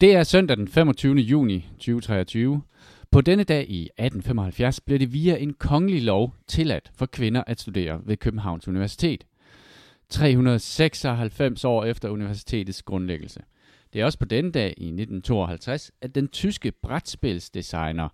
Det 0.00 0.14
er 0.14 0.22
søndag 0.22 0.56
den 0.56 0.68
25. 0.68 1.14
juni 1.14 1.66
2023. 1.78 2.62
På 3.10 3.20
denne 3.20 3.44
dag 3.44 3.70
i 3.70 3.82
1875 3.82 4.80
blev 4.80 4.98
det 4.98 5.12
via 5.12 5.36
en 5.36 5.54
kongelig 5.54 6.02
lov 6.02 6.34
tilladt 6.46 6.92
for 6.94 7.06
kvinder 7.06 7.44
at 7.46 7.60
studere 7.60 8.00
ved 8.04 8.16
Københavns 8.16 8.68
Universitet. 8.68 9.24
396 10.08 11.64
år 11.64 11.84
efter 11.84 12.08
universitetets 12.08 12.82
grundlæggelse. 12.82 13.40
Det 13.92 14.00
er 14.00 14.04
også 14.04 14.18
på 14.18 14.24
denne 14.24 14.50
dag 14.52 14.66
i 14.66 14.86
1952, 14.86 15.90
at 16.00 16.14
den 16.14 16.28
tyske 16.28 16.72
brætspilsdesigner 16.82 18.08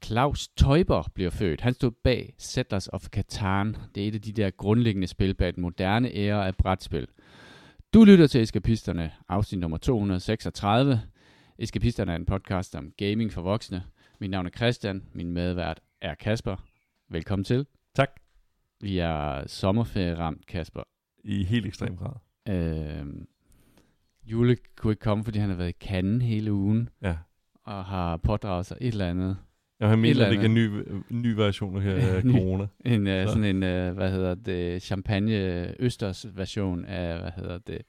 Klaus 0.00 0.48
Teuber 0.48 1.10
bliver 1.14 1.30
født. 1.30 1.60
Han 1.60 1.74
stod 1.74 1.90
bag 1.90 2.34
Settlers 2.38 2.88
of 2.88 3.06
Catan. 3.06 3.76
Det 3.94 4.04
er 4.04 4.08
et 4.08 4.14
af 4.14 4.22
de 4.22 4.32
der 4.32 4.50
grundlæggende 4.50 5.06
spil 5.06 5.34
bag 5.34 5.54
den 5.54 5.62
moderne 5.62 6.14
æra 6.14 6.46
af 6.46 6.56
brætspil. 6.56 7.06
Du 7.94 8.04
lytter 8.04 8.26
til 8.26 8.42
Eskapisterne, 8.42 9.12
afsnit 9.28 9.60
nummer 9.60 9.78
236. 9.78 11.00
Eskapisterne 11.58 12.12
er 12.12 12.16
en 12.16 12.24
podcast 12.26 12.74
om 12.76 12.92
gaming 12.96 13.32
for 13.32 13.42
voksne. 13.42 13.82
Mit 14.20 14.30
navn 14.30 14.46
er 14.46 14.50
Christian, 14.50 15.02
min 15.12 15.32
medvært 15.32 15.80
er 16.00 16.14
Kasper. 16.14 16.56
Velkommen 17.08 17.44
til. 17.44 17.66
Tak. 17.94 18.08
Vi 18.80 18.98
er 18.98 19.46
sommerferie-ramt, 19.46 20.46
Kasper. 20.46 20.82
I 21.24 21.44
helt 21.44 21.66
ekstrem 21.66 21.96
grad. 21.96 22.12
Øh, 22.48 23.06
Jule 24.26 24.56
kunne 24.76 24.92
ikke 24.92 25.00
komme, 25.00 25.24
fordi 25.24 25.38
han 25.38 25.48
har 25.48 25.56
været 25.56 25.68
i 25.68 25.86
Cannes 25.86 26.24
hele 26.24 26.52
ugen, 26.52 26.88
Ja. 27.02 27.16
og 27.64 27.84
har 27.84 28.16
pådraget 28.16 28.66
sig 28.66 28.76
et 28.80 28.88
eller 28.88 29.08
andet. 29.10 29.36
Jeg 29.80 29.88
har 29.88 29.96
mener, 29.96 30.24
at 30.26 30.32
det 30.32 30.40
er 30.40 30.44
en 30.44 30.54
ny, 30.54 30.70
ny 31.10 31.26
version 31.34 31.82
her 31.82 31.94
af 31.94 32.24
Ny. 32.24 32.30
corona. 32.32 32.66
En, 32.84 33.00
uh, 33.06 33.12
Så. 33.12 33.26
sådan 33.26 33.44
en, 33.44 33.56
uh, 33.56 33.94
hvad 33.96 34.10
hedder 34.10 34.34
det, 34.34 34.82
champagne 34.82 35.74
østers 35.80 36.26
version 36.36 36.84
af, 36.84 37.20
hvad 37.20 37.30
hedder 37.36 37.58
det, 37.58 37.82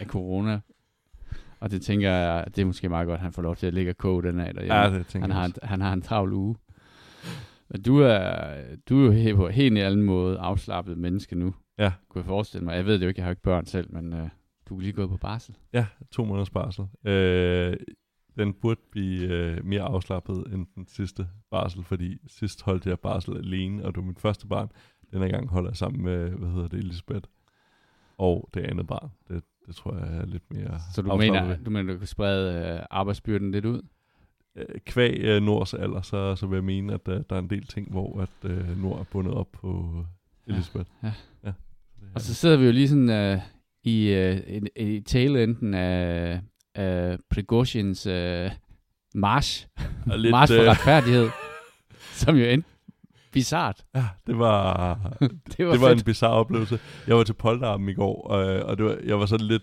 af 0.00 0.06
corona. 0.06 0.60
Og 1.60 1.70
det 1.70 1.82
tænker 1.82 2.10
jeg, 2.10 2.44
det 2.56 2.62
er 2.62 2.66
måske 2.66 2.88
meget 2.88 3.06
godt, 3.06 3.18
at 3.18 3.22
han 3.22 3.32
får 3.32 3.42
lov 3.42 3.56
til 3.56 3.66
at 3.66 3.74
ligge 3.74 3.90
og 3.90 3.96
koge 3.96 4.22
den 4.22 4.40
af 4.40 4.54
derhjemme. 4.54 4.74
Ja, 4.78 4.90
det 4.98 5.06
tænker 5.06 5.28
han, 5.28 5.36
har 5.36 5.44
en, 5.44 5.52
han 5.62 5.80
har 5.80 5.92
en 5.92 6.02
travl 6.02 6.32
uge. 6.32 6.56
Men 7.70 7.82
du 7.82 7.98
er, 7.98 8.54
du 8.88 9.00
er 9.00 9.04
jo 9.04 9.10
helt 9.12 9.36
på 9.36 9.46
en 9.46 9.52
helt 9.54 9.78
anden 9.78 10.02
måde 10.02 10.38
afslappet 10.38 10.98
menneske 10.98 11.34
nu, 11.38 11.54
Ja. 11.78 11.92
kunne 12.08 12.20
jeg 12.20 12.26
forestille 12.26 12.64
mig. 12.64 12.74
Jeg 12.76 12.86
ved 12.86 12.94
det 12.94 13.02
jo 13.02 13.08
ikke, 13.08 13.18
jeg 13.18 13.24
har 13.24 13.30
jo 13.30 13.32
ikke 13.32 13.42
børn 13.42 13.66
selv, 13.66 13.92
men 13.92 14.12
uh, 14.12 14.28
du 14.68 14.76
er 14.76 14.80
lige 14.80 14.92
gået 14.92 15.08
på 15.08 15.16
barsel. 15.16 15.56
Ja, 15.72 15.86
to 16.10 16.24
måneders 16.24 16.50
barsel. 16.50 16.84
Øh, 17.04 17.76
den 18.38 18.54
burde 18.54 18.80
blive 18.92 19.28
øh, 19.28 19.64
mere 19.64 19.82
afslappet 19.82 20.44
end 20.52 20.66
den 20.74 20.86
sidste 20.86 21.28
barsel, 21.50 21.84
fordi 21.84 22.18
sidst 22.26 22.62
holdt 22.62 22.86
jeg 22.86 23.00
barsel 23.00 23.36
alene, 23.36 23.84
og 23.84 23.94
det 23.94 23.96
var 24.02 24.06
mit 24.08 24.20
første 24.20 24.46
barn. 24.46 24.68
Den 25.12 25.22
her 25.22 25.28
gang 25.28 25.48
holder 25.48 25.70
jeg 25.70 25.76
sammen 25.76 26.02
med, 26.04 26.30
hvad 26.30 26.48
hedder 26.48 26.68
det, 26.68 26.78
Elisabeth. 26.78 27.28
Og 28.18 28.50
det 28.54 28.60
andet 28.60 28.86
barn. 28.86 29.10
Det, 29.28 29.44
det 29.70 29.76
tror 29.76 29.96
jeg 29.96 30.16
er 30.16 30.26
lidt 30.26 30.42
mere 30.50 30.80
Så 30.94 31.02
du 31.02 31.10
afslappet 31.10 31.42
mener, 31.42 31.56
du 31.64 31.70
mener, 31.70 31.92
du 31.92 31.98
kan 31.98 32.06
sprede 32.06 32.74
uh, 32.74 32.86
arbejdsbyrden 32.90 33.50
lidt 33.50 33.64
ud? 33.64 33.82
Øh, 34.56 34.80
Kvæg 34.86 35.20
øh, 35.20 35.42
Nords 35.42 35.74
alder, 35.74 36.02
så, 36.02 36.36
så 36.36 36.46
vil 36.46 36.56
jeg 36.56 36.64
mene, 36.64 36.94
at 36.94 37.08
øh, 37.08 37.20
der 37.30 37.36
er 37.36 37.38
en 37.40 37.50
del 37.50 37.66
ting, 37.66 37.90
hvor 37.90 38.20
at 38.20 38.50
øh, 38.50 38.82
Nord 38.82 39.00
er 39.00 39.04
bundet 39.04 39.34
op 39.34 39.48
på 39.52 39.94
øh, 39.96 40.54
Elisabeth. 40.54 40.90
Ja. 41.02 41.12
ja. 41.44 41.52
Og 42.14 42.20
så 42.20 42.34
sidder 42.34 42.56
vi 42.56 42.64
jo 42.64 42.72
lige 42.72 42.88
sådan 42.88 43.34
uh, 43.34 43.40
i, 43.84 44.28
uh, 44.30 44.56
i, 44.56 44.60
i 44.76 45.00
tailenden 45.00 45.74
af, 45.74 46.40
af 46.74 47.18
Prigozhins 47.30 48.06
uh, 48.06 48.12
march, 49.14 49.66
lidt, 50.06 50.30
march 50.30 50.54
for 50.54 50.62
øh, 50.62 50.68
retfærdighed, 50.68 51.28
som 52.20 52.36
jo 52.36 52.44
endte 52.44 52.68
bizart. 53.32 53.84
Ja, 53.94 54.04
det 54.26 54.38
var, 54.38 54.94
Det 55.56 55.66
var, 55.66 55.72
det 55.72 55.80
var 55.80 55.88
fedt. 55.88 55.98
en 56.00 56.04
bizarre 56.04 56.32
oplevelse. 56.34 56.78
Jeg 57.06 57.16
var 57.16 57.24
til 57.24 57.32
polterappen 57.32 57.88
i 57.88 57.94
går, 57.94 58.22
og, 58.26 58.44
og 58.62 58.76
det 58.78 58.84
var, 58.86 58.96
jeg 59.04 59.18
var 59.18 59.26
sådan 59.26 59.46
lidt... 59.46 59.62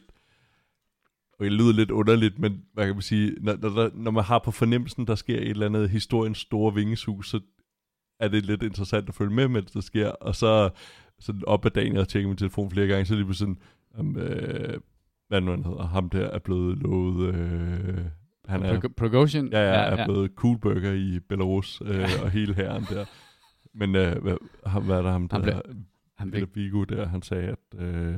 Og 1.40 1.46
det 1.46 1.54
lyder 1.54 1.74
lidt 1.74 1.92
underligt, 1.92 2.40
men 2.40 2.62
hvad 2.74 2.86
kan 2.86 2.96
man 2.96 3.02
sige, 3.02 3.36
når, 3.42 3.58
når, 3.62 3.90
når 3.94 4.12
man 4.12 4.24
har 4.24 4.40
på 4.40 4.52
fornemmelsen, 4.52 5.08
der 5.08 5.16
sker 5.16 5.38
et 5.38 5.50
eller 5.50 5.66
andet 5.66 5.90
historiens 5.90 6.38
store 6.38 6.74
vingesus, 6.74 7.30
så 7.30 7.40
er 8.20 8.28
det 8.28 8.46
lidt 8.46 8.64
interessant 8.64 9.10
at 9.10 9.16
følge 9.16 9.34
med, 9.36 9.48
mens 9.48 9.72
det 9.72 9.84
sker. 9.84 10.10
Og 10.10 10.36
så 10.36 10.70
sådan 11.20 11.42
op 11.48 11.66
ad 11.66 11.72
dagen, 11.72 11.94
jeg 11.94 12.00
har 12.00 12.06
tjekket 12.06 12.30
min 12.30 12.38
telefon 12.38 12.72
flere 12.72 12.88
gange, 12.88 13.06
så 13.06 13.14
det 13.14 13.18
lige 13.18 13.26
pludselig 13.26 13.56
sådan, 13.94 14.06
um, 14.08 14.18
øh, 14.18 14.80
hvad 15.28 15.42
nu 15.42 15.52
han 15.52 15.64
hedder, 15.66 15.88
ham 15.88 16.10
der 16.10 16.28
er 16.28 16.40
blevet 16.40 16.78
lovet, 16.78 17.36
øh, 17.36 17.98
han 18.48 18.64
er, 18.64 18.80
Prog- 18.80 18.94
Prigozhin? 18.98 19.48
ja, 19.52 19.60
ja, 19.60 19.96
er 19.96 20.06
blevet 20.06 20.32
coolburger 20.36 20.94
i 20.94 21.20
Belarus, 21.30 21.82
øh, 21.86 22.10
og 22.24 22.30
hele 22.32 22.54
herren 22.54 22.84
der. 22.90 23.06
Men 23.74 23.96
øh, 23.96 24.22
hvad, 24.22 24.38
hvad 24.82 24.98
er 24.98 25.02
der 25.02 25.12
ham 25.12 25.30
Han 25.32 25.44
der? 25.44 25.62
Han 26.16 26.32
Peter 26.32 26.46
blev, 26.46 26.66
Vigo 26.66 26.84
der, 26.84 27.08
han 27.08 27.22
sagde, 27.22 27.48
at... 27.48 27.80
Øh, 27.80 28.18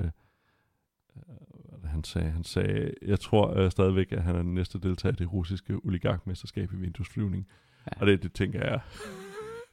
det, 1.81 1.89
han 1.89 2.03
sagde, 2.03 2.31
han 2.31 2.43
sagde, 2.43 2.93
jeg 3.01 3.19
tror 3.19 3.57
øh, 3.57 3.71
stadigvæk, 3.71 4.11
at 4.11 4.23
han 4.23 4.35
er 4.35 4.41
den 4.41 4.53
næste 4.53 4.79
deltager 4.79 5.13
i 5.13 5.15
det 5.15 5.33
russiske 5.33 5.79
oligarkmesterskab 5.83 6.73
i 6.73 6.75
vinduesflyvning. 6.75 7.47
Ja. 7.85 8.01
Og 8.01 8.07
det, 8.07 8.23
det 8.23 8.33
tænker 8.33 8.59
jeg 8.59 8.79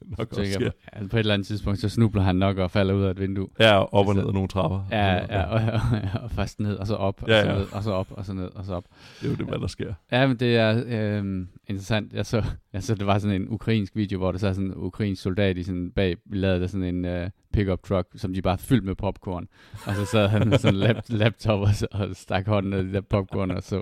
nok 0.17 0.37
også 0.37 0.51
sker. 0.53 0.71
altså 0.93 1.09
på 1.09 1.15
et 1.17 1.19
eller 1.19 1.33
andet 1.33 1.47
tidspunkt, 1.47 1.79
så 1.79 1.89
snubler 1.89 2.21
han 2.21 2.35
nok 2.35 2.57
og 2.57 2.71
falder 2.71 2.93
ud 2.93 3.03
af 3.03 3.11
et 3.11 3.19
vindue. 3.19 3.47
Ja, 3.59 3.79
op 3.83 3.87
og 3.93 3.99
Altså, 3.99 4.13
ned 4.13 4.27
ad 4.27 4.33
nogle 4.33 4.47
trapper. 4.47 4.87
Ja, 4.91 5.13
ja, 5.15 5.43
og, 5.43 5.61
og, 6.13 6.21
og 6.23 6.31
først 6.31 6.59
ned, 6.59 6.75
og 6.75 6.87
så 6.87 6.95
op, 6.95 7.23
og 7.23 7.29
Ja, 7.29 7.43
så 7.43 7.49
ja. 7.49 7.55
ned, 7.57 7.65
og 7.71 7.83
så 7.83 7.91
op, 7.91 8.07
og 8.11 8.25
så 8.25 8.33
ned, 8.33 8.49
og 8.55 8.65
så 8.65 8.73
op. 8.73 8.83
Det 9.21 9.25
er 9.25 9.29
jo 9.31 9.35
det, 9.35 9.45
hvad 9.45 9.59
der 9.59 9.67
sker. 9.67 9.93
Ja, 10.11 10.27
men 10.27 10.37
det 10.37 10.55
er 10.57 10.83
øhm, 10.87 11.47
interessant. 11.67 12.13
Jeg 12.13 12.25
så, 12.25 12.43
jeg 12.73 12.83
så, 12.83 12.95
det 12.95 13.05
var 13.07 13.17
sådan 13.19 13.41
en 13.41 13.49
ukrainsk 13.49 13.95
video, 13.95 14.17
hvor 14.19 14.31
der 14.31 14.39
sad 14.39 14.53
sådan 14.53 14.67
en 14.69 14.73
ukrainsk 14.75 15.21
soldat 15.21 15.57
i 15.57 15.63
sådan 15.63 15.91
bag, 15.95 16.17
lavede 16.31 16.59
der 16.61 16.67
sådan 16.67 17.05
en 17.05 17.23
uh, 17.23 17.29
pickup 17.53 17.83
truck, 17.83 18.07
som 18.15 18.33
de 18.33 18.41
bare 18.41 18.57
fyldte 18.57 18.85
med 18.85 18.95
popcorn. 18.95 19.47
Og 19.85 19.95
så 19.95 20.05
sad 20.05 20.27
han 20.27 20.47
med 20.49 20.57
sådan 20.57 20.75
en 20.75 20.79
lap, 20.79 20.95
laptop 21.09 21.59
og, 21.59 21.73
så- 21.75 21.87
og 21.91 22.09
stak 22.15 22.47
hånden 22.47 22.69
ned 22.69 22.83
i 22.83 22.87
de 22.87 22.93
der 22.93 23.01
popcorn 23.01 23.51
og 23.51 23.63
så 23.63 23.81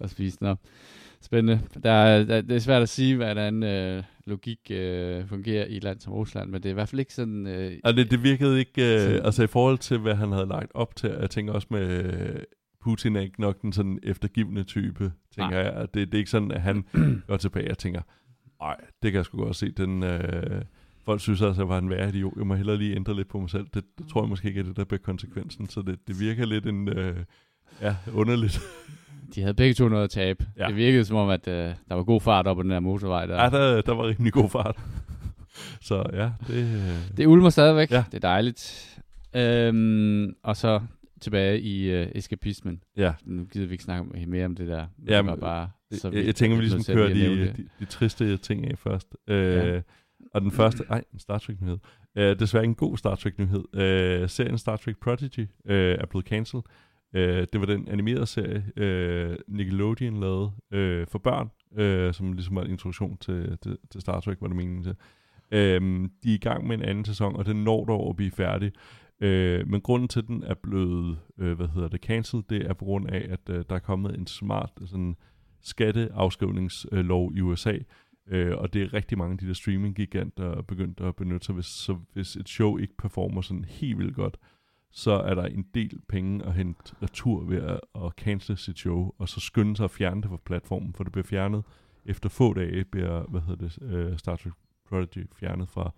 og 0.00 0.10
spiste. 0.10 0.44
Nå. 0.44 0.54
Spændende. 1.22 1.60
Der, 1.82 1.90
er- 1.90 2.24
der, 2.24 2.40
det 2.40 2.56
er 2.56 2.60
svært 2.60 2.82
at 2.82 2.88
sige, 2.88 3.16
hvordan 3.16 3.62
øh, 3.62 4.02
logik 4.26 4.58
øh, 4.70 5.26
fungerer 5.28 5.66
i 5.66 5.76
et 5.76 5.82
land 5.84 6.00
som 6.00 6.12
Rusland, 6.12 6.50
men 6.50 6.62
det 6.62 6.68
er 6.68 6.70
i 6.70 6.74
hvert 6.74 6.88
fald 6.88 7.00
ikke 7.00 7.14
sådan... 7.14 7.46
Øh, 7.46 7.72
Og 7.84 7.96
det, 7.96 8.10
det 8.10 8.22
virkede 8.22 8.58
ikke, 8.58 8.94
øh, 8.94 9.00
Sådan- 9.00 9.24
altså 9.24 9.42
i 9.42 9.46
forhold 9.46 9.78
til, 9.78 9.98
hvad 9.98 10.14
han 10.14 10.32
havde 10.32 10.46
lagt 10.46 10.70
op 10.74 10.96
til, 10.96 11.10
jeg 11.20 11.30
tænker 11.30 11.52
også 11.52 11.66
med, 11.70 12.04
øh, 12.04 12.40
Putin 12.82 13.16
er 13.16 13.20
ikke 13.20 13.40
nok 13.40 13.62
den 13.62 13.72
sådan 13.72 13.98
eftergivende 14.02 14.62
type, 14.62 15.12
tænker 15.36 15.50
Nej. 15.50 15.58
jeg. 15.72 15.88
Det, 15.94 16.06
det 16.08 16.14
er 16.14 16.18
ikke 16.18 16.30
sådan, 16.30 16.50
at 16.52 16.60
han 16.60 16.84
går 17.28 17.36
tilbage 17.36 17.70
og 17.70 17.78
tænker, 17.78 18.00
nej, 18.60 18.76
det 19.02 19.12
kan 19.12 19.16
jeg 19.16 19.24
sgu 19.24 19.38
godt 19.38 19.56
se, 19.56 19.70
den, 19.70 20.02
øh, 20.02 20.62
folk 21.04 21.20
synes 21.20 21.42
altså, 21.42 21.50
at 21.62 21.64
jeg 21.64 21.68
var 21.68 21.78
en 21.78 21.90
værre 21.90 22.08
idiot, 22.08 22.32
jeg 22.36 22.46
må 22.46 22.54
hellere 22.54 22.76
lige 22.76 22.96
ændre 22.96 23.16
lidt 23.16 23.28
på 23.28 23.40
mig 23.40 23.50
selv. 23.50 23.66
Det, 23.74 23.84
det 23.98 24.06
tror 24.08 24.22
jeg 24.22 24.28
måske 24.28 24.48
ikke 24.48 24.60
er 24.60 24.64
det, 24.64 24.76
der 24.76 24.84
bliver 24.84 25.00
konsekvensen, 25.02 25.68
så 25.68 25.82
det, 25.82 25.98
det 26.08 26.20
virker 26.20 26.46
lidt 26.46 26.66
en, 26.66 26.88
øh, 26.88 27.16
ja, 27.82 27.96
underligt. 28.14 28.60
de 29.34 29.40
havde 29.40 29.54
begge 29.54 29.74
to 29.74 29.88
noget 29.88 30.04
at 30.04 30.10
tabe. 30.10 30.46
Ja. 30.56 30.62
Ja. 30.62 30.68
Det 30.68 30.76
virkede 30.76 31.04
som 31.04 31.16
om, 31.16 31.28
at 31.28 31.48
øh, 31.48 31.54
der 31.88 31.94
var 31.94 32.02
god 32.02 32.20
fart 32.20 32.46
op 32.46 32.56
på 32.56 32.62
den 32.62 32.70
der 32.70 32.80
motorvej 32.80 33.26
der. 33.26 33.42
Ja, 33.42 33.50
der, 33.50 33.80
der 33.82 33.94
var 33.94 34.06
rimelig 34.08 34.32
god 34.32 34.48
fart. 34.50 34.76
så 35.80 36.04
ja, 36.12 36.30
det, 36.46 36.54
øh, 36.74 37.16
Det 37.16 37.26
ulmer 37.26 37.50
stadigvæk. 37.50 37.90
Ja. 37.90 38.04
Det 38.10 38.14
er 38.24 38.28
dejligt. 38.28 38.86
Øhm, 39.36 40.34
og 40.42 40.56
så 40.56 40.80
tilbage 41.20 41.60
i 41.60 41.90
øh, 41.90 42.08
eskapismen. 42.14 42.80
ja. 42.96 43.12
Nu 43.24 43.44
gider 43.44 43.66
vi 43.66 43.72
ikke 43.72 43.84
snakke 43.84 44.26
mere 44.26 44.44
om 44.46 44.54
det 44.56 44.68
der. 44.68 44.76
Ja, 44.78 44.84
det 45.06 45.16
var 45.16 45.22
men 45.22 45.40
bare 45.40 45.70
så 45.92 46.08
jeg, 46.08 46.12
vidt, 46.12 46.26
jeg 46.26 46.34
tænker, 46.34 46.56
vi 46.56 46.62
ligesom 46.62 46.94
kører 46.94 47.08
de, 47.14 47.36
de, 47.46 47.54
de 47.80 47.84
triste 47.84 48.36
ting 48.36 48.70
af 48.70 48.78
først. 48.78 49.08
Øh, 49.28 49.54
Ja. 49.54 49.80
Og 50.34 50.40
den 50.40 50.50
første, 50.50 50.84
ej, 50.90 51.04
en 51.12 51.18
Star 51.18 51.38
Trek-nyhed. 51.38 51.78
Øh, 52.16 52.38
desværre 52.38 52.64
en 52.64 52.74
god 52.74 52.96
Star 52.96 53.14
Trek-nyhed. 53.14 53.64
Øh, 53.80 54.28
serien 54.28 54.58
Star 54.58 54.76
Trek 54.76 54.96
Prodigy 55.02 55.48
øh, 55.66 55.96
er 56.00 56.06
blevet 56.06 56.26
cancelled. 56.26 56.62
Øh, 57.14 57.46
det 57.52 57.60
var 57.60 57.66
den 57.66 57.88
animerede 57.88 58.26
serie, 58.26 58.64
øh, 58.76 59.36
Nickelodeon 59.48 60.20
lavede 60.20 60.50
øh, 60.72 61.06
for 61.06 61.18
børn, 61.18 61.50
øh, 61.76 62.14
som 62.14 62.32
ligesom 62.32 62.56
var 62.56 62.62
en 62.62 62.70
introduktion 62.70 63.16
til, 63.16 63.58
til, 63.62 63.78
til 63.90 64.00
Star 64.00 64.20
Trek, 64.20 64.40
var 64.40 64.46
det 64.46 64.56
meningen 64.56 64.82
til. 64.82 64.94
Øh, 65.50 66.08
de 66.22 66.30
er 66.30 66.34
i 66.34 66.38
gang 66.38 66.66
med 66.66 66.76
en 66.76 66.82
anden 66.82 67.04
sæson, 67.04 67.36
og 67.36 67.46
den 67.46 67.64
når 67.64 67.84
dog 67.84 68.08
at 68.08 68.16
blive 68.16 68.30
færdig. 68.30 68.72
Øh, 69.20 69.68
men 69.68 69.80
grunden 69.80 70.08
til, 70.08 70.20
at 70.20 70.28
den 70.28 70.42
er 70.42 70.54
blevet, 70.54 71.18
øh, 71.38 71.56
hvad 71.56 71.68
hedder 71.68 71.88
det, 71.88 72.00
cancelled, 72.00 72.44
det 72.50 72.66
er 72.66 72.72
på 72.72 72.84
grund 72.84 73.10
af, 73.10 73.26
at 73.30 73.54
øh, 73.54 73.64
der 73.68 73.74
er 73.74 73.80
kommet 73.80 74.18
en 74.18 74.26
smart 74.26 74.70
sådan, 74.86 75.16
skatteafskrivningslov 75.62 77.32
i 77.36 77.40
USA, 77.40 77.78
øh, 78.28 78.56
og 78.56 78.72
det 78.72 78.82
er 78.82 78.94
rigtig 78.94 79.18
mange 79.18 79.32
af 79.32 79.38
de 79.38 79.46
der 79.46 79.54
streaming-giganter 79.54 80.62
begyndt 80.62 81.00
at 81.00 81.16
benytte 81.16 81.46
sig, 81.46 81.54
hvis, 81.54 81.66
så 81.66 81.98
hvis 82.12 82.36
et 82.36 82.48
show 82.48 82.76
ikke 82.76 82.96
performer 82.96 83.40
sådan 83.40 83.64
helt 83.64 83.98
vildt 83.98 84.14
godt, 84.14 84.36
så 84.90 85.10
er 85.10 85.34
der 85.34 85.44
en 85.44 85.66
del 85.74 86.00
penge 86.08 86.44
at 86.46 86.54
hente 86.54 86.94
retur 87.02 87.44
ved 87.44 87.62
at, 87.62 87.80
at 88.04 88.12
cancel 88.16 88.56
sit 88.56 88.78
show, 88.78 89.12
og 89.18 89.28
så 89.28 89.40
skynde 89.40 89.76
sig 89.76 89.84
at 89.84 89.90
fjerne 89.90 90.22
det 90.22 90.30
fra 90.30 90.36
platformen, 90.44 90.92
for 90.94 91.04
det 91.04 91.12
bliver 91.12 91.24
fjernet 91.26 91.64
efter 92.04 92.28
få 92.28 92.52
dage, 92.54 92.84
bliver, 92.84 93.22
hvad 93.22 93.40
hedder 93.40 93.68
det, 93.68 93.78
øh, 93.82 94.18
Star 94.18 94.36
Trek 94.36 94.52
Prodigy 94.88 95.26
fjernet 95.34 95.68
fra 95.68 95.90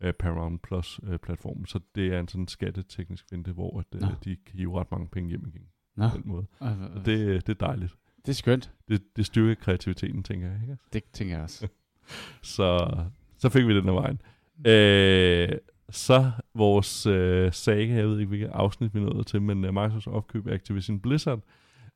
øh, 0.00 0.12
Paramount 0.12 0.62
Plus 0.62 1.00
øh, 1.02 1.18
platformen, 1.18 1.66
så 1.66 1.80
det 1.94 2.14
er 2.14 2.20
en 2.20 2.28
sådan 2.28 2.48
skatteteknisk 2.48 3.24
vente, 3.32 3.52
hvor 3.52 3.78
at, 3.80 3.86
øh, 3.94 4.00
de 4.24 4.36
kan 4.46 4.58
hive 4.58 4.80
ret 4.80 4.90
mange 4.90 5.08
penge 5.08 5.28
hjem 5.28 5.44
igen 5.46 5.66
Nå, 5.96 6.08
på 6.08 6.16
den 6.16 6.22
måde. 6.28 6.46
og- 6.58 6.76
det, 7.06 7.46
det 7.46 7.62
er 7.62 7.66
dejligt. 7.66 7.94
det 8.26 8.28
er 8.28 8.32
skønt. 8.34 8.72
Det, 8.88 9.16
det 9.16 9.26
styrker 9.26 9.54
kreativiteten, 9.54 10.22
tænker 10.22 10.46
jeg. 10.50 10.58
Ikke? 10.62 10.76
Det 10.92 11.04
tænker 11.12 11.34
jeg 11.34 11.42
også. 11.44 11.68
Så, 12.42 12.96
så 13.38 13.48
fik 13.48 13.66
vi 13.66 13.76
den 13.76 13.88
af 13.88 13.94
vejen. 13.94 14.20
Øh, 14.66 15.58
så 15.90 16.30
vores 16.54 17.06
øh, 17.06 17.52
saga, 17.52 17.94
jeg 17.94 18.08
ved 18.08 18.18
ikke, 18.18 18.28
hvilket 18.28 18.50
afsnit 18.52 18.94
vi 18.94 19.00
nåede 19.00 19.24
til, 19.24 19.42
men 19.42 19.64
uh, 19.64 19.74
Microsofts 19.74 20.06
opkøb 20.06 20.46
af 20.46 20.54
Activision 20.54 21.00
Blizzard 21.00 21.40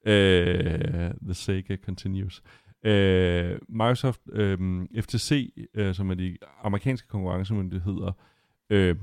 Øh, 0.06 1.10
the 1.22 1.34
Saga 1.34 1.76
continues. 1.76 2.42
Øh, 2.84 3.58
Microsoft, 3.68 4.20
øh, 4.32 4.86
FTC, 5.00 5.52
øh, 5.74 5.94
som 5.94 6.10
er 6.10 6.14
de 6.14 6.36
amerikanske 6.62 7.08
konkurrencemyndigheder, 7.08 8.12
øh, 8.70 8.96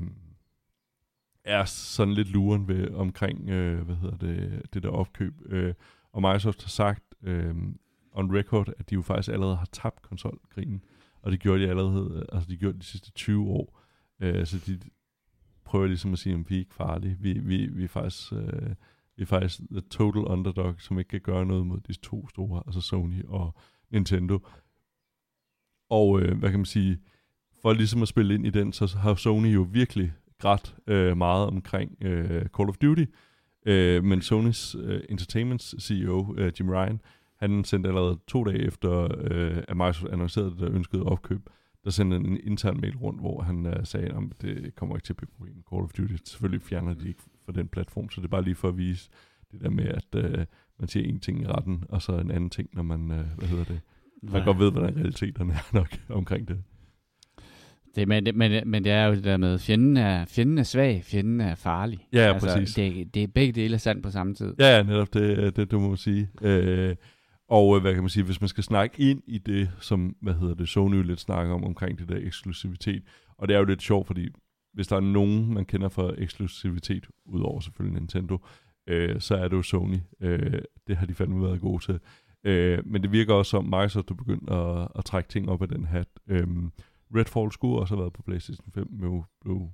er 1.44 1.66
sådan 1.66 2.14
lidt 2.14 2.32
luren 2.32 2.68
ved 2.68 2.92
omkring, 2.92 3.50
øh, 3.50 3.82
hvad 3.82 3.96
hedder 3.96 4.18
det, 4.18 4.62
det 4.74 4.84
der 4.84 4.90
opkøb. 4.90 5.34
Øh, 5.46 5.74
og 6.14 6.22
Microsoft 6.22 6.64
har 6.64 6.70
sagt 6.70 7.04
øh, 7.24 7.56
on 8.12 8.38
record, 8.38 8.74
at 8.80 8.90
de 8.90 8.96
jo 8.96 9.02
faktisk 9.02 9.34
allerede 9.34 9.56
har 9.56 9.70
tabt 9.72 10.02
konsolkrigen. 10.02 10.84
Og 11.22 11.32
det 11.32 11.40
gjorde 11.40 11.64
de 11.64 11.70
allerede, 11.70 12.12
øh, 12.16 12.26
altså 12.32 12.50
de 12.50 12.58
gjorde 12.58 12.80
de 12.80 12.84
sidste 12.84 13.12
20 13.12 13.48
år. 13.48 13.77
Øh, 14.20 14.46
så 14.46 14.58
de 14.68 14.80
prøver 15.66 15.88
ligesom 15.88 16.14
at 16.14 16.20
sige, 16.20 16.36
at 16.36 16.50
vi 16.50 16.56
er 16.56 16.60
ikke 16.60 16.74
farlige. 16.74 17.18
Vi, 17.20 17.40
vi, 17.40 17.68
vi 17.68 17.84
er 17.84 17.88
faktisk... 17.88 18.34
Øh, 18.34 18.76
vi 19.18 19.22
er 19.22 19.28
faktisk 19.28 19.60
the 19.72 19.82
total 19.82 20.22
underdog, 20.22 20.76
som 20.80 21.00
ikke 21.00 21.10
kan 21.10 21.22
gøre 21.22 21.46
noget 21.46 21.68
mod 21.68 21.80
de 21.80 21.94
to 21.94 22.28
store, 22.28 22.64
altså 22.66 22.82
Sony 22.82 23.24
og 23.28 23.56
Nintendo. 23.92 24.48
Og 25.90 26.22
øh, 26.22 26.38
hvad 26.38 26.50
kan 26.50 26.60
man 26.60 26.66
sige, 26.66 27.00
for 27.62 27.74
ligesom 27.74 28.02
at 28.02 28.08
spille 28.08 28.34
ind 28.34 28.46
i 28.48 28.50
den, 28.50 28.74
så 28.74 28.98
har 28.98 29.16
Sony 29.16 29.54
jo 29.54 29.68
virkelig 29.72 30.14
grædt 30.38 30.76
øh, 30.88 31.18
meget 31.18 31.48
omkring 31.48 31.98
øh, 32.02 32.46
Call 32.46 32.70
of 32.70 32.78
Duty. 32.78 33.06
Øh, 33.66 34.04
men 34.04 34.22
Sonys 34.22 34.76
øh, 34.76 35.02
Entertainment 35.10 35.62
CEO, 35.62 36.36
øh, 36.38 36.52
Jim 36.60 36.70
Ryan, 36.70 37.02
han 37.36 37.64
sendte 37.64 37.90
allerede 37.90 38.20
to 38.28 38.44
dage 38.44 38.60
efter, 38.60 39.08
øh, 39.18 39.64
at 39.68 39.78
Microsoft 39.78 40.14
annoncerede 40.14 40.56
det 40.60 40.72
ønskede 40.72 41.04
opkøb, 41.04 41.50
der 41.88 41.92
sendte 41.92 42.18
en 42.18 42.40
intern 42.44 42.82
mail 42.82 42.98
rundt, 42.98 43.20
hvor 43.20 43.42
han 43.42 43.66
øh, 43.66 43.86
sagde, 43.86 44.06
at 44.08 44.42
det 44.42 44.76
kommer 44.76 44.96
ikke 44.96 45.06
til 45.06 45.14
at 45.14 45.18
blive 45.18 45.30
problem 45.38 45.56
med 45.56 45.64
Call 45.72 45.84
of 45.84 45.92
Duty. 45.98 46.24
Selvfølgelig 46.24 46.62
fjerner 46.62 46.94
de 46.94 47.08
ikke 47.08 47.22
fra 47.46 47.52
den 47.52 47.68
platform, 47.68 48.10
så 48.10 48.22
det 48.22 48.26
er 48.26 48.30
bare 48.30 48.44
lige 48.44 48.56
for 48.56 48.68
at 48.68 48.78
vise 48.78 49.10
det 49.52 49.62
der 49.62 49.70
med, 49.70 49.86
at 49.86 50.16
øh, 50.16 50.46
man 50.80 50.88
siger 50.88 51.10
en 51.10 51.20
ting 51.20 51.42
i 51.42 51.48
retten, 51.48 51.84
og 51.90 52.02
så 52.02 52.12
en 52.12 52.32
anden 52.32 52.50
ting, 52.50 52.70
når 52.74 52.84
man, 52.84 53.12
øh, 53.12 53.26
hvad 53.38 53.48
hedder 53.48 53.64
det, 53.64 53.82
man 54.24 54.46
godt 54.46 54.60
ved, 54.60 54.72
hvordan 54.72 54.96
realiteterne 54.96 55.54
er 55.54 55.74
nok 55.74 55.88
omkring 56.20 56.48
det. 56.48 56.64
Det, 57.96 58.08
men, 58.08 58.28
men, 58.34 58.70
men 58.70 58.84
det 58.84 58.92
er 58.92 59.06
jo 59.06 59.16
det 59.16 59.24
der 59.24 59.38
med, 59.38 59.60
fjenden 59.60 59.98
er, 59.98 60.26
fjenden 60.26 60.58
er 60.58 60.64
svag, 60.64 61.04
fjenden 61.04 61.42
er 61.42 61.56
farlig. 61.56 62.08
Ja, 62.14 62.26
ja 62.26 62.34
altså, 62.34 62.48
præcis. 62.48 62.76
Det, 62.76 63.14
det 63.14 63.24
er 63.24 63.28
begge 63.28 63.62
dele 63.62 63.80
sandt 63.80 64.04
på 64.04 64.12
samme 64.12 64.34
tid. 64.36 64.54
Ja, 64.60 64.76
ja 64.78 64.84
netop 64.84 65.14
det, 65.14 65.56
det 65.56 65.72
du 65.72 65.80
må 65.80 65.96
sige. 65.96 66.30
Øh, 66.42 66.96
og 67.48 67.76
øh, 67.76 67.82
hvad 67.82 67.94
kan 67.94 68.04
man 68.04 68.10
sige, 68.10 68.24
hvis 68.24 68.42
man 68.42 68.48
skal 68.48 68.64
snakke 68.64 69.02
ind 69.12 69.22
i 69.28 69.38
det, 69.38 69.72
som, 69.80 70.16
hvad 70.22 70.34
hedder 70.34 70.56
det, 70.56 70.70
Sony 70.70 71.04
lidt 71.04 71.20
snakker 71.20 71.54
om, 71.54 71.64
omkring 71.64 72.00
det 72.00 72.10
der 72.10 72.18
eksklusivitet, 72.18 73.04
og 73.38 73.48
det 73.48 73.54
er 73.54 73.60
jo 73.60 73.66
lidt 73.66 73.82
sjovt, 73.82 74.08
fordi 74.08 74.30
hvis 74.74 74.88
der 74.88 74.96
er 74.96 75.00
nogen, 75.00 75.54
man 75.54 75.66
kender 75.66 75.90
for 75.90 76.16
eksklusivitet, 76.18 77.08
udover 77.26 77.60
selvfølgelig 77.60 78.00
Nintendo, 78.00 78.38
øh, 78.88 79.22
så 79.22 79.36
er 79.36 79.48
det 79.48 79.58
jo 79.58 79.62
Sony. 79.62 79.98
Øh, 80.22 80.62
det 80.88 80.98
har 80.98 81.06
de 81.06 81.14
fandme 81.14 81.44
været 81.44 81.62
gode 81.62 81.84
til. 81.84 82.00
Øh, 82.44 82.86
men 82.86 83.02
det 83.02 83.12
virker 83.12 83.34
også 83.34 83.50
som 83.50 83.66
Microsoft 83.66 84.12
er 84.12 84.16
begyndt 84.16 84.50
at, 84.50 84.88
at 84.96 85.06
trække 85.06 85.30
ting 85.30 85.50
op 85.50 85.62
af 85.62 85.68
den 85.68 85.86
hat. 85.86 86.08
Øh, 86.28 86.48
Redfall 87.16 87.52
skulle 87.52 87.80
også 87.80 87.96
have 87.96 88.02
været 88.02 88.14
på 88.14 88.22
PlayStation 88.22 88.72
5, 88.74 88.88
men 88.92 89.04
jo 89.04 89.24
blev 89.42 89.70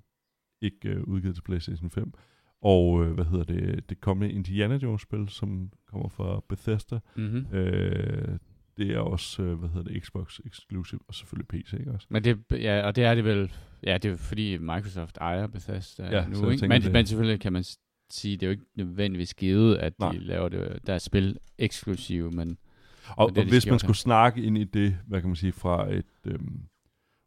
ikke 0.61 0.89
øh, 0.89 1.03
udgivet 1.03 1.35
til 1.35 1.41
PlayStation 1.41 1.89
5. 1.89 2.13
Og 2.63 3.05
øh, 3.05 3.11
hvad 3.11 3.25
hedder 3.25 3.43
det, 3.43 3.89
det 3.89 4.01
kommende 4.01 4.33
Indiana 4.33 4.75
Jones-spil, 4.75 5.29
som 5.29 5.71
kommer 5.91 6.09
fra 6.09 6.41
Bethesda, 6.49 6.99
mm-hmm. 7.15 7.57
øh, 7.57 8.37
det 8.77 8.91
er 8.91 8.99
også, 8.99 9.43
øh, 9.43 9.59
hvad 9.59 9.69
hedder 9.69 9.91
det, 9.91 10.05
Xbox 10.05 10.39
exclusive, 10.45 10.99
og 11.07 11.15
selvfølgelig 11.15 11.47
PC, 11.47 11.73
ikke 11.73 11.91
også? 11.91 12.07
Men 12.09 12.23
det, 12.23 12.39
ja, 12.51 12.81
og 12.85 12.95
det 12.95 13.03
er 13.03 13.15
det 13.15 13.25
vel, 13.25 13.51
ja, 13.83 13.97
det 13.97 14.11
er 14.11 14.17
fordi 14.17 14.57
Microsoft 14.57 15.17
ejer 15.17 15.47
Bethesda 15.47 16.03
ja, 16.03 16.27
nu, 16.27 16.49
ikke? 16.49 16.67
Men, 16.67 16.91
men 16.91 17.05
selvfølgelig 17.05 17.39
kan 17.39 17.53
man 17.53 17.63
sige, 18.09 18.37
det 18.37 18.43
er 18.43 18.47
jo 18.47 18.51
ikke 18.51 18.65
nødvendigvis 18.75 19.33
givet, 19.33 19.75
at 19.75 19.99
Nej. 19.99 20.11
de 20.11 20.19
laver 20.19 20.49
det, 20.49 20.79
der 20.87 20.93
er 20.93 20.97
spil 20.97 21.37
eksklusive, 21.57 22.31
men... 22.31 22.57
Og, 23.17 23.27
men 23.27 23.35
det, 23.35 23.43
og 23.43 23.49
hvis 23.49 23.67
man 23.67 23.79
skulle 23.79 23.97
snakke 23.97 24.43
ind 24.43 24.57
i 24.57 24.63
det, 24.63 24.97
hvad 25.07 25.21
kan 25.21 25.29
man 25.29 25.35
sige, 25.35 25.51
fra 25.51 25.93
et 25.93 26.05
øhm, 26.25 26.61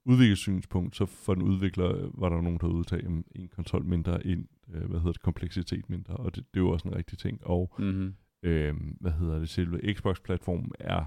udviklingssynspunkt, 0.06 0.96
så 0.96 1.06
for 1.06 1.34
den 1.34 1.42
udvikler 1.42 2.10
var 2.14 2.28
der 2.28 2.40
nogen, 2.40 2.58
der 2.60 2.66
udtalte 2.66 3.06
en 3.34 3.48
konsol 3.48 3.84
mindre 3.84 4.26
ind, 4.26 4.48
øh, 4.74 4.84
hvad 4.84 5.00
hedder 5.00 5.12
det, 5.12 5.22
kompleksitet 5.22 5.90
mindre, 5.90 6.16
og 6.16 6.34
det, 6.36 6.44
det 6.54 6.60
er 6.60 6.64
jo 6.64 6.70
også 6.70 6.88
en 6.88 6.96
rigtig 6.96 7.18
ting. 7.18 7.46
Og 7.46 7.74
mm-hmm. 7.78 8.14
øhm, 8.42 8.96
hvad 9.00 9.12
hedder 9.12 9.38
det, 9.38 9.48
selve 9.48 9.94
Xbox-platformen 9.94 10.72
er, 10.80 11.04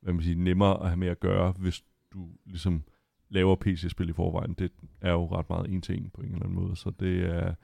hvad 0.00 0.12
man 0.12 0.22
siger, 0.22 0.36
nemmere 0.36 0.80
at 0.80 0.86
have 0.86 0.96
med 0.96 1.08
at 1.08 1.20
gøre, 1.20 1.52
hvis 1.58 1.84
du 2.12 2.28
ligesom 2.46 2.82
laver 3.28 3.56
PC-spil 3.56 4.08
i 4.08 4.12
forvejen. 4.12 4.54
Det 4.54 4.72
er 5.00 5.12
jo 5.12 5.26
ret 5.26 5.48
meget 5.48 5.70
en 5.70 5.82
ting 5.82 6.12
på 6.12 6.20
en 6.20 6.26
eller 6.26 6.42
anden 6.42 6.54
måde, 6.54 6.76
så 6.76 6.90
det 6.90 7.24
er 7.24 7.54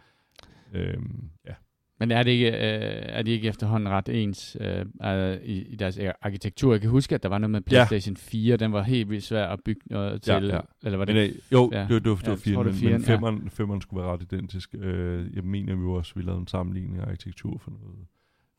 Øhm, 0.72 1.30
ja. 1.46 1.54
Men 2.00 2.10
er 2.10 2.22
det 2.22 2.30
ikke, 2.30 2.46
øh, 2.46 3.02
er 3.08 3.22
de 3.22 3.30
ikke 3.30 3.48
efterhånden 3.48 3.88
ret 3.88 4.08
ens 4.08 4.56
øh, 4.60 4.84
øh, 5.04 5.36
i, 5.42 5.62
i 5.62 5.76
deres 5.76 5.98
arkitektur? 6.22 6.72
Jeg 6.72 6.80
kan 6.80 6.90
huske, 6.90 7.14
at 7.14 7.22
der 7.22 7.28
var 7.28 7.38
noget 7.38 7.50
med 7.50 7.60
PlayStation 7.60 8.14
ja. 8.14 8.20
4, 8.20 8.56
den 8.56 8.72
var 8.72 8.82
helt 8.82 9.10
vildt 9.10 9.24
svær 9.24 9.46
at 9.46 9.60
bygge 9.64 9.80
noget 9.86 10.22
til. 10.22 10.32
Ja, 10.32 10.54
ja. 10.54 10.60
Eller 10.84 10.98
var 10.98 11.04
det? 11.04 11.14
Men, 11.14 11.30
øh, 11.30 11.34
jo, 11.52 11.70
ja. 11.72 11.80
det, 11.80 11.90
det, 11.90 12.04
det 12.04 12.30
var 12.30 12.36
4, 12.36 12.58
ja, 12.58 12.62
men, 12.62 12.92
men 12.92 13.02
femmeren, 13.02 13.40
ja. 13.42 13.48
femmeren 13.48 13.80
skulle 13.80 14.02
være 14.02 14.12
ret 14.12 14.22
identisk. 14.22 14.74
Øh, 14.78 15.34
jeg 15.34 15.44
mener, 15.44 15.74
vi 15.74 15.84
også 15.84 16.12
vi 16.16 16.22
lavede 16.22 16.40
en 16.40 16.46
sammenligning 16.46 16.98
af 16.98 17.02
arkitektur 17.02 17.58
for 17.58 17.70
noget 17.70 18.06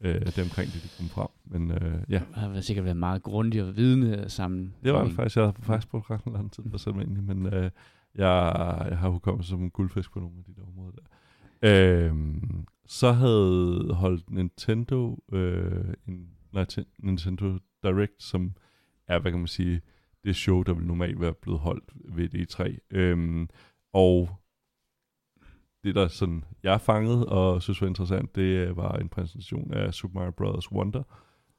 øh, 0.02 0.26
det 0.26 0.40
omkring 0.40 0.72
det, 0.74 0.84
de 0.84 0.90
kom 0.98 1.10
frem. 1.10 1.28
Men 1.46 1.72
øh, 1.72 1.94
ja. 2.10 2.22
Det 2.36 2.36
har 2.36 2.62
sikkert 2.62 2.86
været 2.86 2.98
meget 2.98 3.24
grundigt 3.24 3.64
og 3.64 3.78
vidne 3.78 4.30
sammen. 4.30 4.74
Det 4.84 4.94
var 4.94 5.04
det 5.04 5.14
faktisk. 5.14 5.36
Jeg 5.36 5.46
har 5.46 5.56
faktisk 5.62 5.90
brugt 5.92 6.12
ret 6.12 6.22
lang 6.34 6.52
tid 6.52 6.64
på 6.64 6.78
at 6.88 6.96
mig 6.96 7.08
men 7.24 7.46
øh, 7.46 7.70
jeg, 8.16 8.56
jeg 8.90 8.98
har 8.98 9.10
hukommet 9.10 9.46
som 9.46 9.64
en 9.64 9.70
guldfisk 9.70 10.14
på 10.14 10.20
nogle 10.20 10.36
af 10.38 10.44
de 10.44 10.62
der 10.62 10.68
områder 10.68 10.92
der. 10.92 11.04
Øhm, 11.64 12.66
så 12.92 13.12
havde 13.12 13.94
holdt 13.94 14.30
Nintendo 14.30 15.24
øh, 15.32 15.94
en 16.08 16.30
Nintendo 17.00 17.58
Direct, 17.84 18.24
som 18.24 18.56
er, 19.08 19.20
hvad 19.20 19.32
kan 19.32 19.40
man 19.40 19.48
sige, 19.48 19.82
det 20.24 20.36
show, 20.36 20.64
der 20.64 20.74
vil 20.74 20.86
normalt 20.86 21.22
være 21.22 21.34
blevet 21.34 21.60
holdt 21.60 21.84
ved 22.16 22.30
D3. 22.36 22.78
Øhm, 22.90 23.50
og 23.94 24.30
det, 25.84 25.96
der 25.96 26.08
sådan, 26.08 26.44
jeg 26.64 26.82
fangede 26.82 27.26
og 27.26 27.62
synes 27.62 27.82
var 27.82 27.88
interessant, 27.88 28.36
det 28.36 28.76
var 28.76 28.92
en 28.92 29.10
præsentation 29.10 29.74
af 29.74 29.94
Super 29.94 30.20
Mario 30.20 30.32
Bros. 30.32 30.72
Wonder, 30.72 31.04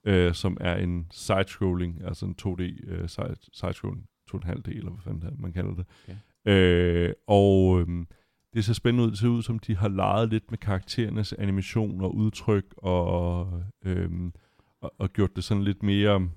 øh, 0.05 0.34
som 0.34 0.56
er 0.61 0.76
en 0.76 1.06
side-scrolling, 1.11 2.05
altså 2.05 2.26
en 2.26 2.37
2D 2.43 2.90
øh, 2.90 3.08
side, 3.08 3.37
side-scrolling, 3.52 4.06
2,5D, 4.34 4.70
eller 4.70 4.90
hvad 4.90 5.02
fanden 5.02 5.37
man 5.38 5.52
kalder 5.52 5.75
det. 5.75 5.87
Okay. 6.05 6.17
Øh, 6.46 7.12
og 7.26 7.81
øh, 7.81 8.06
det 8.54 8.64
ser 8.64 8.72
spændende 8.72 9.04
ud. 9.04 9.10
Det 9.10 9.19
ser 9.19 9.28
ud 9.28 9.43
som, 9.43 9.58
de 9.58 9.76
har 9.76 9.88
leget 9.88 10.31
lidt 10.31 10.50
med 10.50 10.58
karakterernes 10.58 11.32
animation 11.32 12.00
og 12.00 12.14
udtryk, 12.14 12.64
og, 12.76 13.49
øhm, 13.84 14.32
og, 14.81 14.93
og 14.99 15.12
gjort 15.12 15.37
det 15.37 15.44
sådan 15.44 15.64
lidt 15.64 15.82
mere 15.82 16.28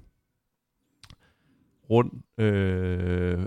rundt. 1.90 2.14
Øh, 2.38 3.46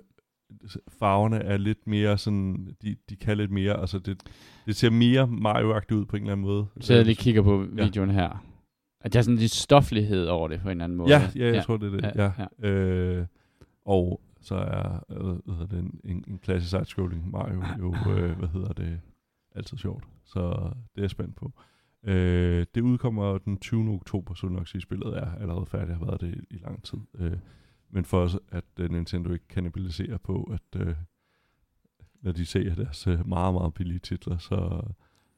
farverne 0.89 1.37
er 1.37 1.57
lidt 1.57 1.87
mere 1.87 2.19
sådan, 2.19 2.77
de, 2.83 2.97
de 3.11 3.17
kan 3.17 3.37
lidt 3.37 3.51
mere, 3.51 3.81
altså 3.81 3.99
det, 3.99 4.23
det 4.67 4.77
ser 4.77 4.91
mere 4.91 5.27
Mario-agtigt 5.27 5.95
ud 5.95 6.05
på 6.05 6.17
en 6.17 6.23
eller 6.23 6.33
anden 6.33 6.47
måde. 6.47 6.67
Så 6.81 6.95
jeg 6.95 7.05
lige 7.05 7.17
kigger 7.17 7.43
på 7.43 7.67
videoen 7.73 8.11
ja. 8.11 8.15
her. 8.15 8.45
At 9.01 9.13
der 9.13 9.19
er 9.19 9.23
sådan 9.23 9.39
lidt 9.39 9.53
stoflighed 9.53 10.27
over 10.27 10.49
det 10.49 10.61
på 10.61 10.69
en 10.69 10.71
eller 10.71 10.85
anden 10.85 10.99
måde. 10.99 11.11
Ja, 11.11 11.31
ja 11.37 11.47
jeg 11.47 11.55
ja. 11.55 11.61
tror 11.61 11.77
det 11.77 11.87
er 11.87 11.97
det. 11.97 12.17
Ja, 12.17 12.25
ja. 12.25 12.47
ja. 12.63 12.69
Øh, 12.69 13.27
og 13.85 14.21
så 14.41 14.55
er 14.55 15.05
øh, 15.11 15.27
hvad 15.27 15.55
hedder 15.55 15.67
det, 15.67 15.79
en, 15.79 16.01
en, 16.05 16.25
en 16.29 16.39
klassisk 16.39 16.71
side-scrolling 16.71 17.31
Mario 17.31 17.63
jo, 17.79 17.95
øh, 18.13 18.39
hvad 18.39 18.49
hedder 18.49 18.73
det, 18.73 19.01
altid 19.55 19.79
sjovt. 19.79 20.05
Så 20.25 20.41
det 20.95 21.01
er 21.01 21.03
jeg 21.03 21.11
spændt 21.11 21.37
på. 21.37 21.53
Øh, 22.03 22.67
det 22.75 22.81
udkommer 22.81 23.39
den 23.39 23.59
20. 23.59 23.95
oktober, 23.95 24.35
så 24.35 24.49
nok 24.49 24.69
sige, 24.69 24.81
spillet 24.81 25.19
er 25.19 25.35
allerede 25.35 25.67
færdigt, 25.67 25.99
har 25.99 26.05
været 26.05 26.21
det 26.21 26.35
i, 26.35 26.55
i 26.55 26.59
lang 26.59 26.83
tid. 26.83 26.99
Øh, 27.15 27.39
men 27.91 28.05
for 28.05 28.21
os, 28.21 28.39
at 28.49 28.65
uh, 28.81 28.91
Nintendo 28.91 29.33
ikke 29.33 29.49
kannibaliserer 29.49 30.19
på, 30.19 30.43
at 30.43 30.81
uh, 30.81 30.95
når 32.21 32.33
de 32.33 32.47
ser 32.47 32.75
deres 32.75 33.07
uh, 33.07 33.29
meget, 33.29 33.55
meget 33.55 33.75
billige 33.75 33.99
titler, 33.99 34.39
så, 34.39 34.83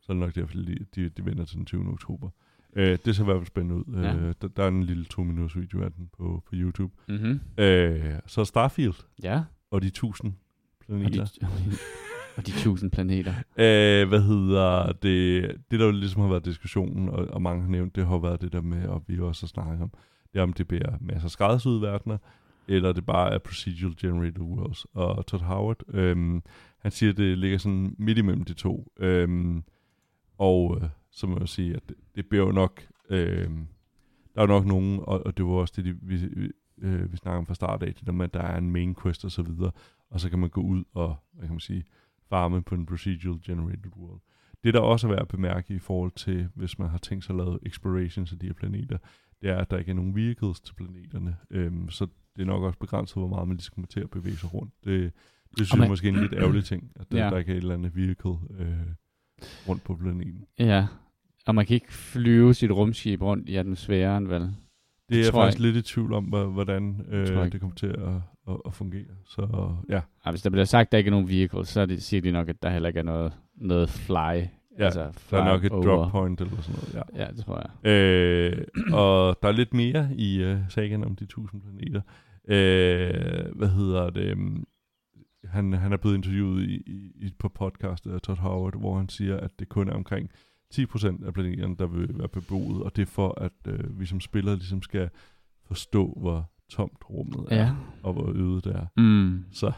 så 0.00 0.12
er 0.12 0.14
det 0.14 0.20
nok 0.20 0.34
derfor, 0.34 0.54
de, 0.54 0.86
de, 0.94 1.08
de 1.08 1.24
vender 1.24 1.44
til 1.44 1.56
den 1.56 1.66
20. 1.66 1.88
oktober. 1.88 2.26
Øh, 2.26 2.49
det 2.76 3.16
ser 3.16 3.22
i 3.22 3.24
hvert 3.24 3.36
fald 3.36 3.46
spændende 3.46 3.76
ud. 3.76 4.02
Ja. 4.02 4.14
Øh, 4.14 4.34
der, 4.42 4.48
der 4.48 4.62
er 4.64 4.68
en 4.68 4.82
lille 4.82 5.04
to 5.04 5.22
minutters 5.22 5.56
video 5.56 5.82
af 5.82 5.92
den 5.92 6.08
på, 6.18 6.42
på 6.46 6.52
YouTube. 6.52 6.94
Mm-hmm. 7.08 7.40
Øh, 7.58 8.14
så 8.26 8.44
Starfield. 8.44 8.94
Ja. 9.22 9.42
Og 9.70 9.82
de 9.82 9.90
tusind 9.90 10.32
planeter. 10.86 11.22
Og 11.22 11.28
de, 11.38 11.76
og 12.36 12.46
de 12.46 12.52
tusind 12.52 12.90
planeter. 12.90 13.34
øh, 13.64 14.08
hvad 14.08 14.22
hedder 14.22 14.92
det? 14.92 15.56
Det, 15.70 15.80
der 15.80 15.90
ligesom 15.90 16.22
har 16.22 16.28
været 16.28 16.44
diskussionen, 16.44 17.08
og, 17.08 17.26
og 17.30 17.42
mange 17.42 17.62
har 17.62 17.70
nævnt, 17.70 17.96
det 17.96 18.06
har 18.06 18.18
været 18.18 18.40
det 18.40 18.52
der 18.52 18.60
med, 18.60 18.88
og 18.88 19.04
vi 19.06 19.18
også 19.18 19.42
har 19.42 19.48
snakket 19.48 19.82
om, 19.82 19.90
det 20.32 20.38
er 20.38 20.42
om 20.42 20.52
det 20.52 20.68
bliver 20.68 20.96
masser 21.00 21.24
af 21.24 21.30
skræddersyde 21.30 21.80
verdener, 21.80 22.18
eller 22.68 22.92
det 22.92 23.06
bare 23.06 23.34
er 23.34 23.38
procedural 23.38 23.96
generated 24.00 24.40
worlds. 24.40 24.86
Og 24.94 25.26
Todd 25.26 25.42
Howard, 25.42 25.82
øhm, 25.88 26.42
han 26.78 26.90
siger, 26.90 27.10
at 27.10 27.16
det 27.16 27.38
ligger 27.38 27.58
sådan 27.58 27.94
midt 27.98 28.18
imellem 28.18 28.44
de 28.44 28.52
to. 28.52 28.92
Øhm, 28.98 29.64
og 30.38 30.78
øh, 30.82 30.88
så 31.10 31.26
må 31.26 31.38
jeg 31.38 31.48
sige, 31.48 31.76
at 31.76 31.88
det, 31.88 31.96
det 32.14 32.26
bliver 32.26 32.46
jo 32.46 32.52
nok... 32.52 32.82
Øh, 33.10 33.50
der 34.34 34.40
er 34.40 34.42
jo 34.42 34.46
nok 34.46 34.66
nogen, 34.66 35.00
og, 35.02 35.26
og 35.26 35.36
det 35.36 35.44
var 35.44 35.50
også 35.52 35.74
det, 35.76 35.84
de, 35.84 35.96
vi, 36.02 36.14
øh, 36.78 37.12
vi 37.12 37.16
snakker 37.16 37.38
om 37.38 37.46
fra 37.46 37.54
start 37.54 37.82
af, 37.82 37.94
det 37.94 38.06
der 38.06 38.12
med, 38.12 38.24
at 38.24 38.34
der 38.34 38.40
er 38.40 38.58
en 38.58 38.70
main 38.70 38.94
quest 39.02 39.24
og 39.24 39.30
så 39.30 39.42
videre, 39.42 39.70
og 40.10 40.20
så 40.20 40.30
kan 40.30 40.38
man 40.38 40.50
gå 40.50 40.60
ud 40.60 40.84
og, 40.94 41.16
hvad 41.32 41.42
kan 41.42 41.54
man 41.54 41.60
sige, 41.60 41.84
farme 42.28 42.62
på 42.62 42.74
en 42.74 42.86
procedural 42.86 43.40
generated 43.44 43.96
world. 43.96 44.20
Det 44.64 44.74
der 44.74 44.80
også 44.80 45.06
er 45.06 45.10
værd 45.10 45.20
at 45.22 45.28
bemærke 45.28 45.74
i 45.74 45.78
forhold 45.78 46.12
til, 46.12 46.48
hvis 46.54 46.78
man 46.78 46.88
har 46.88 46.98
tænkt 46.98 47.24
sig 47.24 47.32
at 47.32 47.36
lave 47.36 47.58
explorations 47.66 48.32
af 48.32 48.38
de 48.38 48.46
her 48.46 48.52
planeter, 48.52 48.98
det 49.42 49.50
er, 49.50 49.56
at 49.56 49.70
der 49.70 49.78
ikke 49.78 49.90
er 49.90 49.94
nogen 49.94 50.14
vehicles 50.14 50.60
til 50.60 50.74
planeterne. 50.74 51.36
Øhm, 51.50 51.88
så 51.90 52.06
det 52.36 52.42
er 52.42 52.46
nok 52.46 52.62
også 52.62 52.78
begrænset, 52.78 53.16
hvor 53.16 53.28
meget 53.28 53.48
man 53.48 53.56
ligesom 53.56 53.74
kommer 53.74 53.86
til 53.88 54.00
at 54.00 54.10
bevæge 54.10 54.36
sig 54.36 54.54
rundt. 54.54 54.74
Det, 54.84 55.12
det 55.58 55.66
synes 55.66 55.80
jeg 55.80 55.88
måske 55.88 56.08
er 56.08 56.12
en 56.12 56.20
lidt 56.20 56.32
ærgerlig 56.32 56.64
ting, 56.64 56.92
at 56.96 57.12
der, 57.12 57.24
Ja. 57.24 57.30
der 57.30 57.38
ikke 57.38 57.52
er 57.52 57.56
et 57.56 57.62
eller 57.62 57.74
andet 57.74 57.96
vehicle 57.96 58.36
øh, 58.58 58.76
rundt 59.68 59.84
på 59.84 59.96
planeten. 59.96 60.44
Ja, 60.58 60.86
og 61.46 61.54
man 61.54 61.66
kan 61.66 61.74
ikke 61.74 61.92
flyve 61.92 62.54
sit 62.54 62.70
rumskib 62.70 63.22
rundt 63.22 63.48
i 63.48 63.56
atmosfæren, 63.56 64.28
vel? 64.28 64.40
Det 64.40 64.50
er 65.10 65.16
jeg 65.16 65.26
tror 65.32 65.40
jeg 65.42 65.46
faktisk 65.46 65.62
lidt 65.62 65.76
i 65.76 65.82
tvivl 65.82 66.12
om, 66.12 66.24
hvor- 66.24 66.46
hvordan 66.46 67.06
øh, 67.10 67.52
det 67.52 67.60
kommer 67.60 67.74
til 67.76 67.86
at, 67.86 67.98
at, 68.48 68.56
at 68.66 68.74
fungere. 68.74 69.04
Så 69.26 69.72
ja, 69.88 70.00
Ja, 70.26 70.30
hvis 70.30 70.42
der 70.42 70.50
bliver 70.50 70.64
sagt, 70.64 70.86
at 70.86 70.92
der 70.92 70.98
ikke 70.98 71.08
er 71.08 71.12
nogen 71.12 71.28
vehicle, 71.28 71.66
så 71.66 71.86
det, 71.86 72.02
siger 72.02 72.20
de 72.20 72.32
nok, 72.32 72.48
at 72.48 72.62
der 72.62 72.70
heller 72.70 72.88
ikke 72.88 72.98
er 73.00 73.04
noget, 73.04 73.32
noget 73.56 73.88
fly. 73.90 74.14
Ja, 74.78 74.84
altså 74.84 75.12
der 75.30 75.38
er 75.38 75.44
nok 75.44 75.64
et 75.64 75.72
over. 75.72 75.82
drop 75.82 76.10
point 76.10 76.40
eller 76.40 76.60
sådan 76.62 76.80
noget. 76.80 77.06
Ja. 77.16 77.24
Ja, 77.24 77.30
det 77.30 77.44
tror 77.44 77.62
jeg. 77.84 77.90
Øh, 77.92 78.64
og 78.92 79.38
der 79.42 79.48
er 79.48 79.52
lidt 79.52 79.74
mere 79.74 80.08
i 80.16 80.42
øh, 80.42 80.58
sagen 80.68 81.04
om 81.04 81.16
de 81.16 81.26
tusind 81.26 81.62
planeter. 81.62 82.00
Øh, 82.48 83.56
hvad 83.56 83.68
hedder 83.68 84.10
det? 84.10 84.38
Han, 85.50 85.72
han 85.72 85.92
er 85.92 85.96
blevet 85.96 86.16
interviewet 86.16 86.62
i, 86.62 86.74
i, 87.16 87.34
på 87.38 87.48
podcastet 87.48 88.12
af 88.12 88.20
Todd 88.20 88.38
Howard, 88.38 88.78
hvor 88.78 88.96
han 88.96 89.08
siger, 89.08 89.36
at 89.36 89.50
det 89.58 89.68
kun 89.68 89.88
er 89.88 89.92
omkring 89.92 90.30
10% 90.74 91.26
af 91.26 91.34
planeterne, 91.34 91.76
der 91.76 91.86
vil 91.86 92.18
være 92.18 92.28
beboet, 92.28 92.82
og 92.82 92.96
det 92.96 93.02
er 93.02 93.06
for, 93.06 93.40
at 93.40 93.52
øh, 93.66 94.00
vi 94.00 94.06
som 94.06 94.20
spillere 94.20 94.56
ligesom 94.56 94.82
skal 94.82 95.10
forstå, 95.66 96.16
hvor 96.20 96.50
tomt 96.68 96.98
rummet 97.10 97.46
er, 97.50 97.56
Ja. 97.56 97.70
og 98.02 98.12
hvor 98.12 98.32
øde 98.36 98.60
det 98.60 98.76
er. 98.76 98.86
Mm. 98.96 99.44
Så 99.52 99.72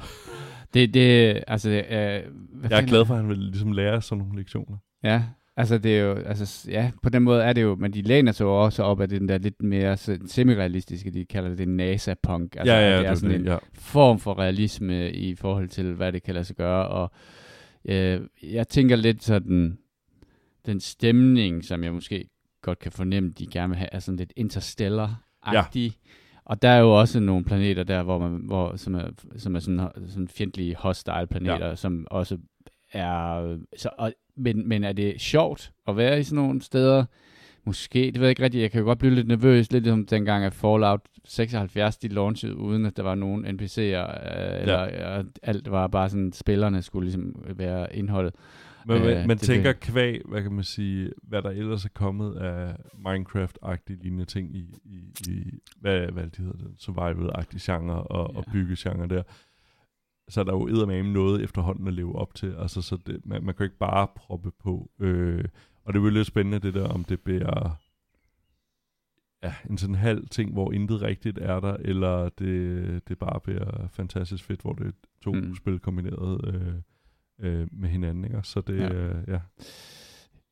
Det, 0.75 0.95
det, 0.95 1.45
altså, 1.47 1.71
øh, 1.71 2.33
hvad 2.61 2.71
jeg 2.71 2.83
er 2.83 2.87
glad 2.87 3.05
for, 3.05 3.15
at 3.15 3.21
han 3.21 3.29
vil 3.29 3.39
ligesom 3.39 3.73
lære 3.73 4.03
sådan 4.03 4.25
nogle 4.25 4.39
lektioner. 4.39 4.77
Ja, 5.03 5.25
altså 5.57 5.79
det 5.79 5.99
er 5.99 6.03
jo, 6.03 6.15
altså 6.15 6.71
ja, 6.71 6.91
på 7.03 7.09
den 7.11 7.23
måde 7.23 7.43
er 7.43 7.53
det 7.53 7.63
jo, 7.63 7.75
men 7.75 7.93
de 7.93 8.03
læner 8.03 8.33
sig 8.33 8.45
jo 8.45 8.63
også 8.65 8.83
op 8.83 9.01
af 9.01 9.09
den 9.09 9.29
der 9.29 9.39
lidt 9.39 9.63
mere 9.63 9.97
semi-realistiske, 10.27 11.11
de 11.11 11.25
kalder 11.25 11.55
det 11.55 11.69
NASA-punk. 11.69 12.57
Altså, 12.57 12.75
ja, 12.75 12.81
ja, 12.81 12.97
det 12.97 13.01
det 13.01 13.11
er 13.11 13.15
sådan 13.15 13.41
en 13.41 13.47
ja. 13.47 13.57
form 13.75 14.19
for 14.19 14.39
realisme 14.39 15.13
i 15.13 15.35
forhold 15.35 15.69
til, 15.69 15.95
hvad 15.95 16.13
det 16.13 16.23
kan 16.23 16.35
lade 16.35 16.45
sig 16.45 16.57
gøre, 16.57 16.89
og 16.89 17.11
øh, 17.85 18.21
jeg 18.43 18.69
tænker 18.69 18.97
lidt 18.97 19.23
sådan, 19.23 19.79
den 20.67 20.81
stemning, 20.81 21.65
som 21.65 21.85
jeg 21.85 21.93
måske 21.93 22.29
godt 22.63 22.79
kan 22.79 22.93
fornemme, 22.93 23.31
de 23.31 23.47
gerne 23.47 23.69
vil 23.69 23.79
have, 23.79 23.89
er 23.93 23.99
sådan 23.99 24.19
lidt 24.19 24.33
interstellar-agtig. 24.37 25.93
Og 26.45 26.63
der 26.63 26.69
er 26.69 26.79
jo 26.79 26.99
også 27.01 27.21
nogle 27.21 27.45
planeter 27.45 27.85
der, 27.85 28.03
hvor 28.03 28.19
man, 28.19 28.41
hvor, 28.45 28.77
som 28.77 28.95
er, 28.95 29.09
som 29.37 29.57
er 29.57 29.61
sådan, 29.61 29.89
sådan 30.09 30.29
fjendtlige 30.29 30.77
hostile 30.77 31.27
planeter, 31.31 31.67
ja. 31.67 31.75
som 31.75 32.07
også 32.11 32.39
er... 32.93 33.57
Så, 33.77 33.91
og, 33.99 34.13
men, 34.37 34.69
men 34.69 34.85
er 34.85 34.93
det 34.93 35.21
sjovt 35.21 35.73
at 35.89 35.97
være 35.97 36.21
i 36.21 36.23
sådan 36.23 36.45
nogle 36.45 36.63
steder? 36.63 37.05
Måske, 37.65 37.99
det 37.99 38.15
ved 38.15 38.23
jeg 38.23 38.31
ikke 38.31 38.43
rigtigt. 38.43 38.63
Jeg 38.63 38.71
kan 38.71 38.81
jo 38.81 38.85
godt 38.87 38.99
blive 38.99 39.15
lidt 39.15 39.29
nervøs, 39.29 39.73
lidt 39.73 39.87
som 39.87 40.07
dengang, 40.07 40.45
at 40.45 40.55
Fallout 40.55 41.01
76, 41.25 41.97
de 41.97 42.09
launchede, 42.09 42.57
uden 42.57 42.87
at 42.87 42.97
der 42.97 43.03
var 43.03 43.15
nogen 43.15 43.47
NPC'er, 43.47 43.79
øh, 43.79 44.61
eller 44.61 44.85
ja. 45.15 45.23
alt 45.43 45.71
var 45.71 45.87
bare 45.87 46.09
sådan, 46.11 46.33
spillerne 46.33 46.83
skulle 46.83 47.05
ligesom 47.05 47.43
være 47.57 47.97
indholdet. 47.97 48.35
Men 48.87 49.03
Øh, 49.03 49.27
man, 49.27 49.29
det- 49.31 49.41
tænker 49.41 49.73
kvæg, 49.73 50.21
hvad 50.29 50.43
kan 50.43 50.53
man 50.53 50.65
sige, 50.65 51.11
hvad 51.23 51.43
der 51.43 51.51
ellers 51.51 51.85
er 51.85 51.89
kommet 51.95 52.37
af 52.37 52.75
Minecraft-agtige 53.07 54.03
lignende 54.03 54.25
ting 54.25 54.57
i, 54.57 54.75
i, 54.85 55.01
i 55.29 55.45
hvad, 55.81 56.07
hvad 56.13 56.25
de 56.27 56.43
hedder 56.43 56.57
det, 56.59 56.67
survival-agtige 56.79 57.73
genre 57.73 58.03
og, 58.03 58.31
ja. 58.33 58.39
og 58.39 58.45
byggegenre 58.53 59.07
der. 59.09 59.23
Så 60.33 60.41
er 60.41 60.45
der 60.45 60.53
jo 60.53 60.67
eddermame 60.69 61.13
noget 61.13 61.43
efterhånden 61.43 61.87
at 61.89 61.95
leve 61.95 62.17
op 62.17 62.35
til. 62.35 62.55
Altså, 62.59 62.83
så 62.83 62.97
det, 63.07 63.21
man, 63.25 63.45
man 63.45 63.55
kan 63.55 63.59
jo 63.59 63.65
ikke 63.65 63.79
bare 63.79 64.07
proppe 64.17 64.51
på. 64.61 64.91
Øh, 65.01 65.45
og 65.85 65.93
det 65.93 65.99
er 65.99 66.03
jo 66.03 66.11
lidt 66.11 66.27
spændende 66.27 66.59
det 66.59 66.75
der, 66.75 66.89
om 66.89 67.05
det 67.05 67.21
bliver 67.21 67.79
ja, 69.43 69.55
en 69.71 69.79
sådan 69.79 69.95
halv 69.95 70.29
ting, 70.29 70.53
hvor 70.53 70.73
intet 70.73 71.03
rigtigt 71.03 71.39
er 71.39 71.61
der, 71.61 71.77
eller 71.81 72.29
det, 72.29 73.09
det 73.09 73.19
bare 73.19 73.41
bliver 73.41 73.89
fantastisk 73.89 74.45
fedt, 74.45 74.61
hvor 74.61 74.73
det 74.73 74.87
er 74.87 74.93
to 75.23 75.33
Mm. 75.33 75.55
spil 75.55 75.79
kombineret 75.79 76.55
øh, 76.55 76.73
øh, 77.41 77.69
med 77.73 77.89
hinanden. 77.89 78.25
Ikke? 78.25 78.41
Så 78.43 78.61
det, 78.61 78.79
Ja. 78.79 78.93
Øh, 78.95 79.15
ja. 79.29 79.41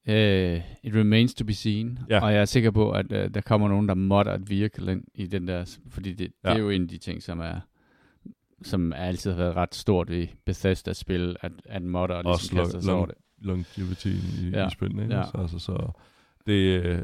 Uh, 0.09 0.63
it 0.83 0.95
remains 0.95 1.35
to 1.35 1.45
be 1.45 1.53
seen. 1.55 1.99
Ja. 2.09 2.21
Og 2.25 2.33
jeg 2.33 2.41
er 2.41 2.45
sikker 2.45 2.71
på, 2.71 2.91
at 2.91 3.13
uh, 3.13 3.35
der 3.35 3.41
kommer 3.41 3.69
nogen, 3.69 3.89
der 3.89 3.95
modder 3.95 4.35
et 4.35 4.51
ind 4.89 5.05
i 5.15 5.27
den 5.27 5.49
der, 5.49 5.79
fordi 5.89 6.13
det, 6.13 6.33
ja. 6.45 6.51
det 6.51 6.57
er 6.57 6.61
jo 6.61 6.71
en 6.71 6.83
af 6.83 6.89
de 6.89 6.99
ting, 6.99 7.23
som 7.23 7.41
er 7.41 7.61
som 8.63 8.93
altid 8.93 9.31
har 9.31 9.39
været 9.39 9.57
ret 9.57 9.75
stort 9.75 10.11
ved 10.11 10.27
Bethesda-spil, 10.47 11.37
at, 11.41 11.53
at 11.65 11.83
modder 11.83 12.15
Også 12.15 12.27
ligesom 12.53 12.57
kaster 12.59 12.79
long- 12.79 12.85
sig 12.85 12.95
over 12.95 13.07
det. 13.07 13.15
longevity 13.39 14.07
i, 14.09 14.51
Ja. 14.53 14.67
i 14.67 14.71
spillene. 14.71 15.03
Ikke? 15.03 15.15
Ja. 15.15 15.21
Ja. 15.35 15.41
Altså, 15.41 15.59
så 15.59 15.91
det, 16.47 16.83
øh, 16.85 17.03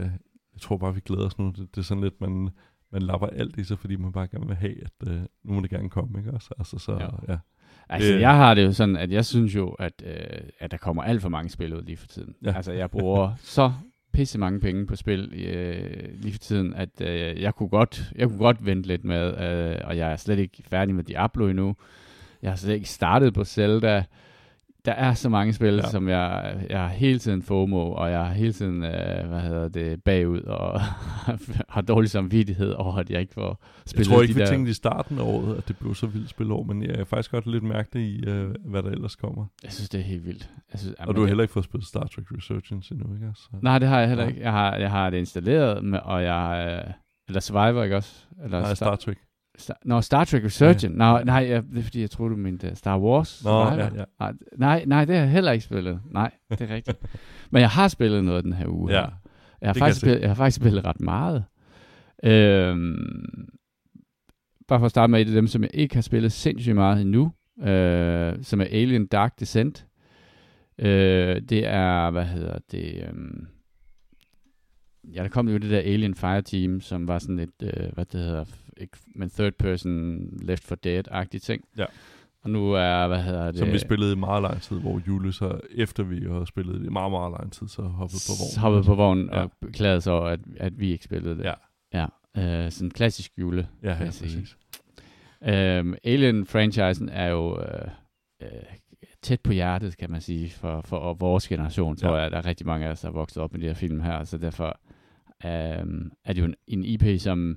jeg 0.52 0.60
tror 0.60 0.76
bare, 0.76 0.94
vi 0.94 1.00
glæder 1.00 1.26
os 1.26 1.38
nu. 1.38 1.46
Det, 1.46 1.58
det 1.74 1.78
er 1.78 1.82
sådan 1.82 2.02
lidt, 2.02 2.20
man, 2.20 2.48
man 2.92 3.02
lapper 3.02 3.26
alt 3.26 3.56
i 3.58 3.64
sig, 3.64 3.78
fordi 3.78 3.96
man 3.96 4.12
bare 4.12 4.26
gerne 4.28 4.46
vil 4.46 4.56
have, 4.56 4.74
at 4.84 5.08
øh, 5.08 5.20
nu 5.44 5.52
må 5.52 5.60
det 5.60 5.70
gerne 5.70 5.90
komme. 5.90 6.18
Ikke? 6.18 6.30
Altså, 6.32 6.54
altså, 6.58 6.78
så, 6.78 6.92
Ja. 6.92 7.32
ja. 7.32 7.38
Altså, 7.88 8.12
Det- 8.12 8.20
jeg 8.20 8.36
har 8.36 8.54
det 8.54 8.64
jo 8.64 8.72
sådan, 8.72 8.96
at 8.96 9.10
jeg 9.12 9.24
synes 9.24 9.54
jo, 9.56 9.68
at, 9.70 10.02
øh, 10.06 10.40
at 10.58 10.70
der 10.70 10.76
kommer 10.76 11.02
alt 11.02 11.22
for 11.22 11.28
mange 11.28 11.50
spil 11.50 11.74
ud 11.74 11.82
lige 11.82 11.96
for 11.96 12.06
tiden. 12.06 12.34
Ja. 12.44 12.52
Altså, 12.56 12.72
jeg 12.72 12.90
bruger 12.90 13.32
så 13.38 13.72
pisse 14.16 14.38
mange 14.38 14.60
penge 14.60 14.86
på 14.86 14.96
spil 14.96 15.32
øh, 15.46 16.22
lige 16.22 16.32
for 16.32 16.38
tiden, 16.38 16.74
at 16.74 17.00
øh, 17.00 17.42
jeg, 17.42 17.54
kunne 17.54 17.68
godt, 17.68 18.12
jeg 18.14 18.28
kunne 18.28 18.38
godt 18.38 18.66
vente 18.66 18.88
lidt 18.88 19.04
med, 19.04 19.26
øh, 19.26 19.80
og 19.84 19.96
jeg 19.96 20.12
er 20.12 20.16
slet 20.16 20.38
ikke 20.38 20.62
færdig 20.70 20.94
med 20.94 21.04
Diablo 21.04 21.48
endnu. 21.48 21.76
Jeg 22.42 22.50
har 22.50 22.56
slet 22.56 22.74
ikke 22.74 22.88
startet 22.88 23.34
på 23.34 23.44
Zelda. 23.44 24.04
Der 24.86 24.92
er 24.92 25.14
så 25.14 25.28
mange 25.28 25.52
spil, 25.52 25.74
ja. 25.74 25.82
Som 25.90 26.08
jeg, 26.08 26.56
jeg 26.70 26.80
har 26.80 26.88
hele 26.88 27.18
tiden 27.18 27.42
FOMO, 27.42 27.92
og 27.92 28.10
jeg 28.10 28.18
har 28.26 28.32
hele 28.34 28.52
tiden, 28.52 28.84
øh, 28.84 29.28
hvad 29.28 29.40
hedder 29.40 29.68
det, 29.68 30.02
bagud, 30.04 30.40
og 30.40 30.80
har 31.74 31.80
dårlig 31.80 32.10
samvittighed 32.10 32.72
over, 32.72 32.96
at 32.96 33.10
jeg 33.10 33.20
ikke 33.20 33.34
får 33.34 33.48
Jeg 33.48 33.82
spillet 33.86 34.08
tror 34.08 34.22
ikke, 34.22 34.32
de 34.32 34.38
vi 34.38 34.40
der... 34.40 34.46
tænkte 34.50 34.70
i 34.70 34.74
starten 34.74 35.18
af 35.18 35.22
året, 35.22 35.56
at 35.56 35.68
det 35.68 35.76
blev 35.78 35.94
så 35.94 36.06
vildt 36.06 36.30
spilår, 36.30 36.62
men 36.62 36.82
jeg 36.82 36.90
er 37.00 37.04
faktisk 37.04 37.30
godt 37.30 37.46
lidt 37.46 37.64
mærke 37.64 37.88
det 37.92 38.00
i, 38.00 38.24
øh, 38.26 38.54
hvad 38.64 38.82
der 38.82 38.90
ellers 38.90 39.16
kommer. 39.16 39.46
Jeg 39.62 39.72
synes, 39.72 39.88
det 39.88 40.00
er 40.00 40.04
helt 40.04 40.26
vildt. 40.26 40.50
Jeg 40.72 40.80
synes, 40.80 40.94
Og 40.98 41.14
du 41.16 41.20
har 41.20 41.26
heller 41.28 41.42
ikke 41.44 41.52
fået 41.52 41.64
spillet 41.64 41.86
Star 41.88 42.06
Trek 42.06 42.24
Resurgence 42.36 42.94
endnu, 42.94 43.14
ikke? 43.14 43.30
Så, 43.34 43.48
Nej, 43.62 43.78
det 43.78 43.88
har 43.88 43.98
jeg 44.00 44.08
heller 44.08 44.24
Nej. 44.24 44.30
ikke. 44.30 44.42
Jeg 44.42 44.52
har, 44.52 44.76
jeg 44.76 44.90
har 44.90 45.10
det 45.10 45.18
installeret, 45.18 46.00
og 46.02 46.22
jeg 46.22 46.82
øh, 46.86 46.92
eller 47.28 47.40
Survivor, 47.40 47.82
ikke 47.82 47.96
også? 47.96 48.24
Eller 48.44 48.60
Nej, 48.60 48.74
Star 48.74 48.96
Trek. 48.96 49.18
Star, 49.58 49.78
Nå, 49.84 50.00
Star 50.00 50.24
Trek 50.24 50.44
Resurgent. 50.44 50.82
Ja. 50.82 50.88
Nå, 50.88 51.24
nej, 51.24 51.46
jeg, 51.48 51.62
det 51.62 51.78
er 51.78 51.82
fordi, 51.82 52.00
jeg 52.00 52.10
troede, 52.10 52.32
du 52.32 52.36
mente 52.36 52.68
uh, 52.70 52.76
Star 52.76 52.98
Wars. 53.00 53.44
Nå, 53.44 53.50
Survivor. 53.50 53.82
ja, 53.82 53.90
ja. 53.94 54.04
Nej, 54.18 54.32
nej, 54.56 54.84
nej, 54.86 55.04
det 55.04 55.14
har 55.14 55.22
jeg 55.22 55.32
heller 55.32 55.52
ikke 55.52 55.64
spillet. 55.64 56.00
Nej, 56.10 56.30
det 56.50 56.60
er 56.60 56.74
rigtigt. 56.74 56.98
Men 57.50 57.60
jeg 57.60 57.70
har 57.70 57.88
spillet 57.88 58.24
noget 58.24 58.44
den 58.44 58.52
her 58.52 58.66
uge. 58.68 58.92
Ja, 58.92 59.00
her. 59.00 59.10
Jeg 59.60 59.68
har, 59.68 59.72
det 59.72 59.80
faktisk 59.80 60.02
jeg 60.02 60.08
spillet, 60.08 60.20
jeg 60.20 60.30
har 60.30 60.34
faktisk 60.34 60.56
spillet 60.56 60.84
ret 60.84 61.00
meget. 61.00 61.44
Øhm, 62.24 63.48
bare 64.68 64.78
for 64.78 64.86
at 64.86 64.90
starte 64.90 65.10
med 65.10 65.20
et 65.20 65.26
af 65.26 65.32
dem, 65.34 65.46
som 65.46 65.62
jeg 65.62 65.70
ikke 65.74 65.94
har 65.94 66.02
spillet 66.02 66.32
sindssygt 66.32 66.74
meget 66.74 67.00
endnu, 67.00 67.32
øh, 67.62 68.34
som 68.42 68.60
er 68.60 68.64
Alien 68.64 69.06
Dark 69.06 69.40
Descent. 69.40 69.86
Øh, 70.78 71.40
det 71.40 71.66
er, 71.66 72.10
hvad 72.10 72.24
hedder 72.24 72.58
det... 72.70 73.04
øhm, 73.08 73.46
ja, 75.14 75.22
der 75.22 75.28
kom 75.28 75.48
jo 75.48 75.58
det 75.58 75.70
der 75.70 75.78
Alien 75.78 76.14
Fire 76.14 76.42
Team, 76.42 76.80
som 76.80 77.08
var 77.08 77.18
sådan 77.18 77.38
et, 77.38 77.62
øh, 77.62 77.92
hvad 77.94 78.04
det 78.04 78.20
hedder, 78.20 78.44
ikke, 78.80 78.96
men 79.14 79.30
third 79.30 79.52
person 79.52 80.18
Left 80.42 80.64
for 80.64 80.76
Dead-agtig 80.86 81.38
ting. 81.40 81.64
Ja. 81.78 81.84
Og 82.42 82.50
nu 82.50 82.72
er, 82.72 83.06
hvad 83.08 83.22
hedder 83.22 83.46
det... 83.46 83.58
Som 83.58 83.68
vi 83.72 83.78
spillede 83.78 84.12
i 84.12 84.16
meget 84.16 84.42
lang 84.42 84.62
tid, 84.62 84.80
hvor 84.80 85.00
Julie 85.08 85.32
så, 85.32 85.60
efter 85.74 86.02
vi 86.02 86.20
har 86.28 86.44
spillet 86.44 86.84
i 86.86 86.88
meget, 86.88 87.10
meget 87.10 87.32
lang 87.32 87.52
tid, 87.52 87.68
så 87.68 87.82
hoppede 87.82 88.20
på 88.28 88.32
vognen. 88.40 88.60
hoppede 88.60 88.84
på 88.84 88.94
vognen 88.94 89.28
Ja. 89.32 89.40
og 89.42 89.52
beklagede 89.60 90.00
sig 90.00 90.12
over, 90.12 90.26
at, 90.28 90.40
at 90.56 90.80
vi 90.80 90.92
ikke 90.92 91.04
spillede 91.04 91.36
det. 91.36 91.44
Ja, 91.44 91.54
ja. 91.94 92.06
Øh, 92.64 92.70
sådan 92.72 92.90
klassisk 92.90 93.32
jule, 93.38 93.68
ja, 93.82 93.88
ja 93.90 93.98
præcis. 93.98 94.56
Øhm, 95.44 95.94
Alien-franchisen 96.04 97.08
er 97.08 97.26
jo 97.28 97.60
øh, 97.60 97.88
øh, 98.42 98.48
tæt 99.22 99.40
på 99.40 99.52
hjertet, 99.52 99.96
kan 99.96 100.10
man 100.10 100.20
sige, 100.20 100.50
for, 100.50 100.80
for 100.80 101.14
vores 101.14 101.48
generation, 101.48 101.96
tror 101.96 102.16
Ja. 102.16 102.22
jeg. 102.22 102.30
Der 102.30 102.36
er 102.38 102.46
rigtig 102.46 102.66
mange 102.66 102.86
af 102.86 102.90
os, 102.90 103.00
der 103.00 103.08
er 103.08 103.12
vokset 103.12 103.42
op 103.42 103.52
med 103.52 103.60
de 103.60 103.66
her 103.66 103.74
film 103.74 104.00
her, 104.00 104.24
så 104.24 104.38
derfor 104.38 104.80
øhm, 105.46 106.10
er 106.24 106.32
det 106.32 106.40
jo 106.40 106.44
en, 106.44 106.54
en 106.66 106.84
IP, 106.84 107.20
som, 107.20 107.56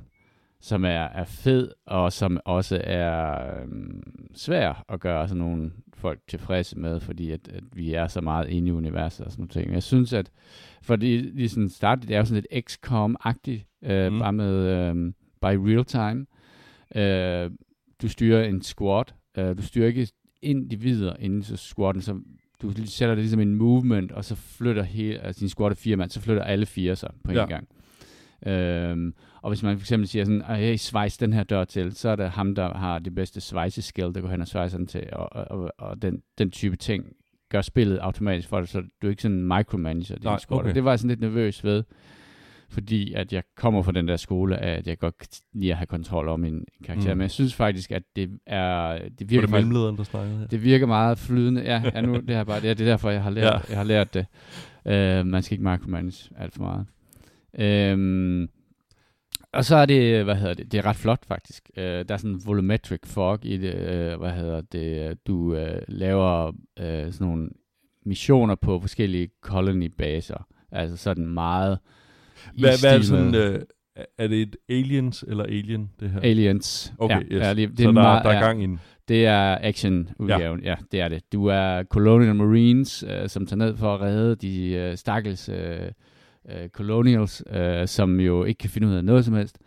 som 0.62 0.86
er, 0.86 0.90
er 0.90 1.24
fed, 1.24 1.72
og 1.86 2.14
som 2.14 2.40
også 2.46 2.82
er 2.84 3.38
øhm, 3.62 4.02
svær 4.36 4.86
at 4.90 5.00
gøre 5.00 5.28
sådan 5.28 5.40
nogle 5.44 5.72
folk 5.94 6.20
tilfredse 6.28 6.80
med, 6.80 7.00
fordi 7.00 7.32
at, 7.32 7.48
at 7.54 7.64
vi 7.74 7.94
er 7.94 8.08
så 8.08 8.22
meget 8.22 8.50
inde 8.50 8.68
i 8.68 8.72
universet 8.72 9.26
og 9.26 9.32
sådan 9.32 9.42
nogle 9.42 9.50
ting. 9.64 9.74
Jeg 9.74 9.84
synes, 9.84 10.14
at 10.14 10.32
fordi 10.82 11.18
lige 11.18 11.50
sådan 11.50 12.00
det 12.02 12.12
er 12.12 12.18
jo 12.18 12.26
sådan 12.26 12.44
lidt 12.52 12.66
XCOM-agtigt, 12.72 13.80
øh, 13.92 14.12
mm. 14.14 14.20
Bare 14.20 14.34
med 14.34 14.54
øhm, 14.56 15.14
by 15.42 15.46
real 15.46 15.86
time. 15.86 16.26
Øh, 16.96 17.52
du 18.02 18.08
styrer 18.10 18.44
en 18.44 18.62
squad. 18.62 19.04
Øh, 19.38 19.58
du 19.58 19.62
styrer 19.62 19.88
ikke 19.88 20.08
individer 20.42 21.16
inden 21.20 21.44
så 21.44 21.58
squaden, 21.58 22.02
så 22.02 22.20
du 22.62 22.72
sætter 22.86 23.16
det 23.16 23.22
ligesom 23.22 23.40
en 23.40 23.56
movement, 23.56 24.12
og 24.12 24.26
så 24.26 24.36
flytter 24.36 24.84
hele, 24.84 25.20
altså 25.20 25.40
din 25.40 25.50
squad 25.50 25.72
er 25.72 25.76
fire 25.76 25.96
mand, 25.96 26.10
så 26.10 26.22
flytter 26.22 26.44
alle 26.44 26.66
fire 26.66 26.96
sig 26.96 27.10
på 27.24 27.32
en 27.32 27.38
Ja. 27.38 27.46
gang. 27.46 27.68
Øhm, 28.46 29.14
og 29.42 29.50
hvis 29.50 29.64
man 29.64 29.78
for 29.78 29.84
eksempel 29.84 30.08
siger 30.08 30.26
sådan, 30.26 30.42
hey, 30.42 30.76
svejs 30.76 31.18
den 31.18 31.34
her 31.34 31.44
dør 31.44 31.64
til, 31.64 31.96
så 31.96 32.10
er 32.10 32.16
det 32.16 32.30
ham, 32.30 32.56
der 32.56 32.74
har 32.78 33.00
det 33.00 33.16
bedste 33.16 33.42
svejseskill, 33.42 34.14
der 34.16 34.22
går 34.22 34.28
hen 34.30 34.42
og 34.42 34.48
svejser 34.48 34.78
den 34.78 34.88
til, 34.88 35.04
og, 35.12 35.30
og, 35.36 35.46
og, 35.62 35.72
og 35.78 36.02
den, 36.02 36.22
den 36.38 36.52
type 36.52 36.76
ting 36.76 37.06
gør 37.52 37.62
spillet 37.62 37.98
automatisk 37.98 38.48
for 38.50 38.60
dig, 38.60 38.70
så 38.70 38.82
du 39.02 39.08
er 39.08 39.10
ikke 39.10 39.22
sådan 39.22 39.38
en 39.38 39.44
micromanager 39.48 40.16
din 40.16 40.24
Nej, 40.24 40.38
squad. 40.40 40.60
okay. 40.60 40.74
Det 40.74 40.84
var 40.84 40.92
jeg 40.92 41.00
sådan 41.00 41.10
lidt 41.10 41.20
nervøs 41.22 41.64
ved. 41.64 41.84
fordi 42.70 43.14
at 43.14 43.34
jeg 43.34 43.44
kommer 43.58 43.82
fra 43.82 43.92
den 43.92 44.08
der 44.08 44.18
skole 44.18 44.58
at 44.58 44.88
jeg 44.88 45.00
godt 45.00 45.18
kan 45.18 45.28
lide 45.54 45.72
at 45.72 45.78
have 45.78 45.86
kontrol 45.88 46.28
over 46.28 46.38
min 46.38 46.66
karakter. 46.86 47.14
Mm. 47.14 47.18
Men 47.18 47.22
jeg 47.22 47.32
synes 47.32 47.54
faktisk, 47.56 47.92
at 47.92 48.04
det 48.16 48.30
er... 48.46 48.94
Det 48.94 49.02
Var 49.02 49.26
virker, 49.26 49.42
det 49.42 49.50
faktisk, 49.50 49.52
mellemlederen, 49.52 49.98
der 49.98 50.04
snakkede 50.04 50.38
her? 50.40 50.48
det 50.48 50.64
virker 50.64 50.86
meget 50.88 51.18
flydende. 51.18 51.62
Ja, 51.62 51.82
ja 51.94 52.02
nu, 52.02 52.14
det, 52.20 52.30
er 52.30 52.44
bare, 52.44 52.62
det, 52.62 52.70
er, 52.70 52.74
det 52.74 52.88
er 52.88 52.92
derfor, 52.92 53.10
jeg 53.10 53.24
har 53.24 53.30
lært, 53.30 53.44
Ja. 53.44 53.52
ja. 53.54 53.60
jeg 53.70 53.78
har 53.78 53.84
lært 53.84 54.14
det. 54.14 54.26
Uh, 54.86 55.28
man 55.28 55.44
skal 55.44 55.54
ikke 55.60 55.70
micromanage 55.70 56.30
alt 56.38 56.54
for 56.54 56.62
meget. 56.64 56.86
Øhm, 57.60 58.50
og 59.54 59.66
så 59.66 59.76
er 59.76 59.86
det, 59.86 60.24
hvad 60.24 60.36
hedder 60.36 60.54
det, 60.54 60.72
det 60.72 60.78
er 60.78 60.86
ret 60.86 60.96
flot 60.96 61.26
faktisk. 61.26 61.70
Uh, 61.78 61.84
der 61.84 62.06
er 62.10 62.18
sådan 62.18 62.32
en 62.32 62.42
volumetric 62.46 63.02
fog 63.06 63.40
i 63.46 63.58
det, 63.58 63.74
uh, 63.74 64.20
hvad 64.20 64.32
hedder 64.32 64.62
det, 64.62 65.18
du 65.28 65.36
uh, 65.36 65.78
laver 65.88 66.48
uh, 66.50 66.54
sådan 66.86 67.12
nogle 67.20 67.50
missioner 68.06 68.56
på 68.56 68.80
forskellige 68.80 69.30
colony-baser. 69.42 70.48
Altså 70.72 70.98
sådan 70.98 71.28
meget 71.28 71.80
Hvad, 72.60 72.82
hvad 72.82 72.98
er 72.98 73.02
sådan, 73.02 73.36
øh, 73.36 73.62
er 74.18 74.28
det 74.28 74.42
et 74.42 74.56
aliens 74.70 75.26
eller 75.28 75.44
alien, 75.44 75.92
det 76.00 76.10
her? 76.10 76.20
Aliens. 76.20 76.94
Okay, 76.98 77.16
ja, 77.16 77.36
yes. 77.36 77.44
Ja, 77.44 77.54
det, 77.54 77.70
det 77.70 77.80
så 77.80 77.84
er 77.84 77.86
der, 77.86 77.92
meget, 77.92 78.24
der 78.24 78.30
er 78.30 78.40
gang 78.40 78.64
i 78.64 78.66
den. 78.66 78.80
Det 79.08 79.26
er 79.26 79.58
action-udgaven, 79.62 80.60
ja. 80.64 80.70
ja, 80.70 80.76
det 80.92 81.02
er 81.02 81.08
det. 81.08 81.34
Du 81.34 81.46
er 81.46 81.84
Colonial 81.84 82.36
Marines, 82.36 83.04
øh, 83.04 83.30
som 83.30 83.46
tager 83.46 83.58
ned 83.58 83.78
for 83.78 83.96
at 83.96 84.02
redde 84.02 84.36
de 84.36 84.72
øh, 84.72 84.98
stakkels 84.98 85.50
øh, 85.50 85.80
øh, 86.50 86.70
Colonials, 86.70 87.44
øh, 87.52 87.88
som 87.88 88.20
jo 88.20 88.44
ikke 88.44 88.58
kan 88.58 88.70
finde 88.70 88.88
ud 88.88 88.94
af 88.94 89.06
noget 89.06 89.26
som 89.26 89.34
helst. 89.34 89.58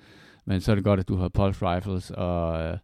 Men 0.46 0.60
så 0.60 0.70
er 0.70 0.74
det 0.74 0.84
godt, 0.84 1.00
at 1.00 1.08
du 1.08 1.16
har 1.16 1.28
Pulse 1.28 1.66
Rifles 1.66 2.10
og 2.10 2.62
øh, 2.62 2.78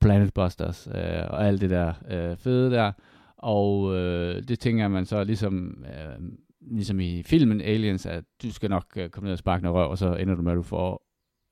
Planet 0.00 0.34
Busters 0.34 0.88
øh, 0.94 1.24
og 1.30 1.46
alt 1.46 1.60
det 1.60 1.70
der 1.70 1.92
øh, 2.10 2.36
fede 2.36 2.70
der. 2.70 2.92
Og 3.36 3.96
øh, 3.96 4.42
det 4.48 4.58
tænker 4.58 4.88
man 4.88 5.06
så 5.06 5.24
ligesom, 5.24 5.84
øh, 5.84 6.24
ligesom 6.60 7.00
i 7.00 7.22
filmen 7.22 7.60
Aliens, 7.60 8.06
at 8.06 8.24
du 8.42 8.52
skal 8.52 8.70
nok 8.70 8.84
øh, 8.96 9.08
komme 9.08 9.26
ned 9.26 9.32
og 9.32 9.38
sparke 9.38 9.62
noget 9.64 9.76
røv, 9.76 9.90
og 9.90 9.98
så 9.98 10.14
ender 10.14 10.34
du 10.34 10.42
med, 10.42 10.52
at 10.52 10.56
du 10.56 10.62
får 10.62 11.02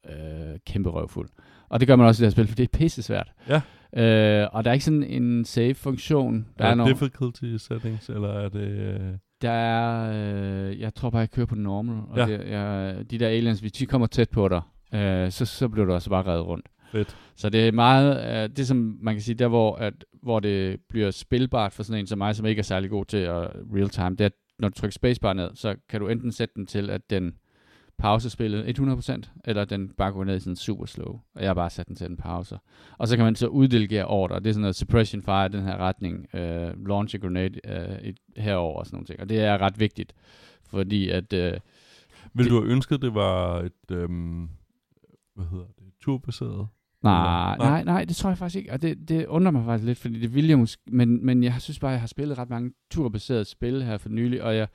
øh, 0.09 0.59
kæmpe 0.67 0.91
røvfuld. 0.91 1.29
Og 1.69 1.81
det 1.81 1.89
gør 1.89 1.97
man 1.97 2.07
også 2.07 2.23
i 2.23 2.27
det 2.27 2.29
her 2.29 2.43
spil, 2.43 2.49
for 2.49 2.57
det 2.57 2.65
er 2.65 2.79
pisse 2.79 3.03
svært. 3.03 3.33
Ja. 3.49 3.61
Øh, 3.97 4.49
og 4.53 4.65
der 4.65 4.71
er 4.71 4.73
ikke 4.73 4.85
sådan 4.85 5.05
en 5.05 5.45
save-funktion. 5.45 6.47
Der 6.59 6.65
er 6.65 6.71
er, 6.71 6.75
nogle, 6.75 6.93
difficulty 6.93 7.57
settings, 7.57 8.09
eller 8.09 8.29
er 8.29 8.49
det... 8.49 8.69
Øh... 8.69 9.01
der 9.43 9.51
er, 9.51 10.13
øh, 10.71 10.81
jeg 10.81 10.95
tror 10.95 11.11
bare, 11.11 11.21
jeg 11.21 11.31
kører 11.31 11.47
på 11.47 11.55
normal. 11.55 11.97
Og 12.09 12.17
Ja. 12.17 12.27
det, 12.27 12.49
jeg, 12.51 12.97
de 13.11 13.19
der 13.19 13.29
aliens, 13.29 13.61
hvis 13.61 13.73
de 13.73 13.87
kommer 13.87 14.07
tæt 14.07 14.31
på 14.31 14.49
dig, 14.49 14.61
øh, 14.95 15.31
så, 15.31 15.47
så 15.47 15.69
bliver 15.69 15.87
du 15.87 15.93
også 15.93 16.11
bare 16.11 16.27
reddet 16.27 16.47
rundt. 16.47 16.67
Fedt. 16.93 17.17
Så 17.37 17.49
det 17.51 17.69
er 17.69 17.73
meget, 17.73 18.43
øh, 18.45 18.57
det 18.57 18.67
som 18.67 18.99
man 19.03 19.15
kan 19.15 19.23
sige, 19.23 19.35
der 19.35 19.49
hvor, 19.49 19.77
at, 19.77 19.95
hvor 20.23 20.41
det 20.41 20.81
bliver 20.89 21.11
spilbart 21.11 21.73
for 21.73 21.83
sådan 21.83 22.01
en 22.01 22.07
som 22.07 22.19
mig, 22.19 22.37
som 22.37 22.47
ikke 22.47 22.61
er 22.61 22.65
særlig 22.65 22.91
god 22.91 23.05
til 23.05 23.17
at 23.17 23.51
real 23.75 23.89
time, 23.89 24.11
det 24.11 24.21
er, 24.21 24.27
at 24.27 24.33
når 24.59 24.69
du 24.69 24.75
trykker 24.75 24.93
spacebar 24.93 25.33
ned, 25.33 25.51
så 25.55 25.75
kan 25.89 26.01
du 26.01 26.09
enten 26.09 26.33
sætte 26.33 26.55
den 26.57 26.67
til, 26.67 26.91
at 26.91 27.11
den 27.11 27.35
pause 28.01 28.31
spillet 28.31 28.79
100%, 28.79 29.41
eller 29.45 29.65
den 29.65 29.89
bare 29.89 30.13
går 30.13 30.25
ned 30.25 30.37
i 30.37 30.41
sådan 30.41 30.57
super 30.57 30.87
slow. 30.87 31.21
Og 31.35 31.41
jeg 31.41 31.49
har 31.49 31.55
bare 31.55 31.71
sat 31.71 31.89
den 31.89 31.97
til 31.97 32.07
en 32.07 32.17
pause. 32.17 32.59
Og 32.99 33.09
så 33.09 33.17
kan 33.17 33.25
man 33.25 33.35
så 33.37 33.47
uddelegere 33.47 34.05
ordre. 34.07 34.41
Det 34.41 34.47
er 34.47 34.53
sådan 34.53 34.61
noget 34.61 34.77
suppression 34.77 35.23
fire 35.23 35.47
i 35.47 35.49
den 35.49 35.63
her 35.63 35.77
retning, 35.77 36.27
øh, 36.35 36.87
launch 36.87 37.15
a 37.15 37.19
grenade 37.19 37.61
øh, 37.65 38.09
i, 38.09 38.15
herover 38.41 38.79
og 38.79 38.87
sådan 38.87 38.97
nogle 38.97 39.07
ting. 39.07 39.21
Og 39.21 39.29
det 39.29 39.41
er 39.41 39.59
ret 39.61 39.81
vigtigt, 39.81 40.15
fordi 40.69 41.09
at... 41.11 41.33
Øh, 41.33 41.53
Vil 42.35 42.45
Det- 42.45 42.51
du 42.51 42.61
have 42.61 42.73
ønsket, 42.73 43.03
det 43.03 43.15
var 43.15 43.59
et... 43.61 43.91
Øhm, 43.91 44.49
hvad 45.35 45.45
hedder 45.51 45.65
det? 45.79 45.85
Turbaseret? 46.03 46.67
Nej, 47.03 47.53
Eller- 47.55 47.65
nej, 47.71 47.85
nej, 47.85 48.05
det 48.05 48.17
tror 48.17 48.31
jeg 48.31 48.39
faktisk 48.39 48.57
ikke. 48.59 48.73
Og 48.73 48.83
det, 48.83 49.09
det 49.09 49.27
undrer 49.27 49.51
mig 49.53 49.65
faktisk 49.65 49.87
lidt, 49.87 49.99
fordi 49.99 50.21
det 50.21 50.35
ville 50.35 50.51
jeg 50.51 50.59
måske... 50.59 50.83
Men, 50.87 51.27
men 51.27 51.45
jeg 51.45 51.55
synes 51.59 51.79
bare, 51.79 51.91
at 51.91 51.93
jeg 51.93 52.01
har 52.01 52.07
spillet 52.09 52.39
ret 52.39 52.51
mange 52.51 52.73
turbaserede 52.91 53.45
spil 53.45 53.83
her 53.85 53.99
for 53.99 54.09
nylig, 54.09 54.43
og 54.43 54.57
jeg, 54.57 54.69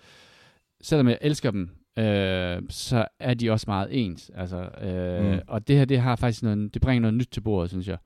selvom 0.82 1.08
jeg 1.08 1.17
elsker 1.22 1.51
dem, 1.51 1.70
øh, 2.00 2.62
så 2.70 3.06
er 3.20 3.34
de 3.34 3.50
også 3.52 3.66
meget 3.68 3.88
ens. 3.92 4.32
Altså, 4.36 4.58
øh, 4.82 5.32
Mm. 5.34 5.40
Og 5.48 5.68
det 5.68 5.75
her, 5.78 5.86
det 5.86 6.00
har 6.00 6.16
faktisk 6.16 6.44
noget, 6.44 6.74
det 6.74 6.82
bringer 6.82 7.02
noget 7.02 7.14
nyt 7.14 7.28
til 7.32 7.42
bordet, 7.42 7.70
synes 7.70 7.88
jeg. 7.88 7.98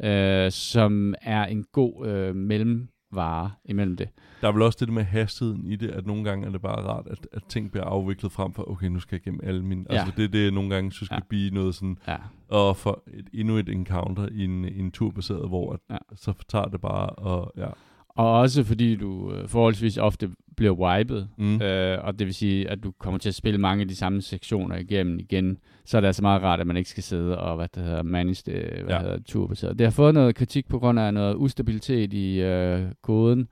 Ja. 0.00 0.44
Øh, 0.46 0.50
som 0.52 1.14
er 1.22 1.44
en 1.46 1.64
god 1.72 2.06
øh, 2.06 2.36
mellemvare 2.36 3.50
imellem 3.64 3.96
det. 3.96 4.08
Der 4.40 4.48
er 4.48 4.52
vel 4.52 4.62
også 4.62 4.84
det 4.84 4.92
med 4.94 5.02
hastigheden 5.04 5.66
i 5.66 5.76
det, 5.76 5.90
at 5.90 6.06
nogle 6.06 6.24
gange 6.24 6.46
er 6.46 6.50
det 6.50 6.60
bare 6.62 6.82
rart, 6.86 7.06
at, 7.10 7.18
at 7.32 7.42
ting 7.48 7.70
bliver 7.70 7.84
afviklet 7.84 8.32
frem 8.32 8.52
for, 8.52 8.70
okay, 8.70 8.86
nu 8.86 9.00
skal 9.00 9.16
jeg 9.16 9.22
gennem 9.22 9.40
alle 9.42 9.64
mine... 9.64 9.84
Ja. 9.90 9.94
Altså 9.98 10.12
det 10.16 10.24
er 10.24 10.28
det, 10.28 10.52
nogle 10.54 10.70
gange 10.70 10.92
synes 10.92 11.10
Ja. 11.10 11.16
kan 11.16 11.24
blive 11.28 11.50
noget 11.54 11.74
sådan, 11.74 11.96
Ja. 12.08 12.16
og 12.48 12.76
for 12.76 13.02
et, 13.14 13.26
endnu 13.34 13.56
et 13.56 13.68
encounter 13.68 14.28
i 14.32 14.44
en, 14.44 14.64
en 14.64 14.90
turbaseret, 14.90 15.48
hvor 15.48 15.72
at, 15.72 15.78
Ja. 15.90 15.96
så 16.16 16.32
tager 16.48 16.64
det 16.64 16.80
bare, 16.80 17.08
og 17.08 17.52
ja. 17.56 17.68
Og 18.08 18.32
også 18.38 18.64
fordi 18.64 18.96
du 18.96 19.32
øh, 19.32 19.48
forholdsvis 19.48 19.98
ofte 19.98 20.30
bliver 20.56 20.72
wiped, 20.72 21.24
Mm. 21.38 21.62
Øh, 21.62 21.98
og 22.04 22.18
det 22.18 22.26
vil 22.26 22.34
sige, 22.34 22.70
at 22.70 22.84
du 22.84 22.92
kommer 22.98 23.18
til 23.18 23.28
at 23.28 23.34
spille 23.34 23.58
mange 23.60 23.82
af 23.82 23.88
de 23.88 23.96
samme 23.96 24.22
sektioner 24.22 24.76
igennem 24.76 25.18
igen. 25.18 25.58
Så 25.84 25.96
er 25.96 26.00
det 26.00 26.06
altså 26.06 26.22
meget 26.22 26.42
rart, 26.42 26.60
at 26.60 26.66
man 26.66 26.76
ikke 26.76 26.90
skal 26.90 27.02
sidde 27.02 27.38
og 27.38 27.56
hvad 27.56 27.68
det 27.74 27.82
hedder, 27.84 28.02
manage 28.02 28.42
det, 28.52 28.82
hvad 28.84 28.94
Ja. 28.94 29.00
hedder, 29.00 29.18
turbaseret. 29.26 29.78
Det 29.78 29.86
har 29.86 29.90
fået 29.90 30.14
noget 30.14 30.34
kritik 30.34 30.68
på 30.68 30.78
grund 30.78 30.98
af 31.00 31.14
noget 31.14 31.34
ustabilitet 31.34 32.12
i 32.12 32.40
øh, 32.40 32.82
koden. 33.02 33.48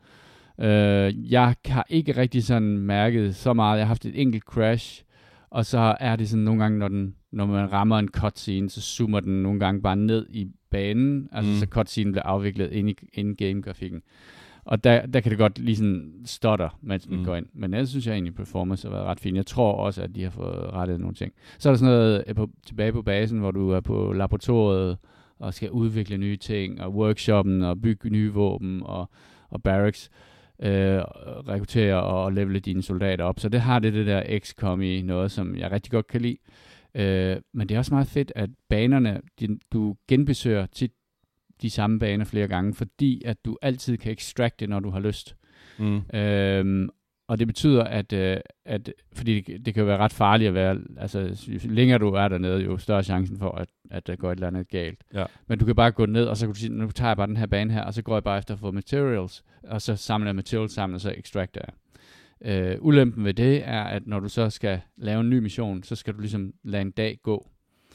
Øh, 0.61 1.33
jeg 1.33 1.55
har 1.67 1.87
ikke 1.89 2.17
rigtig 2.17 2.45
sådan 2.45 2.79
mærket 2.79 3.37
så 3.37 3.53
meget. 3.53 3.79
Jeg 3.79 3.85
har 3.87 3.89
haft 3.89 4.07
et 4.07 4.21
enkelt 4.21 4.45
crash, 4.45 5.03
og 5.51 5.67
så 5.67 5.97
er 6.01 6.17
det 6.17 6.29
sådan 6.29 6.45
nogle 6.45 6.63
gange, 6.63 6.79
når, 6.79 6.89
den, 6.89 7.15
når 7.33 7.47
man 7.47 7.73
rammer 7.73 7.99
en 7.99 8.09
cutscene, 8.09 8.71
så 8.71 8.81
zoomer 8.81 9.21
den 9.21 9.43
nogle 9.43 9.61
gange 9.61 9.83
bare 9.83 9.97
ned 9.97 10.27
i 10.31 10.47
banen, 10.71 11.29
altså 11.33 11.51
Mm. 11.53 11.57
så 11.59 11.67
cutscene 11.67 12.13
bliver 12.13 12.23
afviklet 12.25 12.73
ind 12.73 12.91
i 12.91 12.95
in-game-grafikken. 13.13 14.03
Og 14.71 14.85
der, 14.85 15.07
der 15.07 15.21
kan 15.21 15.31
det 15.31 15.39
godt 15.39 15.59
lige 15.59 15.77
sådan 15.77 16.13
stotter, 16.25 16.79
mens 16.83 17.09
man 17.09 17.15
Mm. 17.17 17.21
mm. 17.21 17.27
går 17.27 17.37
ind. 17.37 17.47
Men 17.55 17.75
ellers 17.75 17.89
synes 17.89 18.07
jeg 18.07 18.13
egentlig, 18.13 18.35
performance 18.35 18.89
har 18.89 18.95
været 18.95 19.07
ret 19.07 19.21
fint. 19.21 19.37
Jeg 19.37 19.47
tror 19.47 19.73
også, 19.73 20.03
at 20.03 20.15
de 20.15 20.23
har 20.23 20.31
fået 20.31 20.73
rettet 20.73 21.01
nogle 21.01 21.15
ting. 21.15 21.33
Så 21.59 21.69
er 21.69 21.73
der 21.73 21.79
sådan 21.79 21.95
noget 21.95 22.25
øh, 22.27 22.35
på, 22.35 22.51
tilbage 22.67 22.93
på 22.93 23.03
basen, 23.03 23.39
hvor 23.39 23.51
du 23.51 23.71
er 23.71 23.81
på 23.81 24.13
laboratoriet 24.13 24.99
og 25.39 25.55
skal 25.55 25.71
udvikle 25.71 26.17
nye 26.17 26.37
ting, 26.37 26.81
og 26.83 26.95
workshoppen, 26.95 27.63
og 27.63 27.81
bygge 27.83 28.11
nye 28.11 28.33
våben, 28.33 28.83
og, 28.85 29.11
og 29.51 29.63
barracks, 29.63 30.11
øh, 30.63 31.01
rekruttere 31.49 32.03
og 32.03 32.33
levele 32.33 32.61
dine 32.61 32.83
soldater 32.83 33.25
op. 33.25 33.41
Så 33.41 33.49
det 33.49 33.61
har 33.61 33.79
det, 33.79 33.93
det 33.93 34.07
der 34.07 34.39
XCOM 34.39 34.83
i 34.83 35.03
noget, 35.03 35.31
som 35.31 35.57
jeg 35.57 35.71
rigtig 35.73 35.93
godt 35.93 36.07
kan 36.07 36.21
lide. 36.21 36.37
Øh, 36.95 37.37
men 37.55 37.69
det 37.69 37.75
er 37.75 37.79
også 37.79 37.95
meget 37.95 38.07
fedt, 38.07 38.33
at 38.37 38.51
banerne, 38.69 39.21
de, 39.41 39.59
du 39.73 39.97
genbesøger 40.09 40.67
tit 40.67 40.93
de 41.63 41.71
samme 41.71 41.99
baner 41.99 42.25
flere 42.25 42.49
gange, 42.49 42.75
fordi 42.75 43.23
at 43.25 43.45
du 43.45 43.59
altid 43.63 43.97
kan 43.97 44.13
extracte, 44.13 44.67
når 44.67 44.81
du 44.81 44.91
har 44.91 45.01
lyst. 45.01 45.37
Mm. 45.79 46.03
Øhm, 46.15 46.91
og 47.29 47.39
det 47.39 47.47
betyder, 47.47 47.85
at, 47.85 48.13
øh, 48.13 48.37
at 48.65 48.93
fordi 49.13 49.41
det, 49.41 49.67
det 49.67 49.75
kan 49.75 49.81
jo 49.81 49.87
være 49.87 49.99
ret 49.99 50.13
farligt 50.13 50.49
at 50.49 50.55
være, 50.55 50.79
altså 50.97 51.49
jo 51.49 51.59
længere 51.65 51.99
du 51.99 52.09
er 52.09 52.29
dernede, 52.29 52.61
jo 52.61 52.79
større 52.79 53.03
chancen 53.03 53.39
for, 53.39 53.51
at, 53.51 53.69
at 53.91 54.07
der 54.07 54.17
går 54.17 54.33
et 54.33 54.37
eller 54.37 54.47
andet 54.47 54.69
galt. 54.69 55.05
Ja. 55.15 55.25
Men 55.47 55.59
du 55.59 55.65
kan 55.65 55.75
bare 55.75 55.91
gå 55.91 56.07
ned, 56.07 56.25
og 56.25 56.37
så 56.37 56.47
kan 56.47 56.55
du 56.55 56.61
sige, 56.61 56.73
nu 56.73 56.91
tager 56.91 57.09
jeg 57.09 57.17
bare 57.17 57.27
den 57.27 57.37
her 57.37 57.47
bane 57.47 57.73
her, 57.73 57.83
og 57.83 57.95
så 57.95 58.03
går 58.03 58.17
jeg 58.17 58.25
bare 58.25 58.39
efter 58.39 58.55
at 58.55 58.61
få 58.61 58.71
materials, 58.71 59.45
og 59.63 59.83
så 59.83 59.97
samler 59.97 60.29
jeg 60.29 60.37
materials 60.37 60.73
sammen, 60.73 60.95
og 60.95 61.01
så 61.01 61.15
extracter 61.17 61.61
jeg. 61.67 61.75
Øh, 62.45 62.77
ulempen 62.81 63.25
ved 63.25 63.35
det 63.35 63.69
er, 63.69 63.83
at 63.83 64.07
når 64.07 64.21
du 64.21 64.29
så 64.29 64.51
skal 64.51 64.81
lave 64.97 65.21
en 65.21 65.31
ny 65.31 65.39
mission, 65.39 65.83
så 65.83 65.97
skal 65.97 66.15
du 66.15 66.21
ligesom 66.21 66.53
lade 66.65 66.83
en 66.83 66.91
dag 66.91 67.19
gå. 67.23 67.50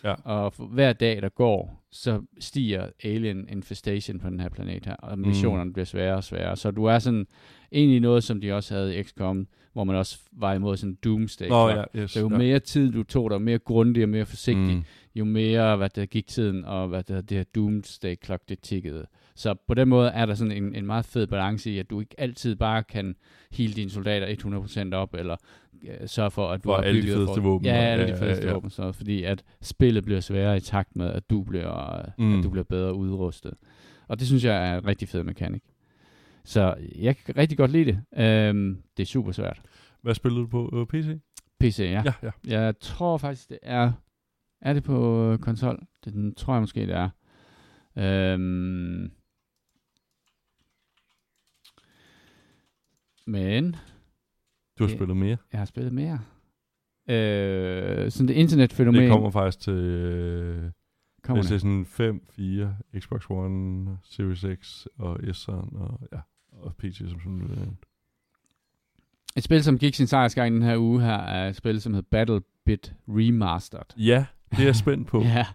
Ja. 0.05 0.13
Og 0.23 0.53
for 0.53 0.65
hver 0.65 0.93
dag, 0.93 1.21
der 1.21 1.29
går, 1.29 1.83
så 1.91 2.21
stiger 2.39 2.89
alien 3.03 3.47
infestation 3.49 4.19
på 4.19 4.29
den 4.29 4.39
her 4.39 4.49
planet 4.49 4.85
her, 4.85 4.95
og 4.95 5.19
missionerne 5.19 5.65
mm. 5.65 5.73
bliver 5.73 5.85
sværere 5.85 6.15
og 6.15 6.23
sværere. 6.23 6.57
Så 6.57 6.71
du 6.71 6.85
er 6.85 6.99
sådan 6.99 7.27
egentlig 7.71 7.99
noget, 7.99 8.23
som 8.23 8.41
de 8.41 8.53
også 8.53 8.73
havde 8.73 8.99
i 8.99 9.03
XCOM, 9.03 9.47
hvor 9.73 9.83
man 9.83 9.95
også 9.95 10.19
var 10.31 10.53
imod 10.53 10.77
sådan 10.77 10.97
doomsday. 11.03 11.47
Nå, 11.47 11.69
ja, 11.69 11.83
yes. 11.95 12.11
Så 12.11 12.19
jo 12.19 12.29
ja. 12.31 12.37
mere 12.37 12.59
tid 12.59 12.91
du 12.91 13.03
tog 13.03 13.29
dig, 13.31 13.41
mere 13.41 13.59
grundig 13.59 14.03
og 14.03 14.09
mere 14.09 14.25
forsigtig, 14.25 14.75
Mm. 14.75 14.83
jo 15.15 15.25
mere 15.25 15.77
hvad 15.77 15.89
der 15.89 16.05
gik 16.05 16.27
tiden, 16.27 16.65
og 16.65 16.87
hvad 16.87 17.03
der, 17.03 17.21
det 17.21 17.37
her 17.37 17.43
doomsday 17.55 18.15
clock, 18.25 18.49
det 18.49 18.59
tikkede. 18.59 19.05
Så 19.35 19.55
på 19.67 19.73
den 19.73 19.87
måde 19.87 20.09
er 20.09 20.25
der 20.25 20.33
sådan 20.33 20.51
en, 20.63 20.75
en 20.75 20.85
meget 20.85 21.05
fed 21.05 21.27
balance 21.27 21.71
i, 21.71 21.79
at 21.79 21.89
du 21.89 21.99
ikke 21.99 22.15
altid 22.19 22.55
bare 22.55 22.83
kan 22.83 23.15
hele 23.51 23.73
dine 23.73 23.89
soldater 23.89 24.89
100% 24.91 24.95
op, 24.95 25.13
eller 25.13 25.35
øh, 25.87 26.07
sørge 26.07 26.31
for, 26.31 26.47
at 26.49 26.63
du 26.63 26.69
For 26.69 26.75
har 26.75 26.81
alle 26.81 27.01
de 27.01 27.07
fedeste 27.07 27.33
for- 27.35 27.41
våben, 27.41 27.65
Ja, 27.65 27.71
alle 27.73 28.03
ja, 28.05 28.11
de 28.11 28.15
ja, 28.17 28.21
fedeste 28.25 28.47
ja. 28.47 28.53
våben, 28.53 28.69
så, 28.69 28.91
fordi 28.91 29.23
at 29.23 29.43
spillet 29.61 30.03
bliver 30.05 30.19
sværere 30.19 30.57
i 30.57 30.59
takt 30.59 30.95
med, 30.95 31.07
at 31.13 31.29
du 31.29 31.43
bliver, 31.43 32.01
mm. 32.17 32.37
at 32.37 32.43
du 32.43 32.49
bliver 32.49 32.63
bedre 32.63 32.93
udrustet. 32.95 33.53
Og 34.07 34.19
det 34.19 34.27
synes 34.27 34.43
jeg 34.45 34.69
er 34.71 34.77
en 34.77 34.85
rigtig 34.87 35.07
fed 35.09 35.23
mekanik. 35.23 35.63
Så 36.43 36.75
jeg 36.95 37.17
kan 37.17 37.37
rigtig 37.37 37.57
godt 37.57 37.71
lide 37.71 37.85
det. 37.85 38.23
Øhm, 38.23 38.77
det 38.97 39.03
er 39.03 39.07
super 39.07 39.31
svært. 39.31 39.61
Hvad 40.01 40.13
spillede 40.15 40.41
du 40.41 40.47
på 40.47 40.69
øh, 40.73 41.01
PC? 41.01 41.07
PC, 41.59 41.79
ja. 41.79 42.03
ja. 42.05 42.13
ja. 42.23 42.31
Jeg 42.61 42.79
tror 42.79 43.17
faktisk, 43.17 43.49
det 43.49 43.59
er... 43.61 43.91
Er 44.61 44.73
det 44.73 44.83
på 44.83 45.23
øh, 45.31 45.39
konsol? 45.39 45.79
Det 46.05 46.13
den 46.13 46.35
tror 46.35 46.53
jeg 46.53 46.61
måske, 46.61 46.81
det 46.87 46.95
er. 46.95 47.09
Øhm, 47.97 49.11
men 53.27 53.75
Du 54.79 54.83
har 54.83 54.89
Ja. 54.91 54.95
spillet 54.95 55.17
mere. 55.17 55.38
jeg 55.51 55.59
har 55.59 55.65
spillet 55.65 55.93
mere. 55.93 56.19
Øh, 57.09 58.11
sådan 58.11 58.27
det 58.27 58.33
internetfænomen 58.33 59.01
Det 59.01 59.11
kommer 59.11 59.29
faktisk 59.31 59.59
til 59.59 59.73
øh, 59.73 60.71
kommer 61.23 61.41
det. 61.43 61.49
PlayStation 61.49 61.85
5, 61.85 62.25
4, 62.29 62.75
Xbox 62.99 63.25
One, 63.29 63.97
Series 64.03 64.45
X 64.61 64.85
og 64.99 65.19
S'eren 65.19 65.77
og, 65.77 65.99
ja, 66.11 66.19
og 66.51 66.75
PC, 66.75 66.97
som 66.97 67.19
sådan 67.19 67.31
noget. 67.33 67.69
Et 69.38 69.43
spil, 69.43 69.63
som 69.63 69.77
gik 69.77 69.95
sin 69.95 70.07
sejrsgang 70.07 70.53
den 70.55 70.61
her 70.63 70.77
uge 70.77 71.01
her, 71.01 71.17
er 71.17 71.49
et 71.49 71.55
spil, 71.55 71.81
som 71.81 71.93
hedder 71.93 72.07
Battle 72.11 72.35
8-bit 72.38 72.93
remastered. 73.07 73.97
Ja, 73.97 74.25
det 74.51 74.59
er 74.59 74.63
jeg 74.65 74.75
spændt 74.75 75.07
på. 75.07 75.21
Ja, 75.35 75.45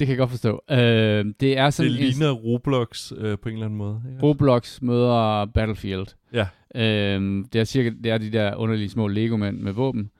det 0.00 0.06
kan 0.06 0.08
jeg 0.08 0.18
godt 0.18 0.30
forstå. 0.30 0.62
Øh, 0.70 1.24
det 1.40 1.58
er 1.58 1.64
det 1.64 1.74
sådan 1.74 1.92
en- 1.92 1.96
ligner 1.98 2.30
Roblox 2.30 3.12
øh, 3.16 3.38
på 3.38 3.48
en 3.48 3.52
eller 3.54 3.66
anden 3.66 3.78
måde. 3.78 4.02
Ikke? 4.08 4.22
Roblox 4.22 4.82
møder 4.82 5.46
Battlefield. 5.46 6.06
Ja. 6.32 6.46
Øhm, 6.74 7.44
det 7.52 7.60
er 7.60 7.64
cirka 7.64 7.90
det 8.04 8.12
er 8.12 8.18
de 8.18 8.30
der 8.32 8.54
underlige 8.56 8.88
små 8.90 9.06
Lego-mænd 9.08 9.58
med 9.58 9.72
våben. 9.72 10.10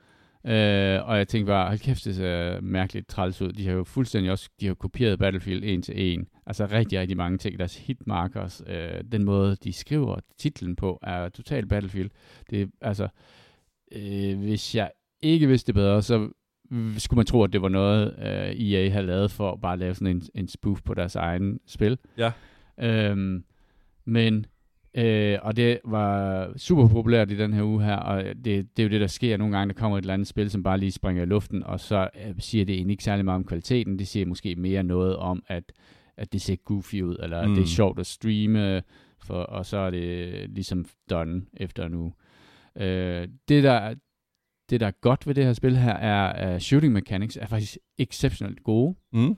Øh, 0.47 1.09
og 1.09 1.19
jeg 1.19 1.29
tænkte 1.29 1.47
bare, 1.51 1.67
hold 1.67 1.79
kæft, 1.79 2.05
det 2.05 2.15
ser 2.17 2.61
mærkeligt 2.61 3.09
træls 3.09 3.43
ud. 3.43 3.53
De 3.53 3.67
har 3.67 3.73
jo 3.75 3.85
fuldstændig 3.85 4.33
også 4.33 4.49
de 4.61 4.67
har 4.67 4.75
kopieret 4.75 5.19
Battlefield 5.19 5.65
en 5.65 5.83
til 5.83 5.95
en. 6.13 6.27
Altså 6.47 6.67
rigtig, 6.67 7.01
rigtig 7.01 7.17
mange 7.17 7.39
ting. 7.39 7.59
Deres 7.59 7.77
hitmarkers, 7.77 8.63
øh, 8.67 9.05
den 9.13 9.25
måde, 9.25 9.57
de 9.65 9.73
skriver 9.73 10.17
titlen 10.39 10.77
på, 10.77 10.99
er 11.03 11.29
totalt 11.29 11.69
Battlefield. 11.69 12.11
Det 12.51 12.63
er, 12.63 12.67
altså, 12.81 13.09
øh, 13.93 14.39
hvis 14.39 14.75
jeg 14.75 14.91
ikke 15.23 15.47
vidste 15.49 15.67
det 15.67 15.75
bedre, 15.75 16.03
så 16.03 16.29
skulle 16.99 17.19
man 17.19 17.27
tro, 17.27 17.43
at 17.43 17.53
det 17.53 17.63
var 17.63 17.69
noget, 17.69 18.15
øh, 18.19 18.61
EA 18.61 18.91
havde 18.91 19.07
lavet 19.07 19.31
for 19.31 19.53
at 19.53 19.61
bare 19.61 19.79
lave 19.79 19.95
sådan 19.95 20.17
en, 20.17 20.23
en 20.35 20.49
spoof 20.49 20.83
på 20.83 20.95
deres 20.95 21.17
egen 21.17 21.61
spil. 21.67 21.99
Ja. 22.19 22.33
Øhm, 22.81 23.45
men, 24.05 24.47
øh, 24.95 25.39
og 25.43 25.57
det 25.57 25.79
var 25.85 26.49
super 26.57 26.89
populært 26.89 27.31
i 27.31 27.37
den 27.37 27.53
her 27.53 27.63
uge 27.63 27.83
her, 27.85 27.97
og 27.97 28.25
det, 28.25 28.45
det 28.45 28.79
er 28.79 28.83
jo 28.83 28.89
det, 28.89 29.01
der 29.01 29.07
sker 29.07 29.37
nogle 29.37 29.57
gange, 29.57 29.75
der 29.75 29.81
kommer 29.81 29.99
et 29.99 30.03
eller 30.03 30.15
andet 30.15 30.29
spil, 30.29 30.51
som 30.51 30.63
bare 30.63 30.79
lige 30.79 30.93
springer 30.93 31.23
i 31.23 31.27
luften, 31.27 31.63
og 31.63 31.81
så 31.81 32.09
øh, 32.27 32.35
siger 32.39 32.65
det 32.65 32.75
egentlig 32.75 32.93
ikke 32.95 33.05
særlig 33.05 33.25
meget 33.25 33.37
om 33.37 33.45
kvaliteten, 33.45 33.99
det 33.99 34.09
siger 34.09 34.27
måske 34.27 34.55
mere 34.57 34.83
noget 34.83 35.17
om, 35.17 35.43
at, 35.47 35.73
at 36.17 36.33
det 36.33 36.41
ser 36.43 36.57
goofy 36.57 37.03
ud, 37.03 37.17
eller 37.23 37.43
mm. 37.43 37.49
det 37.49 37.57
Mm. 37.59 37.63
er 37.63 37.67
sjovt 37.67 37.99
at 37.99 38.07
streame, 38.07 38.83
for, 39.23 39.35
og 39.35 39.67
så 39.67 39.77
er 39.77 39.91
det 39.91 40.31
ligesom 40.51 40.85
done 41.11 41.43
efter 41.57 41.89
uge. 41.95 42.13
Øh, 42.77 43.29
det, 43.49 43.63
der, 43.65 43.95
det, 44.71 44.81
der 44.81 44.87
er 44.87 44.91
godt 45.01 45.27
ved 45.27 45.35
det 45.35 45.45
her 45.45 45.53
spil 45.53 45.77
her, 45.77 45.93
er, 45.95 46.55
uh, 46.55 46.61
shooting 46.61 46.93
mechanics 46.93 47.37
er 47.37 47.47
faktisk 47.47 47.79
exceptionelt 47.99 48.63
gode. 48.65 48.95
Mm. 49.13 49.37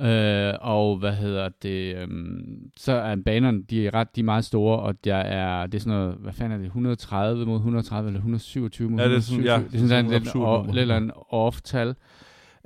Øh, 0.00 0.54
og 0.60 0.96
hvad 0.96 1.12
hedder 1.12 1.48
det, 1.62 1.96
øhm, 1.96 2.70
så 2.76 2.92
er 2.92 3.16
banerne, 3.24 3.62
de 3.62 3.86
er 3.86 3.94
ret, 3.94 4.16
de 4.16 4.20
er 4.20 4.24
meget 4.24 4.44
store, 4.44 4.78
og 4.78 5.04
der 5.04 5.14
er, 5.16 5.66
det 5.66 5.74
er 5.74 5.80
sådan 5.80 5.98
noget, 5.98 6.14
hvad 6.20 6.32
fanden 6.32 6.52
er 6.52 6.56
det, 6.58 6.66
130 6.66 7.46
mod 7.46 7.56
130, 7.56 8.08
eller 8.08 8.18
127 8.18 8.90
mod 8.90 9.00
Ja, 9.00 9.08
det 9.08 9.16
er 9.16 9.20
sådan- 9.20 9.40
127. 9.44 9.52
ja, 9.52 9.58
det 9.58 9.74
er 9.74 9.78
sådan, 9.78 9.88
sådan 9.88 10.10
lidt, 10.10 10.22
absurd 10.28 10.48
og, 10.48 10.58
nummer. 10.66 10.74
lidt 10.74 10.90
en 10.90 11.10
off-tal. 11.32 11.94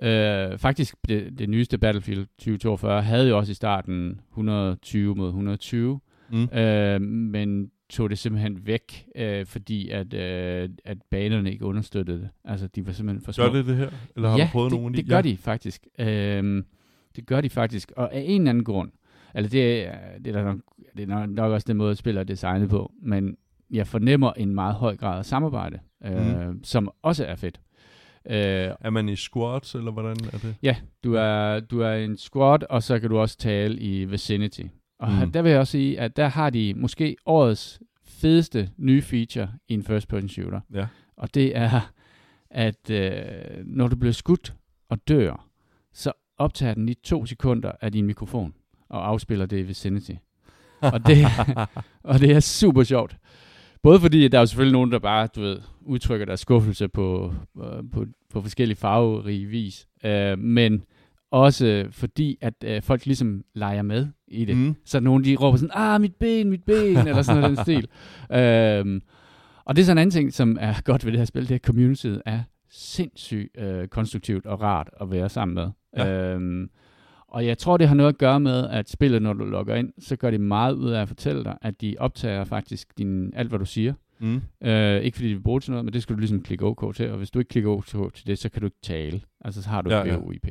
Øh, 0.03 0.59
faktisk, 0.59 0.95
det, 1.09 1.39
det 1.39 1.49
nyeste 1.51 1.79
Battlefield 1.79 2.27
2042 2.39 3.03
havde 3.03 3.29
jo 3.29 3.39
også 3.39 3.51
i 3.51 3.55
starten 3.55 4.21
120 4.31 5.15
mod 5.15 5.27
120, 5.29 6.01
Mm. 6.31 6.59
øh, 6.59 7.01
men 7.01 7.71
tog 7.91 8.11
det 8.11 8.19
simpelthen 8.19 8.67
væk, 8.67 9.07
øh, 9.17 9.47
fordi 9.47 9.89
at, 9.91 10.15
øh, 10.15 10.69
at 10.85 10.99
banerne 11.11 11.53
ikke 11.53 11.65
understøttede 11.65 12.19
det. 12.21 12.29
Altså, 12.45 12.67
de 12.67 12.87
var 12.87 12.93
simpelthen 12.93 13.25
for 13.25 13.33
små. 13.33 13.45
Gør 13.45 13.53
det 13.53 13.67
det 13.67 13.77
her? 13.77 13.91
Eller 14.17 14.29
har 14.29 14.39
ja, 14.39 14.45
du 14.45 14.49
prøvet 14.53 14.71
det, 14.73 14.79
nogen 14.81 14.95
det 14.95 15.05
de? 15.05 15.09
gør 15.09 15.17
ja. 15.17 15.23
de 15.23 15.37
faktisk. 15.37 15.87
Øhm, 15.99 16.65
det 17.17 17.27
gør 17.27 17.41
de 17.41 17.51
faktisk. 17.51 17.93
Og 17.97 18.15
af 18.15 18.25
en 18.27 18.41
eller 18.41 18.51
anden 18.51 18.65
grund, 18.65 18.91
eller 19.35 19.49
det, 19.51 19.87
er- 19.87 20.19
det 20.25 20.37
er 20.37 20.45
nok, 20.45 20.59
det 20.97 21.03
er 21.03 21.07
nok- 21.07 21.31
nok 21.31 21.53
også 21.53 21.65
den 21.69 21.77
måde, 21.77 21.97
spiller 21.97 22.21
er 22.21 22.25
designet 22.25 22.69
på, 22.71 22.93
men 23.03 23.37
jeg 23.71 23.87
fornemmer 23.87 24.33
en 24.33 24.55
meget 24.55 24.75
høj 24.75 24.97
grad 24.97 25.19
af 25.19 25.25
samarbejde, 25.25 25.79
øh, 26.05 26.49
Mm. 26.49 26.65
som 26.65 26.91
også 27.03 27.25
er 27.25 27.35
fedt. 27.35 27.61
Øh, 28.31 28.35
Er 28.81 28.91
man 28.91 29.09
i 29.09 29.17
squads, 29.17 29.75
eller 29.75 29.91
hvordan 29.93 30.17
er 30.33 30.39
det? 30.39 30.55
ja, 30.63 30.77
du 31.05 31.15
er, 31.15 31.61
du 31.61 31.81
er 31.81 31.93
en 31.93 32.17
squad, 32.17 32.59
og 32.71 32.83
så 32.83 32.99
kan 32.99 33.11
du 33.11 33.19
også 33.19 33.37
tale 33.39 33.79
i 33.79 34.05
Vicinity. 34.05 34.63
Og 34.99 35.13
Mm. 35.13 35.33
der 35.33 35.43
vil 35.43 35.51
jeg 35.51 35.61
også 35.61 35.71
sige, 35.71 36.01
at 36.01 36.17
der 36.17 36.29
har 36.29 36.51
de 36.51 36.75
måske 36.77 37.17
årets 37.27 37.81
fedeste 38.05 38.71
nye 38.77 39.03
feature 39.03 39.49
i 39.69 39.75
en 39.75 39.83
first 39.83 40.09
person 40.09 40.29
shooter. 40.29 40.61
Ja. 40.75 40.87
Og 41.17 41.35
det 41.35 41.57
er, 41.57 41.93
at 42.51 42.91
øh, 42.91 43.13
når 43.65 43.89
du 43.89 43.97
bliver 43.97 44.13
skudt 44.13 44.55
og 44.89 45.09
dør, 45.09 45.49
så 45.93 46.13
optager 46.39 46.75
den 46.75 46.87
lige 46.87 46.97
to 47.05 47.27
sekunder 47.27 47.73
af 47.81 47.93
din 47.93 48.07
mikrofon 48.07 48.55
og 48.89 49.09
afspiller 49.09 49.47
det 49.47 49.59
i 49.59 49.63
Vicinity. 49.63 50.13
Og 50.81 51.07
det, 51.07 51.17
og 52.03 52.21
det 52.21 52.31
er 52.31 52.41
super 52.41 52.83
sjovt. 52.83 53.17
Både 53.83 54.01
fordi, 54.01 54.29
der 54.29 54.39
er 54.39 54.43
jo 54.43 54.47
selvfølgelig 54.47 54.73
nogen, 54.73 54.93
der 54.93 54.99
bare, 54.99 55.27
du 55.27 55.41
ved, 55.41 55.59
udtrykker 55.81 56.27
deres 56.27 56.41
skuffelse 56.41 56.89
på, 56.89 57.35
øh, 57.65 57.83
på, 57.93 58.07
på 58.31 58.43
forskellige 58.43 58.77
farverige 58.77 59.47
vis. 59.47 59.87
Øh, 60.05 60.39
men 60.39 60.83
også 61.43 61.87
fordi, 61.91 62.39
at 62.41 62.55
øh, 62.65 62.83
folk 62.83 63.07
ligesom 63.07 63.45
leger 63.55 63.83
med 63.83 64.07
i 64.29 64.45
det. 64.45 64.57
Mm. 64.57 64.75
Så 64.85 65.01
nogen 65.01 65.25
de 65.25 65.37
råber 65.37 65.59
sådan, 65.59 65.71
ah, 65.75 66.01
mit 66.01 66.15
ben, 66.15 66.51
mit 66.51 66.65
ben, 66.65 66.97
eller 66.97 67.23
sådan 67.23 67.41
noget 67.41 67.57
den 67.57 67.65
stil. 67.67 67.89
Øhm, 68.33 69.03
og 69.65 69.77
det 69.77 69.83
er 69.83 69.87
sådan 69.87 69.99
en 69.99 70.01
anden 70.03 70.11
ting, 70.11 70.33
som 70.33 70.57
er 70.61 70.75
godt 70.85 71.05
ved 71.05 71.13
det 71.13 71.21
her 71.21 71.25
spil, 71.25 71.43
det 71.43 71.51
er, 71.51 71.55
at 71.55 71.61
communityet 71.61 72.23
er 72.27 72.41
sindssygt 72.71 73.61
øh, 73.61 73.89
konstruktivt 73.89 74.47
og 74.47 74.61
rart 74.63 74.91
at 75.01 75.11
være 75.11 75.29
sammen 75.29 75.55
med. 75.55 75.69
Ja. 75.97 76.35
Øhm, 76.35 76.71
og 77.29 77.47
jeg 77.47 77.59
tror, 77.59 77.77
det 77.77 77.89
har 77.89 77.95
noget 77.95 78.09
at 78.09 78.19
gøre 78.19 78.41
med, 78.41 78.69
at 78.69 78.91
spillet, 78.91 79.23
når 79.23 79.33
du 79.33 79.45
logger 79.45 79.75
ind, 79.75 79.93
så 79.99 80.17
gør 80.17 80.31
det 80.31 80.41
meget 80.41 80.75
ud 80.75 80.91
af 80.91 81.03
at 81.03 81.09
fortælle 81.09 81.45
dig, 81.45 81.57
at 81.63 81.81
de 81.81 81.95
optager 81.99 82.45
faktisk 82.45 82.99
din, 82.99 83.33
alt, 83.35 83.49
hvad 83.49 83.59
du 83.59 83.65
siger. 83.65 83.95
Mm. 84.19 84.41
Øh, 84.65 85.01
ikke 85.01 85.17
fordi 85.17 85.29
de 85.29 85.35
vil 85.35 85.43
bruge 85.43 85.61
til 85.61 85.71
noget, 85.71 85.85
men 85.85 85.95
det 85.95 86.03
skal 86.03 86.15
du 86.15 86.21
ligesom 86.21 86.43
klikke 86.43 86.65
OK 86.67 86.95
til, 86.95 87.11
og 87.11 87.17
hvis 87.19 87.31
du 87.31 87.39
ikke 87.39 87.49
klikker 87.49 87.71
OK 87.71 88.15
til 88.15 88.27
det, 88.27 88.39
så 88.39 88.49
kan 88.49 88.61
du 88.61 88.67
ikke 88.67 88.81
tale. 88.83 89.21
Altså 89.41 89.63
så 89.63 89.69
har 89.69 89.83
du 89.83 89.91
Ja, 89.91 90.07
ja. 90.07 90.17
VoIP. 90.17 90.47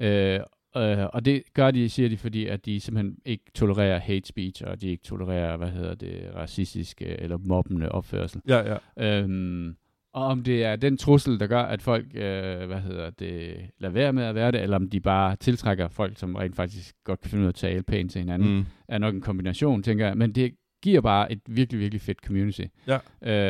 Øh, 0.00 0.40
øh, 0.76 1.06
og 1.12 1.24
det 1.24 1.42
gør 1.54 1.70
de, 1.70 1.88
siger 1.88 2.08
de, 2.08 2.16
fordi 2.16 2.46
at 2.46 2.66
de 2.66 2.80
simpelthen 2.80 3.16
ikke 3.24 3.44
tolererer 3.54 3.98
hate 3.98 4.28
speech, 4.28 4.62
og 4.66 4.80
de 4.80 4.88
ikke 4.88 5.02
tolererer, 5.04 5.56
hvad 5.56 5.68
hedder 5.70 5.94
det, 5.94 6.30
racistiske 6.34 7.04
eller 7.06 7.38
mobbende 7.38 7.88
opførsel. 7.92 8.40
Ja, 8.48 8.76
ja. 8.96 9.22
Øhm, 9.22 9.76
og 10.12 10.24
om 10.24 10.42
det 10.42 10.64
er 10.64 10.76
den 10.76 10.96
trussel, 10.96 11.40
der 11.40 11.46
gør, 11.46 11.62
at 11.62 11.82
folk, 11.82 12.06
øh, 12.14 12.66
hvad 12.66 12.80
hedder 12.80 13.10
det, 13.10 13.56
lader 13.78 13.92
være 13.94 14.12
med 14.12 14.24
at 14.24 14.34
være 14.34 14.52
det, 14.52 14.60
eller 14.62 14.76
om 14.76 14.90
de 14.90 15.00
bare 15.00 15.36
tiltrækker 15.36 15.88
folk, 15.88 16.18
som 16.18 16.34
rent 16.34 16.56
faktisk 16.56 16.94
godt 17.04 17.20
kan 17.20 17.30
finde 17.30 17.42
ud 17.42 17.46
af 17.46 17.50
at 17.50 17.54
tale 17.54 17.82
pænt 17.82 18.12
til 18.12 18.18
hinanden, 18.18 18.56
Mm. 18.56 18.64
er 18.88 18.98
nok 18.98 19.14
en 19.14 19.20
kombination, 19.20 19.82
tænker 19.82 20.06
jeg. 20.06 20.16
Men 20.16 20.32
det 20.32 20.54
giver 20.82 21.00
bare 21.00 21.32
et 21.32 21.40
virkelig, 21.48 21.80
virkelig 21.80 22.00
fedt 22.00 22.18
community. 22.18 22.62
Ja. 22.86 22.98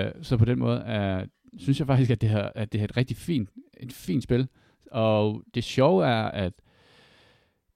Øh, 0.06 0.12
så 0.22 0.36
på 0.36 0.44
den 0.44 0.58
måde 0.58 0.78
er, 0.80 1.24
synes 1.58 1.78
jeg 1.78 1.86
faktisk, 1.86 2.10
at 2.10 2.20
det, 2.20 2.28
her, 2.30 2.50
at 2.54 2.72
det 2.72 2.80
er 2.80 2.84
et 2.84 2.96
rigtig 2.96 3.16
fint, 3.16 3.48
et 3.80 3.92
fint 3.92 4.22
spil. 4.22 4.48
Og 4.90 5.42
det 5.54 5.64
sjove 5.64 6.06
er, 6.06 6.24
at 6.24 6.52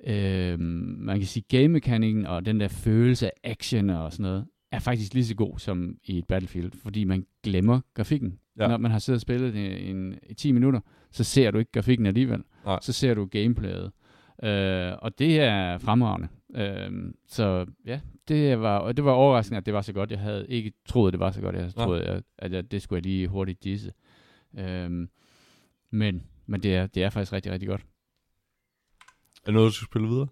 øh, 0.06 0.58
man 0.60 1.18
kan 1.18 1.26
sige, 1.26 1.44
game-mekanikken 1.48 2.26
og 2.26 2.46
den 2.46 2.60
der 2.60 2.68
følelse 2.68 3.26
af 3.26 3.32
action 3.44 3.90
og 3.90 4.12
sådan 4.12 4.22
noget, 4.22 4.46
er 4.72 4.78
faktisk 4.78 5.14
lige 5.14 5.24
så 5.24 5.34
god 5.34 5.58
som 5.58 5.96
i 6.04 6.18
et 6.18 6.26
Battlefield, 6.26 6.72
fordi 6.82 7.04
man 7.04 7.26
glemmer 7.42 7.80
grafikken. 7.94 8.38
Ja. 8.56 8.62
Ja. 8.62 8.68
Når 8.68 8.76
man 8.76 8.90
har 8.90 8.98
siddet 8.98 9.16
og 9.16 9.20
spillet 9.20 9.54
i, 9.54 9.90
en, 9.90 10.18
i 10.30 10.34
10 10.34 10.52
minutter, 10.52 10.80
så 11.10 11.24
ser 11.24 11.50
du 11.50 11.58
ikke 11.58 11.72
grafikken 11.72 12.06
alligevel. 12.06 12.42
Nej. 12.64 12.78
Så 12.82 12.92
ser 12.92 13.14
du 13.14 13.24
gameplayet. 13.30 13.92
Øh, 14.42 14.92
og 14.98 15.18
det 15.18 15.40
er 15.40 15.78
fremragende. 15.78 16.28
Øh, 16.54 17.12
så 17.28 17.66
ja, 17.86 18.00
det 18.28 18.60
var, 18.60 18.78
og 18.78 18.96
det 18.96 19.04
var 19.04 19.12
overraskende, 19.12 19.58
at 19.58 19.66
det 19.66 19.74
var 19.74 19.80
så 19.82 19.92
godt. 19.92 20.10
Jeg 20.10 20.18
havde 20.18 20.46
ikke 20.48 20.72
troet, 20.88 21.12
det 21.12 21.20
var 21.20 21.30
så 21.30 21.40
godt. 21.40 21.56
Jeg 21.56 21.62
Nej. 21.76 21.84
troede, 21.84 22.02
at, 22.04 22.22
at 22.38 22.52
jeg, 22.52 22.70
det 22.70 22.82
skulle 22.82 22.96
jeg 22.96 23.02
lige 23.06 23.28
hurtigt 23.28 23.64
disse. 23.64 23.92
Øh, 24.58 25.08
men 25.90 26.22
men 26.46 26.62
det, 26.62 26.76
er, 26.76 26.86
det 26.86 27.02
er 27.02 27.10
faktisk 27.10 27.32
rigtig, 27.32 27.52
rigtig 27.52 27.68
godt. 27.68 27.80
Er 27.80 29.46
det 29.46 29.54
noget, 29.54 29.68
du 29.68 29.72
skal 29.74 29.86
spille 29.86 30.08
videre? 30.08 30.26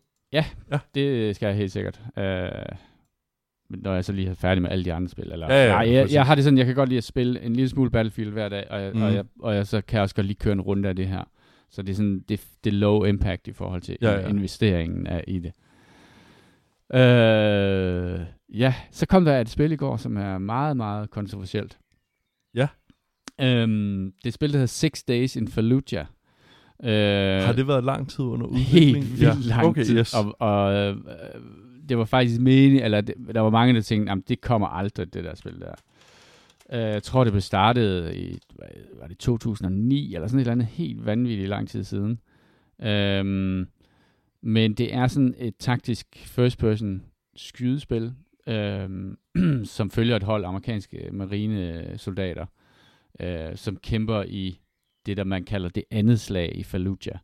Det 0.95 1.37
skal 1.37 1.47
jeg 1.47 1.57
helt 1.57 1.73
sikkert. 1.73 2.01
Øh, 2.19 2.51
når 3.71 3.95
jeg 3.95 4.05
så 4.05 4.13
lige 4.13 4.29
er 4.31 4.35
færdig 4.35 4.63
med 4.63 4.71
alle 4.71 4.85
de 4.85 4.93
andre 4.93 5.09
spil. 5.09 5.33
Eller, 5.33 5.47
Ja, 5.55 5.65
ja, 5.65 5.73
nej, 5.73 5.93
jeg, 5.93 6.13
jeg 6.13 6.27
har 6.27 6.35
det 6.35 6.45
sådan, 6.45 6.59
jeg 6.59 6.67
kan 6.67 6.75
godt 6.75 6.89
lide 6.89 6.99
at 6.99 7.05
spille 7.05 7.41
en 7.43 7.57
lille 7.57 7.69
smule 7.69 7.91
Battlefield 7.91 8.31
hver 8.33 8.49
dag, 8.49 8.67
og, 8.71 8.81
jeg, 8.83 8.93
Mm. 8.95 9.03
og, 9.03 9.15
jeg, 9.15 9.25
og 9.41 9.55
jeg, 9.55 9.67
så 9.67 9.81
kan 9.81 9.95
jeg 9.97 10.03
også 10.03 10.15
godt 10.15 10.27
lige 10.27 10.37
køre 10.41 10.53
en 10.53 10.61
runde 10.61 10.89
af 10.89 10.97
det 10.97 11.09
her. 11.09 11.25
Så 11.71 11.83
det 11.83 11.91
er 11.91 11.95
sådan, 11.97 12.21
det, 12.29 12.47
det 12.65 12.73
low 12.73 13.05
impact 13.05 13.49
i 13.49 13.53
forhold 13.53 13.83
til 13.83 13.97
Ja, 14.03 14.09
ja, 14.11 14.15
ja. 14.17 14.21
ja. 14.23 14.29
investeringen 14.29 15.07
af, 15.07 15.25
i 15.29 15.39
det. 15.39 15.53
Øh, 16.95 18.21
ja, 18.49 18.75
så 18.91 19.07
kom 19.07 19.25
der 19.25 19.41
et 19.41 19.49
spil 19.49 19.73
i 19.73 19.77
går, 19.77 19.97
som 19.97 20.17
er 20.17 20.39
meget, 20.39 20.77
meget 20.77 21.11
kontroversielt. 21.11 21.79
Ja. 23.41 23.57
Øhm, 23.57 24.13
det 24.17 24.25
er 24.25 24.29
et 24.29 24.35
spil, 24.35 24.49
der 24.49 24.57
hedder 24.57 24.67
Six 24.67 25.03
Days 25.09 25.37
in 25.37 25.49
Fallujah. 25.49 26.07
Øh, 26.85 27.45
Har 27.47 27.53
det 27.53 27.69
været 27.69 27.85
lang 27.85 28.09
tid 28.11 28.25
under 28.25 28.47
udvikling? 28.47 28.97
helt 28.97 29.21
vildt 29.21 29.47
lang 29.47 29.67
okay, 29.67 29.85
tid. 29.85 29.99
Yes. 29.99 30.15
Og, 30.15 30.37
og 30.39 30.75
øh, 30.75 30.97
det 31.89 31.99
var 31.99 32.05
faktisk 32.05 32.41
meningen, 32.41 32.83
eller 32.83 33.01
det, 33.01 33.15
der 33.35 33.41
var 33.41 33.51
mange, 33.51 33.75
der 33.75 33.81
tænkte, 33.81 34.13
at 34.13 34.19
det 34.29 34.41
kommer 34.41 34.69
aldrig, 34.69 35.15
det 35.15 35.25
der 35.25 35.35
spil 35.35 35.61
der. 35.61 35.75
Øh, 36.73 36.93
jeg 36.93 37.03
tror, 37.03 37.25
det 37.25 37.33
blev 37.33 37.41
startet 37.41 38.15
i, 38.15 38.39
var 39.01 39.07
det 39.07 39.19
2009, 39.19 40.15
eller 40.15 40.29
sådan 40.29 40.39
et 40.39 40.43
eller 40.43 40.53
andet 40.53 40.67
helt 40.67 41.07
vanvittigt 41.07 41.49
lang 41.49 41.69
tid 41.69 41.85
siden. 41.85 42.21
Øhm, 42.83 43.67
men 44.43 44.75
det 44.75 44.95
er 44.95 45.07
sådan 45.07 45.35
et 45.39 45.55
taktisk 45.59 46.07
first-person 46.17 47.03
skydespil, 47.37 48.13
øhm, 48.47 49.19
som 49.65 49.91
følger 49.91 50.17
et 50.17 50.23
hold 50.23 50.45
amerikanske 50.45 51.09
marinesoldater, 51.13 52.47
øh, 53.21 53.57
som 53.57 53.77
kæmper 53.77 54.23
i 54.23 54.61
det, 55.07 55.17
der 55.17 55.25
man 55.25 55.45
kalder 55.45 55.69
det 55.69 55.85
andet 55.91 56.21
slag 56.21 56.57
i 56.57 56.63
Fallujah, 56.63 57.19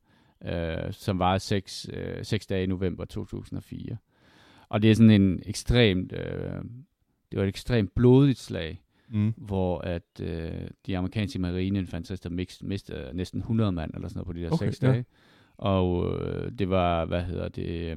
øh, 0.44 0.92
som 0.92 1.18
var 1.18 1.38
seks, 1.38 1.88
øh, 1.92 2.24
seks 2.24 2.46
dage 2.46 2.62
i 2.64 2.66
november 2.66 3.04
2004. 3.04 3.96
Og 4.68 4.82
det 4.82 4.90
er 4.90 4.94
sådan 4.94 5.10
en 5.22 5.42
ekstremt, 5.46 6.12
øh, 6.12 6.62
det 7.30 7.38
var 7.38 7.42
et 7.42 7.48
ekstremt 7.48 7.94
blodigt 7.94 8.38
slag, 8.38 8.82
Mm. 9.08 9.34
hvor 9.36 9.78
at 9.78 10.20
øh, 10.22 10.68
de 10.86 10.98
amerikanske 10.98 11.38
marineinfanterister 11.38 12.30
mist, 12.30 12.62
mistede 12.62 13.10
næsten 13.14 13.40
100 13.40 13.72
mand 13.72 13.94
eller 13.94 14.08
sådan 14.08 14.18
noget 14.18 14.26
på 14.26 14.32
de 14.32 14.40
der 14.40 14.50
Okay, 14.50 14.66
seks 14.66 14.82
ja. 14.82 14.88
dage. 14.92 15.04
Og 15.56 16.18
øh, 16.20 16.52
det 16.58 16.68
var, 16.68 17.04
hvad 17.04 17.22
hedder 17.24 17.48
det, 17.48 17.96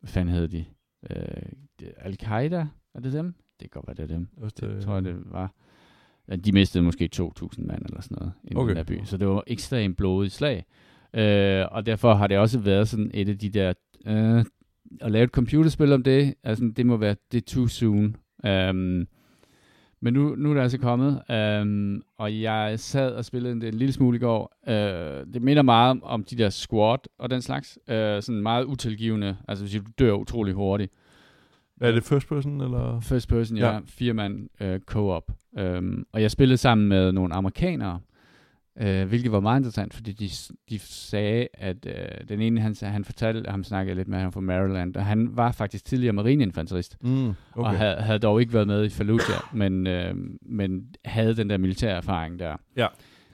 hvad 0.00 0.08
fanden 0.08 0.34
hedder 0.34 0.48
de? 0.48 0.64
Øh, 1.10 1.52
Al-Qaida, 1.96 2.66
er 2.94 3.00
det 3.02 3.12
dem? 3.12 3.34
Det 3.60 3.70
kan 3.70 3.82
godt 3.82 3.86
være, 3.86 3.96
det 4.06 4.12
er 4.12 4.16
dem. 4.16 4.28
Det 4.40 4.60
det- 4.60 4.82
tror 4.82 4.94
jeg, 4.94 5.04
det 5.04 5.16
var. 5.32 5.54
De 6.36 6.52
mistede 6.52 6.84
måske 6.84 7.10
2.000 7.16 7.66
mand 7.66 7.82
eller 7.86 8.00
sådan 8.00 8.16
noget 8.20 8.32
i 8.44 8.54
Okay. 8.54 8.68
den 8.68 8.76
der 8.76 8.84
by. 8.84 9.00
Så 9.04 9.16
det 9.16 9.28
var 9.28 9.44
ekstremt 9.46 9.96
blodigt 9.96 10.32
slag. 10.32 10.64
Øh, 11.14 11.64
og 11.70 11.86
derfor 11.86 12.14
har 12.14 12.26
det 12.26 12.38
også 12.38 12.58
været 12.58 12.88
sådan 12.88 13.10
et 13.14 13.28
af 13.28 13.38
de 13.38 13.48
der... 13.48 13.72
Øh, 14.06 14.44
at 15.00 15.10
lave 15.10 15.24
et 15.24 15.30
computerspil 15.30 15.92
om 15.92 16.02
det, 16.02 16.34
altså 16.44 16.72
det 16.76 16.86
må 16.86 16.96
være 16.96 17.16
det 17.32 17.38
er 17.38 17.46
too 17.46 17.66
soon. 17.66 18.16
Um, 18.44 19.06
men 20.02 20.14
nu, 20.14 20.34
nu 20.34 20.50
er 20.50 20.54
det 20.54 20.60
altså 20.60 20.78
kommet, 20.78 21.22
um, 21.62 22.02
og 22.18 22.40
jeg 22.40 22.80
sad 22.80 23.12
og 23.12 23.24
spillede 23.24 23.60
det 23.60 23.68
en 23.68 23.74
lille 23.74 23.92
smule 23.92 24.16
i 24.16 24.20
går. 24.20 24.54
Uh, 24.66 25.32
det 25.34 25.42
minder 25.42 25.62
meget 25.62 25.90
om, 25.90 26.04
om 26.04 26.24
de 26.24 26.36
der 26.36 26.50
squad 26.50 26.98
og 27.18 27.30
den 27.30 27.42
slags. 27.42 27.78
Uh, 27.88 27.94
sådan 27.94 28.42
meget 28.42 28.64
utilgivende, 28.64 29.36
altså 29.48 29.64
hvis 29.64 29.74
du 29.74 29.90
dør 29.98 30.12
utrolig 30.12 30.54
hurtigt. 30.54 30.92
Er 31.80 31.92
det 31.92 32.04
first 32.04 32.28
person, 32.28 32.60
eller? 32.60 33.00
First 33.00 33.28
person, 33.28 33.56
ja. 33.58 33.72
Ja. 33.72 33.80
fire 33.86 34.12
mand 34.14 34.48
uh, 34.64 34.76
co-op. 34.86 35.30
Um, 35.60 36.06
og 36.12 36.22
jeg 36.22 36.30
spillede 36.30 36.56
sammen 36.56 36.88
med 36.88 37.12
nogle 37.12 37.34
amerikanere, 37.34 38.00
uh, 38.80 39.02
hvilket 39.08 39.32
var 39.32 39.40
meget 39.40 39.58
interessant, 39.60 39.94
fordi 39.94 40.12
de, 40.12 40.28
de 40.70 40.78
sagde, 40.78 41.48
at 41.54 41.86
uh, 41.86 42.28
den 42.28 42.40
ene, 42.40 42.60
han, 42.60 42.74
han 42.82 43.04
fortalte, 43.04 43.50
ham 43.50 43.64
snakkede 43.64 43.96
lidt 43.96 44.08
med, 44.08 44.18
han 44.18 44.32
fra 44.32 44.40
Maryland, 44.40 44.96
og 44.96 45.04
han 45.06 45.36
var 45.36 45.52
faktisk 45.52 45.84
tidligere 45.84 46.12
marineinfanterist, 46.12 46.96
Mm, 47.02 47.28
okay. 47.28 47.34
og 47.54 47.70
havde, 47.70 47.96
havde 47.96 48.18
dog 48.18 48.40
ikke 48.40 48.52
været 48.52 48.66
med 48.66 48.84
i 48.84 48.88
Fallujah, 48.88 49.40
men, 49.54 49.86
uh, 49.86 50.18
men 50.42 50.94
havde 51.04 51.36
den 51.36 51.50
der 51.50 51.58
militære 51.58 51.96
erfaring 51.96 52.38
der. 52.38 52.56
Ja. 52.76 52.86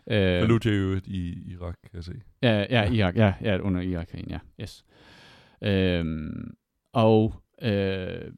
Uh, 0.07 0.43
Fallujah 0.43 0.75
er 0.75 0.79
jo 0.79 1.01
i 1.05 1.43
Irak, 1.53 1.75
kan 1.83 1.91
jeg 1.95 2.05
se. 2.05 2.13
Ja, 2.43 2.67
ja, 2.71 2.91
Irak, 2.93 3.17
ja, 3.17 3.33
ja, 3.43 3.59
under 3.59 3.81
Irak-krigen, 3.81 4.31
ja, 4.31 4.39
yes. 4.61 4.85
Øhm, 5.65 6.55
og 6.93 7.35
øh, 7.63 8.33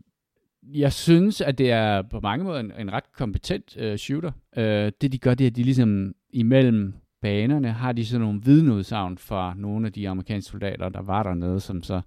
jeg 0.62 0.92
synes, 0.92 1.40
at 1.40 1.59
det 1.59 1.70
er 1.70 2.02
på 2.02 2.20
mange 2.20 2.44
måder 2.44 2.61
en, 2.61 2.72
en 2.78 2.92
ret 2.92 3.12
kompetent 3.12 3.76
øh, 3.76 3.98
shooter. 3.98 4.33
Øh, 4.57 4.92
det 5.00 5.12
de 5.12 5.18
gør, 5.18 5.35
det 5.35 5.44
er, 5.44 5.50
at 5.50 5.57
de 5.57 5.62
ligesom 5.62 6.14
imellem 6.31 6.94
banerne 7.20 7.72
har 7.72 7.92
de 7.92 8.07
sådan 8.07 8.20
nogle 8.20 8.40
vidneudsagn 8.44 9.18
fra 9.18 9.54
nogle 9.57 9.87
af 9.87 9.92
de 9.92 10.09
amerikanske 10.09 10.50
soldater, 10.50 10.88
der 10.88 11.02
var 11.02 11.22
dernede, 11.22 11.61
som 11.61 11.83
så 11.83 12.00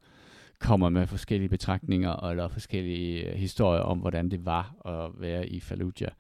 kommer 0.59 0.89
med 0.89 1.07
forskellige 1.07 1.49
betragtninger 1.49 2.29
eller 2.29 2.47
forskellige 2.47 3.29
øh, 3.29 3.35
historier 3.35 3.81
om, 3.81 3.97
hvordan 3.97 4.29
det 4.29 4.45
var 4.45 4.75
at 4.85 5.21
være 5.21 5.49
i 5.49 5.59
Fallujah. 5.59 6.11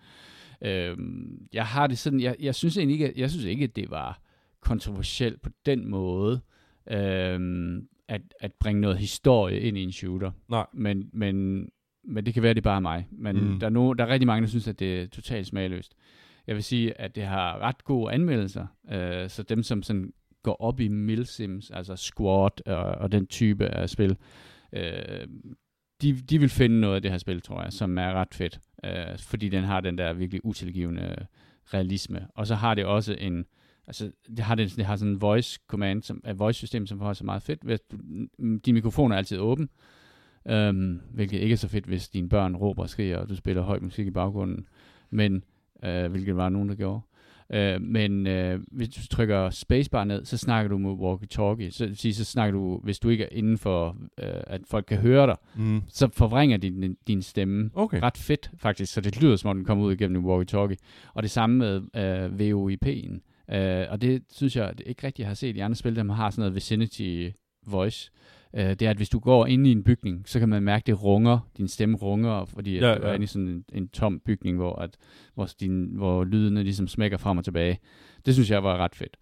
Øhm, 0.61 1.47
jeg 1.53 1.65
har 1.65 1.87
det 1.87 1.97
sådan, 1.97 2.19
jeg, 2.19 2.35
jeg 2.39 2.55
synes 2.55 2.77
egentlig 2.77 3.01
ikke, 3.01 3.21
jeg 3.21 3.29
synes 3.29 3.45
ikke, 3.45 3.63
at 3.63 3.75
det 3.75 3.91
var 3.91 4.21
kontroversielt 4.59 5.41
på 5.41 5.49
den 5.65 5.89
måde, 5.89 6.41
øhm, 6.91 7.87
at, 8.11 8.21
at 8.39 8.53
bringe 8.59 8.81
noget 8.81 8.97
historie 8.97 9.59
ind 9.59 9.77
i 9.77 9.83
en 9.83 9.91
shooter. 9.91 10.31
Nej. 10.49 10.65
Men, 10.73 11.09
men, 11.13 11.67
men 12.03 12.25
det 12.25 12.33
kan 12.33 12.43
være, 12.43 12.53
det 12.53 12.59
er 12.59 12.69
bare 12.69 12.81
mig. 12.81 13.07
Men 13.11 13.35
Mm. 13.51 13.59
der, 13.59 13.65
er 13.67 13.71
no, 13.71 13.93
der 13.93 14.03
er 14.03 14.07
rigtig 14.07 14.27
mange, 14.27 14.41
der 14.41 14.47
synes, 14.49 14.67
at 14.67 14.79
det 14.79 15.01
er 15.01 15.07
totalt 15.07 15.47
smagløst. 15.47 15.93
Jeg 16.47 16.55
vil 16.55 16.63
sige, 16.63 17.01
at 17.01 17.15
det 17.15 17.23
har 17.23 17.59
ret 17.59 17.83
gode 17.83 18.11
anmeldelser, 18.13 18.67
øh, 18.91 19.29
så 19.29 19.43
dem, 19.43 19.63
som 19.63 19.83
sådan 19.83 20.13
går 20.43 20.61
op 20.61 20.79
i 20.79 20.87
milsims, 20.87 21.71
altså 21.71 21.95
squat 21.95 22.61
og, 22.65 22.77
og 22.83 23.11
den 23.11 23.27
type 23.27 23.65
af 23.67 23.89
spil, 23.89 24.17
øh, 24.73 25.27
de, 26.01 26.13
de 26.13 26.39
vil 26.39 26.49
finde 26.49 26.79
noget 26.79 26.95
af 26.95 27.01
det 27.01 27.11
her 27.11 27.17
spil, 27.17 27.41
tror 27.41 27.63
jeg, 27.63 27.73
som 27.73 27.97
er 27.97 28.13
ret 28.13 28.33
fedt, 28.33 28.59
øh, 28.85 29.17
fordi 29.19 29.49
den 29.49 29.63
har 29.63 29.81
den 29.81 29.97
der 29.97 30.13
virkelig 30.13 30.45
utilgivende 30.45 31.15
realisme. 31.73 32.27
Og 32.35 32.47
så 32.47 32.55
har 32.55 32.73
det 32.75 32.85
også 32.85 33.13
en, 33.19 33.45
altså 33.91 34.11
det 34.29 34.39
har, 34.39 34.55
det, 34.55 34.73
det 34.75 34.85
har 34.85 34.95
sådan 34.95 35.13
en 35.13 35.21
voice 35.21 35.59
command, 35.67 36.03
som 36.03 36.21
er 36.23 36.33
voice 36.33 36.57
system, 36.57 36.87
som 36.87 36.99
faktisk 36.99 37.21
er 37.21 37.25
meget 37.25 37.41
fedt. 37.41 37.61
Hvis 37.63 37.79
du, 37.79 37.97
din 38.65 38.73
mikrofon 38.73 39.11
er 39.11 39.15
altid 39.15 39.37
åben, 39.39 39.69
øhm, 40.47 41.01
hvilket 41.13 41.39
ikke 41.39 41.53
er 41.53 41.57
så 41.57 41.67
fedt, 41.67 41.85
hvis 41.85 42.09
dine 42.09 42.29
børn 42.29 42.55
råber 42.55 42.83
og 42.83 42.89
skriger, 42.89 43.17
og 43.17 43.29
du 43.29 43.35
spiller 43.35 43.61
høj 43.61 43.79
musik 43.79 44.07
i 44.07 44.11
baggrunden, 44.11 44.67
men 45.09 45.43
øh, 45.85 46.11
hvilket 46.11 46.35
var 46.35 46.49
nogen, 46.49 46.69
der 46.69 46.75
gjorde. 46.75 47.01
Øh, 47.53 47.81
men 47.81 48.27
øh, 48.27 48.59
hvis 48.71 48.89
du 48.89 49.07
trykker 49.07 49.49
spacebar 49.49 50.03
ned, 50.03 50.25
så 50.25 50.37
snakker 50.37 50.69
du 50.69 50.77
med 50.77 50.91
walkie-talkie. 50.91 51.71
Så, 51.71 51.91
sige, 51.93 52.13
så 52.13 52.23
snakker 52.23 52.59
du, 52.59 52.79
hvis 52.83 52.99
du 52.99 53.09
ikke 53.09 53.23
er 53.23 53.29
inden 53.31 53.57
for, 53.57 53.97
øh, 54.17 54.25
at 54.47 54.61
folk 54.67 54.85
kan 54.85 54.97
høre 54.97 55.27
dig, 55.27 55.35
Mm. 55.55 55.81
så 55.87 56.07
forvrænger 56.13 56.57
din, 56.57 56.97
din 57.07 57.21
stemme 57.21 57.69
Okay. 57.73 57.99
ret 58.01 58.17
fedt 58.17 58.51
faktisk, 58.57 58.93
så 58.93 59.01
det 59.01 59.21
lyder 59.21 59.35
som 59.35 59.49
om 59.49 59.55
den 59.57 59.65
kommer 59.65 59.85
ud 59.85 59.93
igennem 59.93 60.25
en 60.25 60.29
walkie-talkie. 60.31 60.75
Og 61.13 61.23
det 61.23 61.31
samme 61.31 61.57
med 61.57 61.81
øh, 61.95 62.25
VOIP'en. 62.51 63.30
Øh, 63.51 63.85
og 63.89 64.01
det 64.01 64.23
synes 64.31 64.55
jeg 64.55 64.73
ikke 64.85 65.07
rigtig 65.07 65.27
har 65.27 65.33
set 65.33 65.55
i 65.55 65.59
andre 65.59 65.75
spil, 65.75 65.95
der 65.95 66.03
man 66.03 66.15
har 66.15 66.29
sådan 66.29 66.41
noget 66.41 66.55
vicinity 66.55 67.29
voice. 67.67 68.11
Øh, 68.53 68.69
det 68.69 68.81
er, 68.81 68.89
at 68.89 68.97
hvis 68.97 69.09
du 69.09 69.19
går 69.19 69.45
ind 69.45 69.67
i 69.67 69.71
en 69.71 69.83
bygning, 69.83 70.29
så 70.29 70.39
kan 70.39 70.49
man 70.49 70.63
mærke, 70.63 70.83
det 70.85 71.03
runger, 71.03 71.39
din 71.57 71.67
stemme 71.67 71.97
runger, 71.97 72.45
fordi 72.45 72.77
at 72.77 72.83
Ja, 72.83 72.89
ja, 72.89 72.97
du 72.97 73.01
er 73.01 73.07
ja. 73.07 73.13
inde 73.13 73.23
i 73.23 73.27
sådan 73.27 73.47
en, 73.47 73.65
en 73.73 73.87
tom 73.87 74.19
bygning, 74.25 74.57
hvor, 74.57 74.75
at, 74.75 74.97
hvor, 75.33 75.49
din, 75.59 75.85
hvor 75.95 76.23
lydene 76.23 76.63
ligesom 76.63 76.87
smækker 76.87 77.17
frem 77.17 77.37
og 77.37 77.43
tilbage. 77.43 77.79
Det 78.25 78.33
synes 78.33 78.51
jeg 78.51 78.63
var 78.63 78.77
ret 78.77 78.95
fedt. 78.95 79.17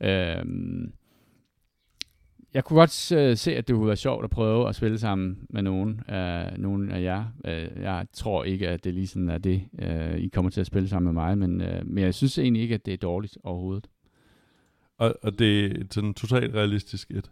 Øh, 0.00 0.44
jeg 2.54 2.64
kunne 2.64 2.78
godt 2.78 3.12
øh, 3.12 3.36
se, 3.36 3.56
at 3.56 3.68
det 3.68 3.76
kunne 3.76 3.86
være 3.86 3.96
sjovt 3.96 4.24
at 4.24 4.30
prøve 4.30 4.68
at 4.68 4.74
spille 4.74 4.98
sammen 4.98 5.38
med 5.50 5.62
nogen, 5.62 6.00
øh, 6.10 6.58
nogen 6.58 6.90
af 6.90 7.02
jer. 7.02 7.24
Øh, 7.44 7.82
jeg 7.82 8.06
tror 8.12 8.44
ikke, 8.44 8.68
at 8.68 8.84
det 8.84 8.94
lige 8.94 9.06
sådan 9.06 9.28
er 9.28 9.38
det, 9.38 9.62
øh, 9.78 10.16
I 10.18 10.28
kommer 10.28 10.50
til 10.50 10.60
at 10.60 10.66
spille 10.66 10.88
sammen 10.88 11.14
med 11.14 11.22
mig, 11.22 11.38
men, 11.38 11.60
øh, 11.60 11.86
men 11.86 12.04
jeg 12.04 12.14
synes 12.14 12.38
egentlig 12.38 12.62
ikke, 12.62 12.74
at 12.74 12.86
det 12.86 12.94
er 12.94 12.98
dårligt 12.98 13.38
overhovedet. 13.44 13.86
Og, 14.98 15.14
og 15.22 15.38
det 15.38 15.64
er 15.64 15.84
sådan 15.90 16.14
totalt 16.14 16.54
realistisk 16.54 17.10
et. 17.10 17.30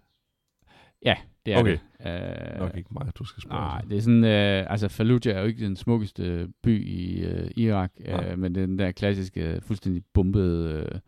Ja, 1.05 1.15
det 1.47 1.55
er 1.55 1.59
Okay. 1.61 1.79
det. 2.05 2.53
Øh, 2.55 2.59
Nok 2.61 2.77
ikke 2.77 2.91
mig, 2.93 3.13
du 3.19 3.25
skal 3.25 3.43
spørge. 3.43 3.61
Nej, 3.61 3.81
det 3.91 3.97
er 3.97 4.01
sådan, 4.01 4.25
øh, 4.25 4.67
altså 4.73 4.89
Fallujah 4.89 5.37
er 5.37 5.41
jo 5.41 5.47
ikke 5.47 5.65
den 5.65 5.77
smukkeste 5.77 6.49
by 6.63 6.87
i 6.87 7.21
øh, 7.25 7.51
Irak, 7.57 7.93
Nej. 8.07 8.31
øh, 8.33 8.39
men 8.39 8.55
den 8.55 8.79
der 8.79 8.93
klassiske, 8.93 9.61
fuldstændig 9.63 10.03
bombede, 10.15 10.73
øh, 10.93 11.01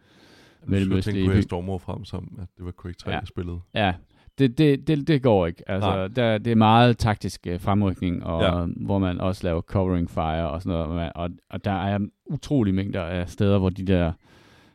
Mellemøstlige 0.67 1.27
på, 1.27 1.33
by. 1.33 1.37
at 1.37 1.45
Stormor 1.45 1.79
frem 1.79 2.05
som, 2.05 2.39
at 2.43 2.49
det 2.57 2.65
var 2.65 2.73
Quake 2.83 2.99
3, 2.99 3.11
Ja. 3.11 3.19
jeg 3.19 3.27
spillede. 3.29 3.61
ja, 3.75 3.95
det, 4.39 4.59
det, 4.59 4.87
det, 4.89 5.09
det 5.09 5.23
går 5.23 5.47
ikke. 5.47 5.71
Altså, 5.71 5.91
Nej. 5.91 6.09
der, 6.09 6.39
det 6.39 6.51
er 6.51 6.55
meget 6.57 6.99
taktisk 6.99 7.47
øh, 7.47 7.61
fremrykning, 7.61 8.25
og, 8.25 8.43
Ja. 8.43 8.67
hvor 8.87 8.99
man 8.99 9.21
også 9.21 9.45
laver 9.47 9.61
covering 9.61 10.11
fire 10.11 10.51
og 10.51 10.63
sådan 10.63 10.79
noget, 10.89 11.13
og, 11.15 11.31
og 11.51 11.65
der 11.65 11.71
er 11.71 11.99
utrolig 12.27 12.75
mængder 12.75 13.03
af 13.03 13.29
steder, 13.29 13.59
hvor 13.59 13.71
de 13.71 13.85
der 13.87 14.13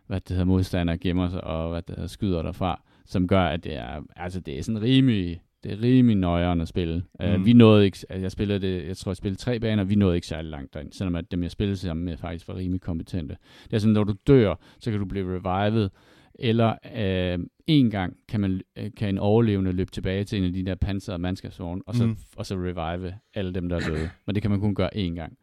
hvad 0.08 0.22
det 0.22 0.30
hedder, 0.30 0.46
modstandere 0.46 0.98
gemmer 0.98 1.30
sig, 1.30 1.44
og 1.44 1.70
hvad 1.70 1.82
det 1.82 1.96
hedder, 1.96 2.08
skyder 2.08 2.42
derfra, 2.42 2.82
som 3.06 3.28
gør, 3.28 3.42
at 3.42 3.64
det 3.64 3.76
er, 3.76 4.02
altså 4.16 4.40
det 4.40 4.60
er 4.60 4.64
sådan 4.64 4.82
rimelig, 4.82 5.42
det 5.64 5.72
er 5.72 5.82
rimelig 5.82 6.18
nøjeren 6.18 6.62
at 6.62 6.68
spille. 6.68 7.04
Mm. 7.20 7.26
Mm. 7.26 7.34
Uh, 7.34 7.46
vi 7.46 7.54
nåede 7.54 7.86
ikke, 7.86 7.98
altså 8.10 8.22
jeg 8.22 8.32
spillede 8.32 8.60
det, 8.60 8.88
jeg 8.88 8.98
tror 8.98 9.12
jeg 9.12 9.18
spillede 9.18 9.40
tre 9.40 9.60
baner, 9.60 9.84
vi 9.84 9.96
nåede 9.96 10.16
ikke 10.16 10.28
særlig 10.28 10.52
langt 10.52 10.74
derind, 10.74 10.92
selvom 10.92 11.16
at 11.16 11.32
dem 11.32 11.44
jeg 11.44 11.52
spillede 11.52 11.78
sammen 11.78 12.06
med 12.06 12.18
faktisk 12.18 12.48
var 12.48 12.56
rimelig 12.56 12.82
kompetente. 12.82 13.38
Det 13.64 13.74
er 13.74 13.78
sådan, 13.78 13.94
når 13.94 14.04
du 14.04 14.16
dør, 14.28 14.56
så 14.80 14.92
kan 14.92 15.00
du 15.00 15.06
blive 15.06 15.42
revivet, 15.44 15.92
eller 16.40 16.76
øh, 16.96 17.40
en 17.68 17.90
gang 17.92 18.18
kan, 18.30 18.42
man, 18.42 18.62
øh, 18.78 18.92
kan 18.98 19.10
en 19.10 19.18
overlevende 19.18 19.72
løbe 19.72 19.92
tilbage 19.92 20.24
til 20.24 20.38
en 20.38 20.46
af 20.46 20.54
de 20.54 20.66
der 20.66 20.76
pansrede 20.76 21.18
mandskabsvogne, 21.18 21.82
og 21.86 21.96
så, 21.96 22.06
mm. 22.06 22.18
og 22.36 22.46
så 22.46 22.56
revive 22.56 23.14
alle 23.34 23.54
dem, 23.54 23.70
der 23.70 23.76
er 23.76 23.80
døde. 23.80 24.10
Men 24.26 24.36
det 24.36 24.42
kan 24.42 24.52
man 24.52 24.60
kun 24.60 24.76
gøre 24.76 24.96
én 24.96 25.16
gang. 25.16 25.38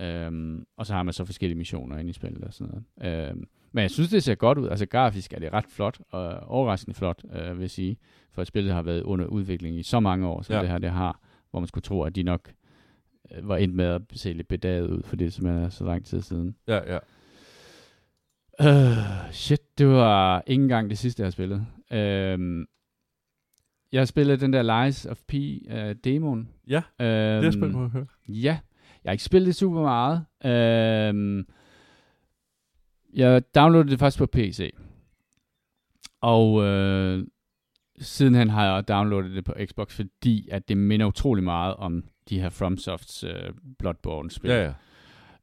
Øhm, 0.00 0.64
og 0.76 0.86
så 0.86 0.94
har 0.94 1.02
man 1.02 1.14
så 1.14 1.24
forskellige 1.24 1.58
missioner 1.58 1.98
inde 1.98 2.10
i 2.10 2.12
spillet 2.12 2.44
og 2.44 2.54
sådan 2.54 2.82
noget. 3.00 3.28
Øhm, 3.30 3.44
men 3.72 3.82
jeg 3.82 3.90
synes, 3.90 4.10
det 4.10 4.22
ser 4.22 4.34
godt 4.34 4.58
ud. 4.58 4.68
Altså 4.68 4.86
grafisk 4.86 5.32
er 5.32 5.38
det 5.38 5.52
ret 5.52 5.66
flot, 5.68 5.98
og 6.10 6.28
overraskende 6.40 6.94
flot, 6.94 7.22
øh, 7.32 7.54
vil 7.56 7.60
jeg 7.60 7.70
sige. 7.70 7.96
For 8.32 8.44
spillet 8.44 8.74
har 8.74 8.82
været 8.82 9.02
under 9.02 9.26
udvikling 9.26 9.78
i 9.78 9.82
så 9.82 10.00
mange 10.00 10.26
år, 10.26 10.42
som 10.42 10.54
Ja. 10.54 10.60
det 10.60 10.68
her 10.68 10.78
det 10.78 10.90
har, 10.90 11.20
hvor 11.50 11.60
man 11.60 11.66
skulle 11.66 11.82
tro, 11.82 12.02
at 12.02 12.16
de 12.16 12.22
nok 12.22 12.52
øh, 13.34 13.48
var 13.48 13.56
endt 13.56 13.74
med 13.74 13.84
at 13.84 14.02
se 14.12 14.32
lidt 14.32 14.48
bedaget 14.48 14.86
ud, 14.90 15.02
for 15.02 15.16
det 15.16 15.32
simpelthen 15.32 15.64
er 15.64 15.68
så 15.68 15.84
lang 15.84 16.04
tid 16.04 16.20
siden. 16.20 16.56
Ja, 16.68 16.94
ja. 16.94 16.98
Uh, 18.64 19.32
shit, 19.32 19.78
det 19.78 19.86
var 19.88 20.42
ikke 20.46 20.62
engang 20.62 20.90
det 20.90 20.98
sidste, 20.98 21.20
jeg 21.20 21.26
har 21.26 21.30
spillet. 21.30 21.66
Uh, 21.90 22.66
jeg 23.92 24.00
har 24.00 24.04
spillet 24.04 24.40
den 24.40 24.52
der 24.52 24.84
Lies 24.84 25.06
of 25.06 25.20
P 25.28 25.34
uh, 25.34 25.90
demoen. 26.04 26.48
Ja, 26.68 26.78
uh, 26.78 26.82
det 26.98 27.06
er 27.06 27.42
jeg 27.42 27.52
spændt 27.52 27.72
på 27.74 27.88
høre. 27.88 28.06
Ja, 28.28 28.58
jeg 29.04 29.10
har 29.10 29.12
ikke 29.12 29.24
spillet 29.24 29.46
det 29.46 29.54
super 29.56 29.82
meget. 29.82 30.16
Uh, 30.44 31.44
jeg 33.14 33.54
downloadede 33.54 33.90
det 33.90 33.98
først 33.98 34.18
på 34.18 34.26
PC. 34.26 34.74
Og 36.20 36.52
uh, 36.52 37.24
sidenhen 37.98 38.50
har 38.50 38.74
jeg 38.74 38.88
downloadet 38.88 39.30
det 39.36 39.44
på 39.44 39.54
Xbox, 39.66 39.94
fordi 39.96 40.48
at 40.50 40.68
det 40.68 40.76
minder 40.76 41.06
utrolig 41.06 41.44
meget 41.44 41.74
om 41.74 42.04
de 42.28 42.40
her 42.40 42.48
FromSofts 42.48 43.24
uh, 43.24 43.30
Bloodborne-spil. 43.78 44.50
Ja, 44.50 44.72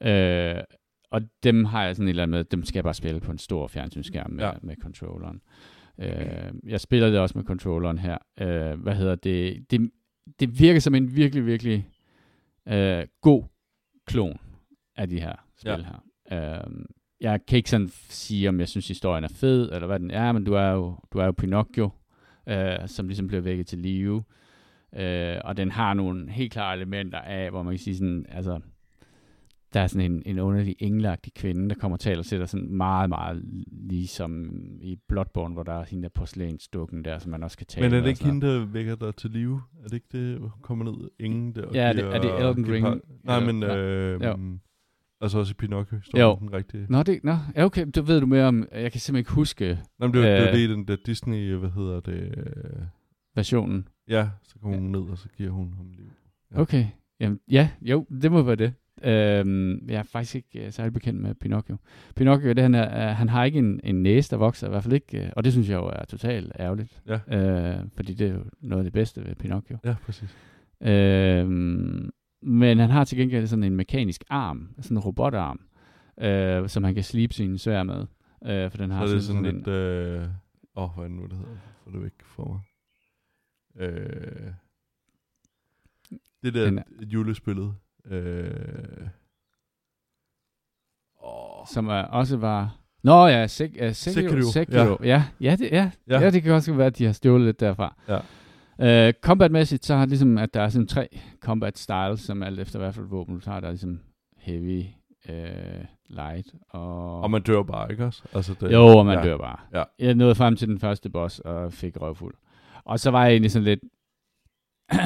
ja. 0.02 0.58
Øh, 0.58 0.64
og 1.12 1.22
dem 1.44 1.66
har 1.66 1.84
jeg 1.84 1.96
sådan 1.96 2.08
et 2.08 2.10
eller 2.10 2.24
andet 2.24 2.38
med, 2.38 2.44
dem 2.44 2.66
skal 2.66 2.78
jeg 2.78 2.84
bare 2.84 2.94
spille 2.94 3.20
på 3.20 3.32
en 3.32 3.38
stor 3.38 3.68
fjernsynsskærm 3.68 4.32
med, 4.32 4.44
Ja. 4.44 4.52
med 4.62 4.76
controlleren. 4.82 5.42
Øh, 6.00 6.54
jeg 6.68 6.82
spiller 6.82 7.10
det 7.10 7.20
også 7.20 7.38
med 7.38 7.46
controlleren 7.46 7.98
her. 7.98 8.18
Øh, 8.42 8.80
hvad 8.82 8.96
hedder 8.96 9.16
det? 9.16 9.72
det? 9.72 9.92
Det 10.40 10.60
virker 10.60 10.80
som 10.80 10.96
en 10.96 11.16
virkelig, 11.16 11.46
virkelig 11.46 11.90
øh, 12.68 13.04
god 13.22 13.44
klon 14.06 14.40
af 14.96 15.10
de 15.10 15.22
her 15.22 15.36
spil 15.58 15.72
ja. 15.72 15.78
her. 16.32 16.64
Øhm, 16.66 16.86
jeg 17.22 17.40
kan 17.48 17.58
ikke 17.58 17.70
sådan 17.70 17.90
sige, 18.10 18.50
om 18.50 18.60
jeg 18.60 18.68
synes, 18.68 18.88
historien 18.88 19.24
er 19.24 19.28
fed, 19.36 19.72
eller 19.72 19.88
hvad 19.88 20.00
den 20.00 20.12
er, 20.12 20.32
men 20.32 20.44
du 20.44 20.54
er 20.54 20.70
jo, 20.70 20.96
du 21.14 21.18
er 21.18 21.26
jo 21.26 21.32
Pinocchio, 21.32 21.90
øh, 22.50 22.76
som 22.86 23.08
ligesom 23.08 23.28
bliver 23.28 23.42
vækket 23.42 23.68
til 23.68 23.80
live. 23.80 24.24
Øh, 24.96 25.38
og 25.44 25.58
den 25.58 25.72
har 25.72 25.94
nogle 25.94 26.32
helt 26.32 26.52
klare 26.54 26.76
elementer 26.76 27.20
af, 27.20 27.50
hvor 27.50 27.64
man 27.64 27.74
kan 27.74 27.80
sige 27.80 27.98
sådan, 27.98 28.26
altså, 28.30 28.60
der 29.74 29.80
er 29.82 29.88
sådan 29.88 30.12
en, 30.12 30.24
en 30.26 30.40
underlig 30.40 30.76
englagtig 30.80 31.34
kvinde, 31.34 31.70
der 31.70 31.76
kommer 31.76 31.96
og 31.96 32.00
taler 32.00 32.24
til 32.24 32.40
dig 32.40 32.50
sådan 32.50 32.72
meget, 32.74 33.10
meget 33.10 33.44
ligesom 33.90 34.54
i 34.82 34.96
Bloodborne, 35.08 35.54
hvor 35.54 35.64
der 35.64 35.74
er 35.74 35.86
hende 35.86 36.04
der 36.04 36.10
porcelænsdukken 36.10 37.06
der, 37.06 37.20
som 37.20 37.32
man 37.32 37.44
også 37.44 37.58
kan 37.58 37.68
tale 37.68 37.90
Men 37.90 37.98
er 37.98 38.02
det 38.02 38.10
ikke 38.10 38.26
hende, 38.26 38.48
der 38.48 38.66
vækker 38.66 38.96
dig 38.96 39.16
til 39.16 39.30
live? 39.32 39.62
Er 39.84 39.88
det 39.88 39.94
ikke 39.94 40.08
det, 40.12 40.38
hvor 40.38 40.48
hun 40.48 40.62
kommer 40.62 40.86
ned? 40.86 41.10
Ingen 41.20 41.56
der? 41.56 41.66
Ja, 41.74 41.82
er 41.90 41.94
det- 41.94 42.04
er 42.06 42.22
det 42.22 42.48
Elden 42.50 42.72
Ring? 42.74 43.02
Nej, 43.24 43.40
men... 43.46 43.64
Øh, 43.64 44.24
Jo. 44.24 44.36
Altså 45.22 45.40
også 45.40 45.52
i 45.52 45.54
Pinocchio 45.54 46.00
står 46.02 46.20
Jo. 46.20 46.38
den 46.40 46.54
rigtige. 46.54 46.86
Nå, 46.90 47.04
det, 47.04 47.20
nå, 47.24 47.36
ja, 47.56 47.66
okay, 47.66 47.86
du 47.96 48.02
ved 48.02 48.20
du 48.22 48.26
mere 48.26 48.46
om, 48.46 48.68
jeg 48.72 48.92
kan 48.92 49.02
simpelthen 49.02 49.18
ikke 49.18 49.32
huske 49.32 49.80
Nå, 50.00 50.08
men 50.08 50.14
det, 50.14 50.22
var 50.22 50.48
Øh. 50.48 50.54
det 50.54 50.58
i 50.60 50.68
den 50.68 50.88
der 50.88 50.96
Disney, 51.06 51.54
hvad 51.54 51.70
hedder 51.70 52.00
det? 52.00 52.34
øh, 52.38 52.82
versionen. 53.36 53.88
Ja, 54.10 54.30
så 54.44 54.56
kommer 54.62 54.78
hun 54.78 54.88
ned, 54.92 55.00
og 55.00 55.18
så 55.18 55.28
giver 55.38 55.50
hun 55.52 55.74
ham 55.78 55.90
liv. 55.98 56.06
Ja. 56.52 56.60
Okay, 56.62 56.86
jamen, 57.20 57.40
ja, 57.52 57.70
jo, 57.82 58.06
det 58.22 58.32
må 58.32 58.42
være 58.42 58.56
det. 58.56 58.74
Øhm, 59.04 59.90
jeg 59.90 59.96
er 60.00 60.04
faktisk 60.04 60.36
ikke 60.36 60.66
uh, 60.68 60.74
særlig 60.74 60.94
bekendt 60.94 61.22
med 61.22 61.36
Pinocchio. 61.36 61.78
Pinocchio, 62.16 62.50
det 62.54 62.60
han, 62.60 62.76
er, 62.76 63.12
uh, 63.12 63.18
han 63.18 63.30
har 63.30 63.44
ikke 63.44 63.60
en, 63.60 63.80
en 63.84 64.04
næse, 64.04 64.30
der 64.32 64.38
vokser, 64.38 64.68
i 64.68 64.70
hvert 64.70 64.84
fald 64.84 64.94
ikke, 64.94 65.22
uh, 65.24 65.30
og 65.36 65.44
det 65.44 65.52
synes 65.54 65.70
jeg 65.70 65.76
jo 65.76 65.86
er 65.86 66.06
totalt 66.06 66.52
ærgerligt. 66.60 67.02
Ja. 67.08 67.80
Uh, 67.80 67.86
fordi 67.96 68.14
det 68.14 68.28
er 68.28 68.34
jo 68.34 68.44
noget 68.62 68.80
af 68.80 68.84
det 68.84 68.94
bedste 68.94 69.26
ved 69.26 69.36
Pinocchio. 69.36 69.78
Ja, 69.86 69.96
præcis. 70.06 70.36
Øhm, 70.84 72.10
men 72.42 72.80
han 72.80 72.90
har 72.90 73.04
til 73.04 73.18
gengæld 73.18 73.48
sådan 73.48 73.64
en 73.64 73.76
mekanisk 73.76 74.24
arm, 74.30 74.70
sådan 74.82 74.98
en 74.98 75.04
robotarm, 75.04 75.60
øh, 76.22 76.70
som 76.70 76.84
han 76.84 76.94
kan 76.94 77.04
slibe 77.04 77.34
sine 77.34 77.60
svær 77.60 77.84
med. 77.84 78.06
Øh, 78.46 78.72
for 78.72 78.78
den 78.78 78.92
har 78.92 79.06
Så 79.06 79.12
er 79.12 79.16
det 79.16 79.24
sådan, 79.24 79.44
sådan 79.44 79.56
en, 79.56 79.64
lidt... 79.64 79.68
Åh, 79.68 80.24
øh, 80.24 80.28
oh, 80.76 80.90
hvad 80.96 81.04
er 81.04 81.08
det 81.08 81.18
nu, 81.18 81.24
det 81.24 81.38
hedder? 81.38 81.58
Få 81.84 81.92
det 81.92 82.04
væk 82.04 82.14
fra 82.22 82.44
mig. 82.44 82.60
Øh, 83.80 84.52
det 86.44 86.54
der 86.54 86.66
Den 86.66 86.84
julespillet. 87.02 87.76
Øh, 88.06 89.08
åh, 91.24 91.66
som 91.74 91.88
er, 91.88 92.02
også 92.02 92.38
var... 92.38 92.78
Nå 93.04 93.28
ja, 93.28 93.48
Sek, 93.48 93.72
uh, 93.84 93.92
Sekiro. 93.92 94.30
Sekiro, 94.30 94.52
Sekiro. 94.52 94.98
Ja. 95.04 95.24
Ja, 95.42 95.56
det, 95.60 95.72
ja. 95.72 95.76
Ja. 95.76 95.92
Ja. 96.08 96.20
ja, 96.22 96.30
det 96.30 96.44
kan 96.44 96.52
også 96.52 96.74
være, 96.74 96.88
at 96.88 96.98
de 96.98 97.06
har 97.06 97.12
stjålet 97.12 97.46
lidt 97.46 97.60
derfra. 97.60 97.96
Ja. 98.08 98.20
Uh, 98.80 99.14
combatmæssigt, 99.22 99.86
så 99.86 99.96
har 99.96 100.02
det 100.02 100.10
ligesom, 100.10 100.38
at 100.38 100.54
der 100.54 100.62
er 100.62 100.70
sådan 100.70 100.88
tre 100.88 101.08
combat 101.40 101.78
styles, 101.78 102.20
som 102.20 102.44
alt 102.44 102.60
efter 102.60 102.80
hvad 102.80 102.94
for 102.94 103.02
et 103.02 103.12
våben 103.12 103.36
du 103.36 103.42
tager. 103.42 103.60
Der 103.60 103.68
er 103.68 103.72
ligesom 103.72 104.00
heavy, 104.38 104.84
uh, 105.30 105.86
light 106.10 106.48
og... 106.70 107.22
og 107.22 107.32
man 107.32 107.42
dør 107.42 107.64
bare, 107.64 107.92
ikke 107.92 108.06
også? 108.06 108.24
Altså, 108.34 108.54
det, 108.62 108.72
Jo, 108.72 108.98
og 108.98 109.06
man 109.06 109.18
ja. 109.18 109.24
dør 109.24 109.38
bare. 109.38 109.60
Ja. 109.74 109.84
Jeg 110.00 110.16
nåede 110.16 110.36
frem 110.36 110.56
til 110.56 110.68
den 110.68 110.80
første 110.80 111.10
boss 111.10 111.40
og 111.40 111.74
fik 111.74 112.02
røvfuld. 112.02 112.36
Og 112.84 113.00
så 113.00 113.12
var 113.12 113.24
jeg 113.24 113.32
egentlig 113.32 113.52
sådan 113.52 113.64
lidt... 113.64 113.80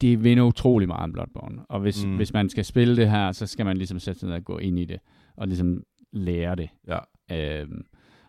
det 0.00 0.24
vinder 0.24 0.44
utrolig 0.44 0.88
meget 0.88 1.02
om 1.02 1.12
Bloodborne. 1.12 1.66
Og 1.68 1.80
hvis, 1.80 2.06
mm. 2.06 2.16
hvis 2.16 2.32
man 2.32 2.48
skal 2.48 2.64
spille 2.64 2.96
det 2.96 3.10
her, 3.10 3.32
så 3.32 3.46
skal 3.46 3.66
man 3.66 3.76
ligesom 3.76 3.98
sætte 3.98 4.20
sig 4.20 4.28
ned 4.28 4.36
og 4.36 4.44
gå 4.44 4.58
ind 4.58 4.78
i 4.78 4.84
det. 4.84 5.00
Og 5.36 5.48
ligesom 5.48 5.82
lære 6.12 6.54
det. 6.56 6.70
Ja. 6.88 6.98
Øhm, 7.32 7.84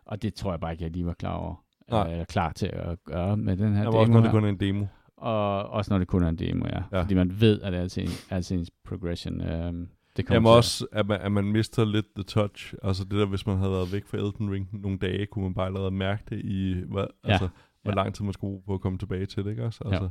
og 0.06 0.22
det 0.22 0.34
tror 0.34 0.52
jeg 0.52 0.60
bare 0.60 0.72
ikke, 0.72 0.84
jeg 0.84 0.92
lige 0.92 1.06
var 1.06 1.14
klar 1.14 1.34
over. 1.34 1.64
Nej. 1.92 2.12
Eller 2.12 2.26
klar 2.26 2.52
til 2.52 2.70
at 2.74 3.04
gøre 3.06 3.38
med 3.38 3.58
den 3.58 3.76
her 3.76 3.84
demo 3.84 3.98
også 4.00 4.12
det 4.14 4.24
her. 4.24 4.32
kun 4.32 4.44
er 4.46 4.50
en 4.50 4.60
demo. 4.60 4.86
Og 5.18 5.70
også 5.70 5.94
når 5.94 5.98
det 6.00 6.08
kun 6.08 6.24
er 6.24 6.28
en 6.30 6.36
demo, 6.36 6.66
ja. 6.68 6.76
Ja. 6.78 6.84
ja. 6.92 7.02
Fordi 7.02 7.14
man 7.14 7.42
ved, 7.42 7.62
at 7.62 7.72
det 7.72 7.78
er 7.78 7.82
altså, 7.82 8.26
altså 8.30 8.54
ens 8.56 8.72
progression. 8.88 9.42
Øhm, 9.42 9.88
det 10.18 10.26
kommer 10.26 10.36
Jamen 10.36 10.46
til- 10.54 10.58
også, 10.58 10.86
at 10.92 11.08
man, 11.08 11.22
at 11.22 11.32
man 11.32 11.44
mister 11.46 11.86
lidt 11.86 12.06
the 12.16 12.24
touch. 12.24 12.74
Altså 12.84 13.04
det 13.04 13.12
der, 13.12 13.26
hvis 13.26 13.48
man 13.48 13.58
havde 13.58 13.72
været 13.72 13.94
væk 13.94 14.06
fra 14.06 14.18
Elden 14.18 14.52
Ring 14.52 14.70
nogle 14.74 14.98
dage, 14.98 15.26
kunne 15.26 15.44
man 15.44 15.54
bare 15.54 15.66
allerede 15.66 15.92
mærke 15.92 16.24
det 16.30 16.40
i, 16.46 16.84
hvad, 16.92 17.06
Ja. 17.26 17.32
altså, 17.32 17.48
hvor 17.84 17.92
Ja. 17.92 17.96
lang 17.96 18.14
tid 18.16 18.26
man 18.26 18.34
skulle 18.34 18.52
bruge 18.52 18.62
på 18.68 18.74
at 18.74 18.82
komme 18.82 18.98
tilbage 18.98 19.26
til 19.26 19.44
det, 19.44 19.50
ikke 19.50 19.66
også? 19.66 19.80
Altså, 19.86 20.10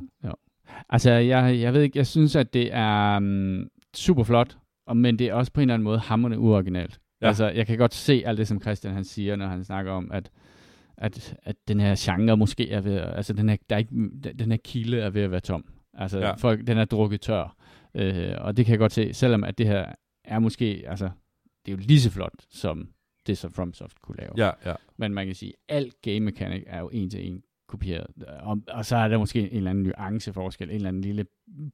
Altså, 0.89 1.11
jeg, 1.11 1.59
jeg 1.59 1.73
ved 1.73 1.81
ikke, 1.81 1.97
jeg 1.97 2.07
synes, 2.07 2.35
at 2.35 2.53
det 2.53 2.69
er 2.73 3.17
um, 3.17 3.67
super 3.95 4.23
flot, 4.23 4.57
og, 4.87 4.97
men 4.97 5.19
det 5.19 5.27
er 5.27 5.33
også 5.33 5.51
på 5.53 5.61
en 5.61 5.63
eller 5.63 5.73
anden 5.73 5.83
måde 5.83 5.99
hammerende 5.99 6.39
uoriginalt. 6.39 6.99
Ja. 7.21 7.25
Ja. 7.25 7.27
Altså, 7.27 7.49
jeg 7.49 7.67
kan 7.67 7.77
godt 7.77 7.93
se 7.93 8.23
alt 8.25 8.37
det, 8.37 8.47
som 8.47 8.61
Christian 8.61 8.93
han 8.93 9.03
siger, 9.03 9.35
når 9.35 9.47
han 9.47 9.63
snakker 9.63 9.91
om, 9.91 10.11
at, 10.11 10.31
at, 11.01 11.35
at 11.43 11.55
den 11.67 11.79
her 11.79 11.95
genre 11.99 12.37
måske 12.37 12.69
er 12.71 12.81
ved 12.81 12.95
at, 12.95 13.15
altså 13.15 13.33
den 13.33 13.49
her, 13.49 13.57
der 13.69 13.75
er 13.75 13.79
ikke, 13.79 14.09
den 14.39 14.51
her 14.51 14.57
kilde 14.63 14.99
er 14.99 15.09
ved 15.09 15.21
at 15.21 15.31
være 15.31 15.39
tom. 15.39 15.65
Altså, 15.93 16.19
Ja. 16.19 16.33
folk, 16.33 16.67
den 16.67 16.77
er 16.77 16.85
drukket 16.85 17.21
tør. 17.21 17.55
Øh, 17.95 18.33
og 18.37 18.57
det 18.57 18.65
kan 18.65 18.71
jeg 18.71 18.79
godt 18.79 18.91
se, 18.91 19.13
selvom 19.13 19.43
at 19.43 19.57
det 19.57 19.67
her 19.67 19.93
er 20.25 20.39
måske, 20.39 20.83
altså, 20.87 21.09
det 21.65 21.71
er 21.71 21.75
jo 21.75 21.81
lige 21.87 21.99
så 22.01 22.11
flot, 22.11 22.33
som 22.49 22.89
det, 23.27 23.37
som 23.37 23.51
FromSoft 23.51 24.01
kunne 24.01 24.17
lave. 24.17 24.31
ja, 24.37 24.51
ja. 24.65 24.73
Men 24.97 25.13
man 25.13 25.25
kan 25.25 25.35
sige, 25.35 25.53
at 25.69 25.75
alt 25.77 25.93
game 26.01 26.19
mechanic 26.19 26.63
er 26.67 26.79
jo 26.79 26.89
en 26.93 27.09
til 27.09 27.27
en 27.27 27.43
kopieret. 27.67 28.07
Og, 28.39 28.61
og 28.67 28.85
så 28.85 28.95
er 28.95 29.07
der 29.07 29.17
måske 29.17 29.51
en 29.51 29.57
eller 29.57 29.69
anden 29.69 29.83
nuanceforskel, 29.83 30.69
en 30.69 30.75
eller 30.75 30.87
anden 30.87 31.01
lille 31.01 31.25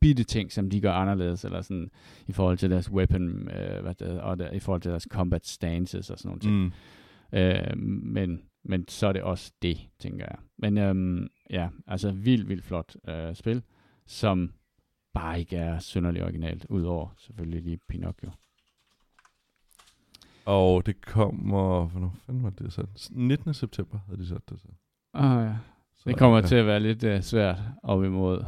bitte 0.01 0.23
ting, 0.23 0.51
som 0.51 0.69
de 0.69 0.81
gør 0.81 0.91
anderledes, 0.91 1.45
eller 1.45 1.61
sådan 1.61 1.89
i 2.27 2.31
forhold 2.31 2.57
til 2.57 2.69
deres 2.69 2.91
weapon, 2.91 3.49
øh, 3.49 3.81
hvad 3.81 3.93
det, 3.93 4.21
og 4.21 4.39
der, 4.39 4.51
i 4.51 4.59
forhold 4.59 4.81
til 4.81 4.91
deres 4.91 5.07
combat 5.09 5.47
stances 5.47 6.09
og 6.09 6.17
sådan 6.17 6.29
nogle 6.29 6.39
ting. 6.39 6.53
Mm. 6.55 6.71
Øh, 7.39 7.77
men, 8.03 8.41
men 8.63 8.87
så 8.87 9.07
er 9.07 9.13
det 9.13 9.21
også 9.23 9.51
det, 9.61 9.77
tænker 9.99 10.25
jeg. 10.25 10.37
Men 10.57 10.77
øhm, 10.77 11.27
ja, 11.49 11.69
altså 11.87 12.11
vildt, 12.11 12.49
vildt 12.49 12.63
flot 12.65 12.95
øh, 13.07 13.35
spil, 13.35 13.63
som 14.05 14.53
bare 15.13 15.39
ikke 15.39 15.57
er 15.57 15.79
synderligt 15.79 16.23
originalt, 16.23 16.65
udover 16.69 17.09
selvfølgelig 17.17 17.61
lige 17.61 17.79
Pinocchio. 17.89 18.31
Og 20.45 20.85
det 20.85 21.05
kommer, 21.05 21.85
hvornår 21.85 22.15
fanden 22.25 22.43
var 22.43 22.49
det 22.49 22.73
så? 22.73 22.85
19. 23.11 23.53
september 23.53 23.99
havde 24.05 24.19
de 24.19 24.27
sat 24.27 24.49
det 24.49 24.59
så. 24.61 24.67
Ah, 25.13 25.45
ja. 25.45 25.55
så 25.95 26.09
Det 26.09 26.17
kommer 26.17 26.37
ja. 26.37 26.41
ja. 26.41 26.47
til 26.47 26.55
at 26.55 26.65
være 26.65 26.79
lidt 26.79 27.03
uh, 27.03 27.21
svært 27.21 27.57
op 27.83 28.03
imod 28.03 28.45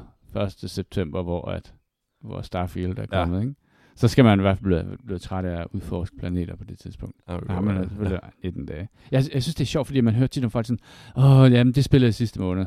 1. 0.63 0.69
september, 0.69 1.21
hvor, 1.21 1.45
at, 1.51 1.75
hvor 2.21 2.41
Starfield 2.41 2.97
er 2.99 3.01
Ja. 3.01 3.05
kommet. 3.25 3.41
Ikke? 3.41 3.55
Så 3.99 4.07
skal 4.07 4.23
man 4.25 4.39
i 4.39 4.41
hvert 4.41 4.57
fald 4.57 4.63
blive, 4.65 4.97
blive 5.05 5.19
træt 5.19 5.45
af 5.45 5.61
at 5.61 5.67
udforske 5.71 6.17
planeter 6.17 6.55
på 6.55 6.63
det 6.63 6.79
tidspunkt. 6.79 7.15
Ja, 7.27 7.33
det 7.33 7.41
Ja, 7.49 7.53
kan 7.53 7.63
men 7.65 7.75
være. 7.75 7.83
er 7.83 7.87
selvfølgelig 7.87 8.19
19 8.43 8.65
dage. 8.65 8.89
Jeg, 9.11 9.23
jeg 9.33 9.43
synes, 9.43 9.55
det 9.55 9.61
er 9.61 9.65
sjovt, 9.65 9.87
fordi 9.87 10.01
man 10.01 10.13
hører 10.13 10.27
tit 10.27 10.45
om 10.45 10.51
folk 10.51 10.65
sådan, 10.65 10.79
åh, 11.17 11.51
jamen, 11.51 11.73
det 11.73 11.83
spillede 11.83 12.07
jeg 12.07 12.13
sidste 12.13 12.39
måned. 12.39 12.65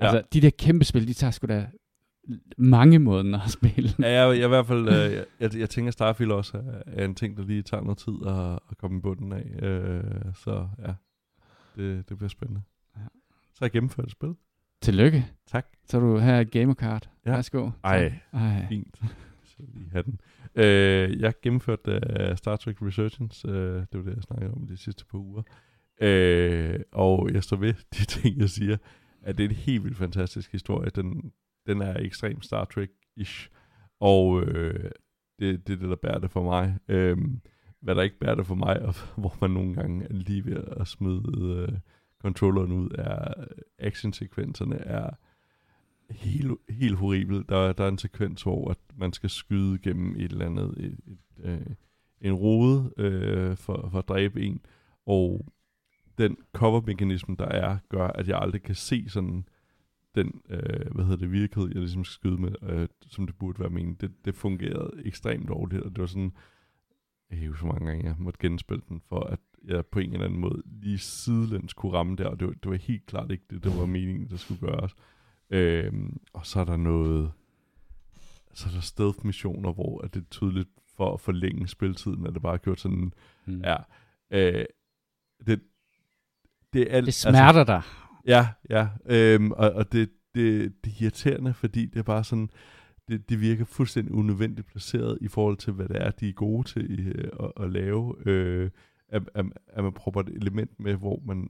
Ja. 0.00 0.04
Altså, 0.04 0.22
de 0.32 0.40
der 0.40 0.50
kæmpe 0.58 0.84
spil, 0.84 1.08
de 1.08 1.12
tager 1.12 1.30
sgu 1.30 1.46
da 1.46 1.66
mange 2.58 2.98
måneder 2.98 3.40
at 3.40 3.50
spille. 3.50 3.90
Ja, 4.00 4.08
jeg, 4.26 4.36
jeg, 4.38 4.44
i 4.44 4.48
hvert 4.48 4.66
fald, 4.66 4.88
øh, 4.88 5.12
jeg, 5.12 5.24
jeg, 5.40 5.56
jeg 5.58 5.70
tænker, 5.70 5.90
Starfield 5.92 6.32
også 6.32 6.62
er, 6.86 7.04
en 7.04 7.14
ting, 7.14 7.36
der 7.36 7.44
lige 7.44 7.62
tager 7.62 7.82
noget 7.82 7.98
tid 7.98 8.14
at, 8.26 8.58
at 8.70 8.78
komme 8.78 8.98
i 8.98 9.00
bunden 9.00 9.32
af. 9.32 9.66
Øh, 9.66 10.02
så 10.34 10.68
ja, 10.86 10.92
det, 11.76 12.08
det 12.08 12.16
bliver 12.16 12.28
spændende. 12.28 12.62
Ja. 12.96 13.00
Så 13.32 13.58
har 13.58 13.66
jeg 13.66 13.70
gennemført 13.72 14.06
et 14.06 14.12
spil. 14.12 14.34
Tillykke. 14.82 15.26
Tak. 15.46 15.66
Så 15.88 16.00
du 16.00 16.18
her 16.18 16.44
gamercard. 16.44 17.08
Ja. 17.26 17.30
Værsgo. 17.30 17.70
Ej. 17.84 18.12
Ej. 18.32 18.66
Fint. 18.68 19.00
Lige 19.74 19.90
have 19.90 20.02
den. 20.02 20.20
Øh, 20.54 21.20
jeg 21.20 21.34
gennemførte 21.42 22.00
uh, 22.30 22.36
Star 22.36 22.56
Trek 22.56 22.82
Resurgence. 22.82 23.48
Uh, 23.48 23.54
det 23.54 23.88
var 23.92 24.02
det, 24.02 24.14
jeg 24.14 24.22
snakkede 24.22 24.52
om 24.52 24.66
de 24.66 24.76
sidste 24.76 25.04
par 25.04 25.18
uger. 25.18 25.42
Øh, 26.00 26.80
og 26.92 27.30
jeg 27.32 27.42
står 27.42 27.56
ved 27.56 27.74
de 27.74 28.04
ting, 28.20 28.38
jeg 28.38 28.48
siger, 28.48 28.76
at 29.22 29.38
det 29.38 29.44
er 29.44 29.48
en 29.48 29.54
helt 29.54 29.84
vildt 29.84 29.96
fantastisk 29.96 30.52
historie. 30.52 30.90
Den, 30.90 31.32
den 31.66 31.80
er 31.80 31.96
ekstrem 31.98 32.42
Star 32.42 32.64
Trek-ish. 32.64 33.48
Og 34.00 34.42
øh, 34.42 34.90
det, 35.38 35.66
det 35.66 35.72
er 35.72 35.78
det, 35.78 35.88
der 35.90 35.96
bærer 35.96 36.18
det 36.18 36.30
for 36.30 36.42
mig. 36.42 36.78
Øh, 36.88 37.16
hvad 37.80 37.94
der 37.94 38.02
ikke 38.02 38.18
bærer 38.18 38.34
det 38.34 38.46
for 38.46 38.54
mig, 38.54 38.82
og 38.82 38.94
hvor 39.20 39.36
man 39.40 39.50
nogle 39.50 39.74
gange 39.74 40.04
er 40.04 40.12
lige 40.12 40.44
ved 40.44 40.64
at 40.80 40.88
smide 40.88 41.22
øh, 41.38 41.78
controlleren 42.18 42.72
ud, 42.72 42.90
er 42.98 43.40
øh, 43.40 43.46
actionsekvenserne 43.78 44.76
er 44.76 45.10
helt, 46.12 46.52
helt 46.68 46.96
horribel. 46.96 47.44
Der, 47.48 47.72
der 47.72 47.84
er 47.84 47.88
en 47.88 47.98
sekvens, 47.98 48.42
hvor 48.42 48.70
at 48.70 48.78
man 48.96 49.12
skal 49.12 49.30
skyde 49.30 49.78
gennem 49.78 50.16
et 50.16 50.32
eller 50.32 50.46
andet, 50.46 50.74
et, 50.78 50.98
et, 51.06 51.18
øh, 51.44 51.66
en 52.20 52.32
rode 52.32 52.92
øh, 52.96 53.56
for, 53.56 53.88
for 53.90 53.98
at 53.98 54.08
dræbe 54.08 54.42
en, 54.42 54.60
og 55.06 55.46
den 56.18 56.36
covermekanisme, 56.52 57.36
der 57.38 57.44
er, 57.44 57.78
gør, 57.88 58.06
at 58.06 58.28
jeg 58.28 58.38
aldrig 58.38 58.62
kan 58.62 58.74
se 58.74 59.08
sådan 59.08 59.44
den, 60.14 60.42
øh, 60.48 60.94
hvad 60.94 61.04
hedder 61.04 61.16
det, 61.16 61.32
vehicle, 61.32 61.62
jeg 61.62 61.74
ligesom 61.74 62.04
skal 62.04 62.14
skyde 62.14 62.40
med, 62.40 62.52
øh, 62.62 62.88
som 63.06 63.26
det 63.26 63.36
burde 63.36 63.60
være 63.60 63.70
meningen. 63.70 63.96
Det, 64.00 64.24
det 64.24 64.34
fungerede 64.34 65.02
ekstremt 65.04 65.48
dårligt, 65.48 65.82
og 65.82 65.90
det 65.90 66.00
var 66.00 66.06
sådan, 66.06 66.32
jeg 67.30 67.48
husker 67.48 67.60
så 67.60 67.66
mange 67.66 67.86
gange 67.86 68.04
jeg 68.04 68.14
måtte 68.18 68.38
genspille 68.40 68.82
den, 68.88 69.02
for 69.08 69.20
at 69.20 69.40
jeg 69.64 69.86
på 69.86 69.98
en 69.98 70.12
eller 70.12 70.24
anden 70.24 70.40
måde 70.40 70.62
lige 70.66 70.98
sidelæns 70.98 71.72
kunne 71.72 71.92
ramme 71.92 72.16
der, 72.16 72.26
og 72.26 72.40
det 72.40 72.48
var, 72.48 72.54
det 72.54 72.70
var 72.70 72.76
helt 72.76 73.06
klart 73.06 73.30
ikke 73.30 73.44
det, 73.50 73.64
der 73.64 73.78
var 73.78 73.86
meningen, 73.86 74.30
der 74.30 74.36
skulle 74.36 74.60
gøres. 74.60 74.94
Øhm, 75.52 76.20
og 76.32 76.46
så 76.46 76.60
er 76.60 76.64
der 76.64 76.76
noget, 76.76 77.32
så 78.54 78.68
er 78.68 78.72
der 78.72 78.80
stealth-missioner, 78.80 79.72
hvor 79.72 80.04
at 80.04 80.14
det 80.14 80.20
er 80.20 80.26
tydeligt 80.30 80.68
for 80.96 81.14
at 81.14 81.20
forlænge 81.20 81.68
spiltiden, 81.68 82.26
at 82.26 82.34
det 82.34 82.42
bare 82.42 82.54
er 82.54 82.58
gjort 82.58 82.80
sådan, 82.80 83.12
Mm. 83.46 83.60
ja, 83.60 83.76
øh, 84.30 84.64
det, 85.46 85.60
det 86.72 86.82
er 86.82 86.96
alt, 86.96 87.06
Det 87.06 87.14
smerter 87.14 87.64
dig. 87.64 87.82
Ja, 88.26 88.48
ja. 88.70 88.88
Øhm, 89.06 89.52
og 89.52 89.70
og 89.72 89.92
det, 89.92 90.10
det, 90.34 90.72
det 90.84 90.90
er 90.92 91.02
irriterende, 91.02 91.54
fordi 91.54 91.86
det 91.86 91.98
er 91.98 92.02
bare 92.02 92.24
sådan, 92.24 92.50
det 93.08 93.08
det, 93.08 93.28
det 93.28 93.40
virker 93.40 93.64
fuldstændig 93.64 94.14
unødvendigt 94.14 94.66
placeret 94.66 95.18
i 95.20 95.28
forhold 95.28 95.56
til, 95.56 95.72
hvad 95.72 95.88
det 95.88 95.96
er, 96.02 96.10
de 96.10 96.28
er 96.28 96.32
gode 96.32 96.68
til 96.68 97.08
øh, 97.14 97.30
at, 97.40 97.64
at 97.64 97.70
lave. 97.72 98.14
Øh, 98.26 98.70
at, 99.08 99.22
at, 99.34 99.44
at 99.66 99.84
man 99.84 99.92
prøver 99.92 100.20
et 100.20 100.28
element 100.28 100.80
med, 100.80 100.94
hvor 100.94 101.22
man... 101.26 101.48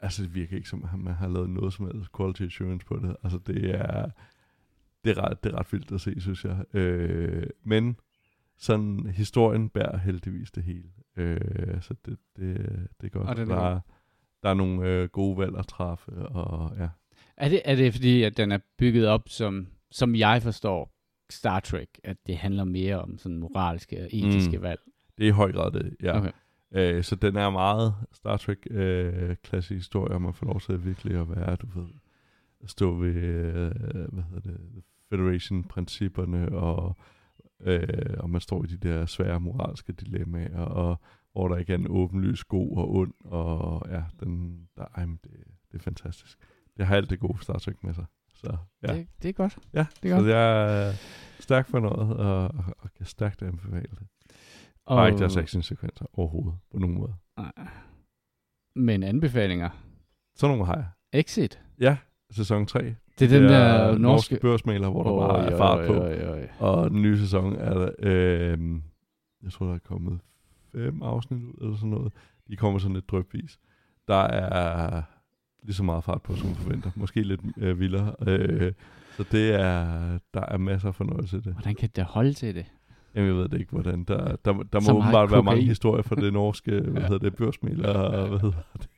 Altså, 0.00 0.22
det 0.22 0.34
virker 0.34 0.56
ikke 0.56 0.68
som, 0.68 0.84
at 0.92 0.98
man 0.98 1.14
har 1.14 1.28
lavet 1.28 1.50
noget 1.50 1.72
som 1.72 1.86
helst 1.86 2.16
quality 2.16 2.42
assurance 2.42 2.86
på 2.86 2.96
det. 2.96 3.16
Altså, 3.22 3.38
det 3.46 3.74
er... 3.74 4.10
Det 5.04 5.18
er 5.18 5.22
ret, 5.22 5.44
det 5.44 5.52
er 5.52 5.58
ret 5.58 5.72
vildt 5.72 5.92
at 5.92 6.00
se, 6.00 6.20
synes 6.20 6.44
jeg. 6.44 6.76
Øh, 6.76 7.46
men 7.64 7.96
sådan, 8.56 9.06
historien 9.06 9.68
bærer 9.68 9.98
heldigvis 9.98 10.50
det 10.50 10.62
hele. 10.62 10.88
Øh, 11.16 11.82
så 11.82 11.94
det, 12.06 12.18
det, 12.36 12.56
det 13.00 13.06
er 13.06 13.08
godt. 13.08 13.28
Og 13.28 13.36
den 13.36 13.48
der, 13.48 13.56
er 13.56 13.74
er, 13.74 13.80
der 14.42 14.50
er 14.50 14.54
nogle 14.54 14.88
øh, 14.88 15.08
gode 15.08 15.38
valg 15.38 15.58
at 15.58 15.66
træffe, 15.66 16.12
og 16.12 16.76
ja. 16.78 16.88
Er 17.36 17.48
det, 17.48 17.62
er 17.64 17.76
det 17.76 17.92
fordi, 17.92 18.22
at 18.22 18.36
den 18.36 18.52
er 18.52 18.58
bygget 18.78 19.08
op, 19.08 19.28
som, 19.28 19.66
som 19.90 20.14
jeg 20.14 20.42
forstår 20.42 20.94
Star 21.30 21.60
Trek, 21.60 21.88
at 22.04 22.16
det 22.26 22.36
handler 22.36 22.64
mere 22.64 23.00
om 23.00 23.18
sådan 23.18 23.38
moralske 23.38 24.00
og 24.00 24.08
etiske 24.12 24.56
mm. 24.56 24.62
valg? 24.62 24.80
Det 25.18 25.24
er 25.24 25.28
i 25.28 25.32
høj 25.32 25.52
grad 25.52 25.72
det, 25.72 25.96
ja. 26.02 26.18
Okay. 26.18 26.32
Øh, 26.72 27.04
så 27.04 27.16
den 27.16 27.36
er 27.36 27.50
meget 27.50 27.94
Star 28.12 28.36
Trek 28.36 28.58
øh, 28.70 29.36
klassisk 29.42 29.70
historie, 29.76 30.14
og 30.14 30.22
man 30.22 30.34
får 30.34 30.46
lov 30.46 30.60
til 30.60 30.84
virkelig 30.84 31.20
at 31.20 31.30
være, 31.30 31.56
du 31.56 31.66
ved, 31.80 31.88
at 32.64 32.70
stå 32.70 32.94
ved, 32.94 33.14
øh, 33.14 33.72
hvad 34.12 34.22
hedder 34.22 34.40
det, 34.40 34.60
Federation-principperne, 35.08 36.48
og, 36.52 36.96
øh, 37.60 37.88
og 38.18 38.30
man 38.30 38.40
står 38.40 38.64
i 38.64 38.66
de 38.66 38.88
der 38.88 39.06
svære 39.06 39.40
moralske 39.40 39.92
dilemmaer, 39.92 40.60
og 40.60 41.00
hvor 41.32 41.48
der 41.48 41.56
ikke 41.56 41.72
er 41.72 41.78
en 41.78 41.86
åbenlys 41.90 42.44
god 42.44 42.76
og 42.76 42.94
ond, 42.94 43.12
og 43.24 43.86
ja, 43.90 44.02
den, 44.20 44.60
der, 44.76 44.84
ej, 44.94 45.04
det, 45.04 45.30
det 45.72 45.78
er 45.78 45.82
fantastisk. 45.82 46.38
Det 46.76 46.86
har 46.86 46.96
alt 46.96 47.10
det 47.10 47.20
gode 47.20 47.42
Star 47.42 47.58
Trek 47.58 47.84
med 47.84 47.94
sig. 47.94 48.04
Så 48.34 48.56
ja, 48.82 48.94
Det, 48.94 49.06
det 49.22 49.28
er 49.28 49.32
godt. 49.32 49.58
ja 49.74 49.86
det 50.02 50.10
er 50.10 50.16
så 50.16 50.22
godt. 50.22 50.30
jeg 50.30 50.88
er 50.88 50.92
stærk 51.40 51.68
for 51.68 51.80
noget, 51.80 52.16
og, 52.16 52.42
og, 52.42 52.64
og 52.78 52.92
kan 52.96 53.06
stærkt 53.06 53.42
anbefale 53.42 53.88
det. 53.90 54.06
Og, 54.88 54.96
Bare 54.96 55.08
ikke 55.08 55.18
deres 55.18 55.36
actionsekvenser 55.36 56.04
overhovedet, 56.12 56.54
på 56.72 56.78
nogen 56.78 56.98
måde. 56.98 57.14
Nej. 57.36 57.52
Men 58.76 59.02
anbefalinger. 59.02 59.70
Sådan 60.36 60.56
nogle 60.56 60.66
har 60.66 60.74
jeg. 60.74 60.86
Exit. 61.12 61.60
Ja, 61.80 61.96
sæson 62.30 62.66
3. 62.66 62.94
Det 63.18 63.32
er 63.32 63.38
den 63.40 63.48
der 63.48 63.98
norske... 63.98 64.38
børsmaler, 64.40 64.90
hvor 64.90 65.02
der 65.02 65.28
bare 65.28 65.52
er 65.52 65.56
fart 65.56 65.86
på. 65.86 65.92
Øj, 65.94 66.20
øj, 66.20 66.38
øj. 66.38 66.48
Og 66.58 66.90
den 66.90 67.02
nye 67.02 67.18
sæson 67.18 67.56
er 67.56 67.74
der, 67.74 67.90
øh, 67.98 68.58
jeg 69.42 69.52
tror, 69.52 69.66
der 69.66 69.74
er 69.74 69.78
kommet 69.78 70.20
fem 70.72 71.02
afsnit 71.02 71.42
ud, 71.42 71.54
eller 71.60 71.76
sådan 71.76 71.90
noget. 71.90 72.12
De 72.48 72.56
kommer 72.56 72.78
sådan 72.78 72.94
lidt 72.94 73.10
drøbvis. 73.10 73.58
Der 74.08 74.22
er 74.22 75.02
lige 75.62 75.74
så 75.74 75.82
meget 75.82 76.04
fart 76.04 76.22
på, 76.22 76.36
som 76.36 76.46
man 76.46 76.56
forventer. 76.56 76.90
Måske 76.94 77.22
lidt 77.22 77.40
øh, 77.58 77.80
vildere. 77.80 78.14
Øh, 78.26 78.72
så 79.16 79.24
det 79.32 79.54
er, 79.54 79.84
der 80.34 80.42
er 80.48 80.58
masser 80.58 80.88
af 80.88 80.94
fornøjelse 80.94 81.36
i 81.36 81.40
det. 81.40 81.52
Hvordan 81.52 81.74
kan 81.74 81.90
det 81.96 82.04
holde 82.04 82.32
til 82.32 82.54
det? 82.54 82.66
Jamen, 83.18 83.28
jeg 83.34 83.36
ved 83.42 83.48
det 83.48 83.60
ikke, 83.60 83.72
hvordan. 83.72 84.04
Der, 84.04 84.36
der, 84.44 84.52
der 84.72 84.80
Så 84.80 84.92
må 84.92 84.98
åbenbart 84.98 85.30
være 85.30 85.42
mange 85.42 85.62
historier 85.62 86.02
fra 86.02 86.16
det 86.16 86.32
norske, 86.42 86.80
hvad 86.80 87.02
hedder 87.02 87.18
det, 87.18 87.36
børsmæler, 87.36 87.88
og 87.88 88.28
hvad 88.28 88.38
hedder 88.38 88.56
det. 88.78 88.88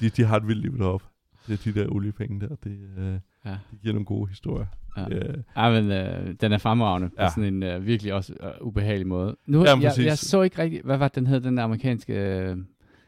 De, 0.00 0.08
de 0.08 0.24
har 0.24 0.36
et 0.36 0.46
vildt 0.46 0.62
liv 0.62 0.78
deroppe. 0.78 1.06
Det 1.46 1.66
er 1.66 1.72
de 1.72 1.80
der 1.80 1.88
oliepenge 1.88 2.40
der, 2.40 2.54
det, 2.64 2.78
øh, 2.98 3.14
Ja. 3.44 3.50
de 3.70 3.76
giver 3.82 3.92
nogle 3.94 4.04
gode 4.06 4.28
historier. 4.28 4.66
Ja. 4.96 5.04
Ja, 5.56 5.80
men 5.80 5.90
øh, 5.90 6.34
den 6.40 6.52
er 6.52 6.58
fremragende 6.58 7.08
på 7.08 7.14
Ja. 7.18 7.28
sådan 7.28 7.54
en 7.54 7.62
øh, 7.62 7.86
virkelig 7.86 8.14
også 8.14 8.34
øh, 8.42 8.50
ubehagelig 8.60 9.06
måde. 9.06 9.36
Nu, 9.46 9.64
Jamen, 9.64 9.82
jeg, 9.82 9.88
præcis. 9.90 10.06
jeg 10.06 10.18
så 10.18 10.42
ikke 10.42 10.58
rigtig, 10.62 10.80
hvad 10.84 10.96
var 10.96 11.08
det, 11.08 11.14
den 11.14 11.26
hed, 11.26 11.40
den 11.40 11.56
der 11.56 11.62
amerikanske 11.62 12.12
øh, 12.14 12.56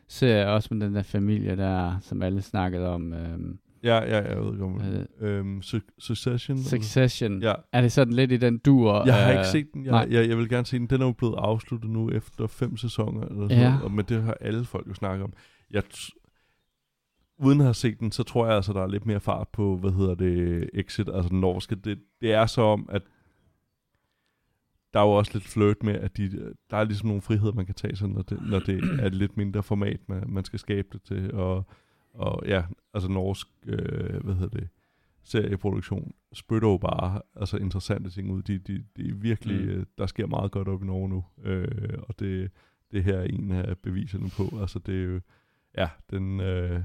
serie, 0.09 0.49
også 0.49 0.69
med 0.75 0.87
den 0.87 0.95
der 0.95 1.03
familie 1.03 1.57
der, 1.57 1.97
som 2.01 2.23
alle 2.23 2.43
snakkede 2.43 2.89
om. 2.89 3.13
Øh, 3.13 3.39
ja, 3.83 3.95
ja, 4.05 4.29
jeg 4.29 4.41
ved 4.45 4.53
ikke 4.53 4.65
om 4.65 4.81
Øh, 4.81 5.07
øhm, 5.21 5.59
Su- 5.65 5.95
Succession. 5.99 6.59
Succession. 6.59 7.43
Ja, 7.43 7.55
Er 7.73 7.81
det 7.81 7.93
sådan 7.93 8.13
lidt 8.13 8.33
i 8.33 8.37
den 8.37 8.59
dur? 8.59 9.03
jeg 9.07 9.15
har 9.25 9.33
øh, 9.33 9.39
ikke 9.39 9.47
set 9.49 9.67
den. 9.75 9.85
Jeg, 9.85 9.91
nej. 9.93 10.07
jeg, 10.11 10.29
jeg 10.29 10.39
vil 10.39 10.49
gerne 10.49 10.67
se 10.67 10.79
den. 10.79 10.87
Den 10.87 11.01
er 11.03 11.07
jo 11.07 11.13
blevet 11.13 11.35
afsluttet 11.39 11.91
nu 11.91 12.11
efter 12.11 12.47
fem 12.47 12.77
sæsoner. 12.77 13.21
Eller 13.23 13.49
sådan 13.49 13.59
Ja. 13.63 13.69
noget, 13.69 13.83
og, 13.85 13.91
men 13.93 14.05
det 14.05 14.23
har 14.23 14.37
alle 14.41 14.65
folk 14.65 14.89
jo 14.89 14.95
snakket 14.95 15.25
om. 15.25 15.33
Jeg 15.71 15.83
uden 17.39 17.61
at 17.61 17.65
have 17.67 17.75
set 17.75 18.01
den, 18.01 18.13
så 18.13 18.23
tror 18.23 18.47
jeg 18.47 18.57
altså, 18.57 18.73
der 18.73 18.83
er 18.83 18.87
lidt 18.87 19.07
mere 19.07 19.21
fart 19.21 19.49
på, 19.49 19.77
hvad 19.77 19.91
hedder 19.93 20.15
det, 20.15 20.71
Exit, 20.75 21.09
altså 21.15 21.29
den 21.29 21.41
norske. 21.41 21.75
Det, 21.75 21.99
det 22.21 22.33
er 22.33 22.47
så 22.47 22.63
om, 22.63 22.89
at 22.93 23.03
der 24.95 25.01
er 25.01 25.05
jo 25.05 25.11
også 25.11 25.31
lidt 25.35 25.45
flirt 25.45 25.83
med, 25.83 25.95
at 25.95 26.17
de, 26.17 26.31
der 26.71 26.77
er 26.77 26.85
ligesom 26.85 27.07
nogle 27.07 27.23
friheder, 27.23 27.53
man 27.53 27.67
kan 27.67 27.75
tage 27.75 27.97
sig, 27.97 28.09
når 28.09 28.23
det, 28.23 28.39
når 28.51 28.59
det 28.59 28.85
er 29.01 29.07
et 29.07 29.15
lidt 29.15 29.37
mindre 29.37 29.63
format, 29.63 30.01
man, 30.09 30.25
man 30.29 30.45
skal 30.45 30.59
skabe 30.59 30.89
det 30.93 31.03
til. 31.03 31.35
Og, 31.35 31.67
og 32.15 32.43
ja, 32.47 32.65
altså 32.95 33.09
norsk, 33.11 33.47
øh, 33.67 34.25
hvad 34.25 34.35
hedder 34.35 34.59
det, 34.59 34.69
serieproduktion 35.25 36.13
spytter 36.33 36.69
jo 36.69 36.77
bare 36.79 37.23
altså 37.37 37.57
interessante 37.57 38.11
ting 38.11 38.31
ud. 38.33 38.43
De, 38.43 38.59
de, 38.59 38.85
de 38.97 39.09
er 39.09 39.15
virkelig, 39.15 39.61
Mm. 39.75 39.79
mm. 39.79 39.87
der 39.99 40.07
sker 40.07 40.27
meget 40.27 40.51
godt 40.53 40.69
op 40.69 40.83
i 40.83 40.87
Norge 40.87 41.09
nu, 41.09 41.25
øh, 41.45 41.99
og 42.09 42.19
det, 42.19 42.51
det 42.93 43.05
her 43.05 43.19
er 43.19 43.23
en 43.25 43.51
af 43.53 43.79
beviserne 43.79 44.31
på. 44.37 44.61
Altså 44.61 44.79
det 44.79 45.01
er 45.01 45.05
jo, 45.05 45.21
ja, 45.77 45.89
den, 46.11 46.41
øh, 46.41 46.83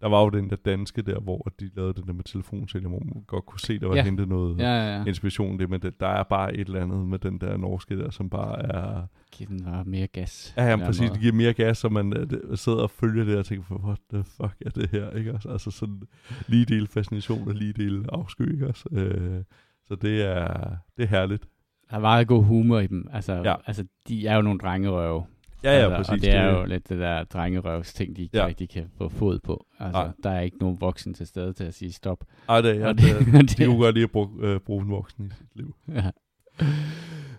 der 0.00 0.08
var 0.08 0.22
jo 0.22 0.28
den 0.28 0.50
der 0.50 0.56
danske 0.56 1.02
der, 1.02 1.20
hvor 1.20 1.52
de 1.60 1.70
lavede 1.76 1.94
det 1.94 2.06
der 2.06 2.12
med 2.12 2.24
telefonsælger, 2.24 2.88
hvor 2.88 2.98
man 3.14 3.24
godt 3.26 3.46
kunne 3.46 3.60
se, 3.60 3.78
der 3.78 3.86
var 3.86 3.94
Ja. 3.94 3.98
ja. 4.00 4.04
hentet 4.04 4.28
noget 4.28 4.58
Ja, 4.58 4.62
ja, 4.64 4.96
ja. 4.98 5.04
inspiration 5.04 5.58
det, 5.58 5.70
men 5.70 5.82
det, 5.82 6.00
der 6.00 6.06
er 6.06 6.22
bare 6.22 6.54
et 6.54 6.66
eller 6.68 6.82
andet 6.82 7.06
med 7.06 7.18
den 7.18 7.38
der 7.40 7.56
norske 7.56 7.98
der, 7.98 8.10
som 8.10 8.30
bare 8.30 8.62
er... 8.62 9.06
Giv 9.32 9.46
den 9.46 9.64
bare 9.64 9.84
mere 9.84 10.06
gas. 10.06 10.54
Ja, 10.56 10.72
den 10.72 10.80
præcis, 10.80 11.00
måde. 11.00 11.12
det 11.12 11.20
giver 11.20 11.32
mere 11.32 11.52
gas, 11.52 11.78
så 11.78 11.88
man 11.88 12.12
øh, 12.16 12.30
det- 12.30 12.58
sidder 12.58 12.78
og 12.82 12.90
følger 12.90 13.24
det 13.24 13.36
og 13.38 13.46
tænker, 13.46 13.74
what 13.84 13.98
the 14.14 14.24
fuck 14.24 14.56
er 14.66 14.70
det 14.70 14.90
her, 14.90 15.10
ikke 15.10 15.34
også? 15.34 15.48
Altså 15.48 15.70
sådan 15.70 16.02
lige 16.48 16.64
del 16.64 16.86
fascination 16.86 17.48
og 17.48 17.54
lige 17.54 17.72
del 17.72 18.04
afsky, 18.12 18.52
ikke 18.52 18.68
også? 18.68 18.88
Øh, 18.92 19.42
så 19.84 19.94
det 19.94 20.22
er, 20.22 20.68
det 20.96 21.02
er 21.02 21.06
herligt. 21.08 21.46
Der 21.90 21.96
er 21.96 22.00
meget 22.00 22.28
god 22.28 22.44
humor 22.44 22.78
i 22.78 22.86
dem. 22.86 23.08
Altså, 23.12 23.34
Ja. 23.44 23.54
altså 23.66 23.84
de 24.08 24.26
er 24.26 24.36
jo 24.36 24.42
nogle 24.42 24.58
drengerøve. 24.58 25.24
Ja, 25.64 25.78
ja, 25.78 25.84
altså, 25.96 25.96
præcis. 26.12 26.12
Og 26.12 26.20
det 26.20 26.34
er 26.38 26.58
jo 26.58 26.64
lidt 26.64 26.88
det 26.88 26.98
der 26.98 27.24
drengerøvs 27.24 27.94
ting, 27.94 28.16
de 28.16 28.22
ikke 28.22 28.36
Ja. 28.36 28.42
ja. 28.42 28.48
rigtig 28.48 28.68
kan 28.68 28.90
få 28.98 29.08
fod 29.08 29.38
på. 29.38 29.66
Altså, 29.78 30.02
Nej. 30.02 30.10
der 30.22 30.30
er 30.30 30.40
ikke 30.40 30.58
nogen 30.58 30.80
voksen 30.80 31.14
til 31.14 31.26
stede 31.26 31.52
til 31.52 31.64
at 31.64 31.74
sige 31.74 31.92
stop. 31.92 32.24
Ej, 32.48 32.60
det, 32.60 32.76
ja, 32.80 32.86
Og 32.88 32.98
det, 32.98 33.04
det- 33.26 33.32
det, 33.50 33.58
de 33.58 33.64
kunne 33.64 33.78
godt 33.78 33.94
lige 33.94 34.04
at 34.04 34.10
bruge, 34.10 34.28
øh, 34.40 34.60
bruge 34.60 34.82
en 34.84 34.90
voksen 34.90 35.26
i 35.26 35.30
sit 35.38 35.56
liv. 35.56 35.74
Ja. 35.88 36.10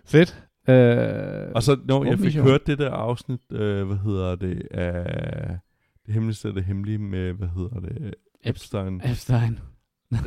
Fedt. 0.04 0.44
Øh, 0.68 1.52
Og 1.54 1.62
så, 1.62 1.78
når 1.84 2.04
jeg 2.04 2.18
fik 2.18 2.34
hørt 2.36 2.66
det 2.66 2.78
der 2.78 2.90
afsnit, 2.90 3.40
øh, 3.52 3.86
hvad 3.86 3.96
hedder 3.96 4.36
det, 4.36 4.68
af 4.70 5.58
det 6.06 6.14
hemmeligste 6.14 6.48
af 6.48 6.54
det 6.54 6.64
hemmelige 6.64 6.98
med, 6.98 7.32
hvad 7.32 7.48
hedder 7.48 7.80
det, 7.80 8.14
Epstein. 8.44 9.00
Epstein. 9.04 9.58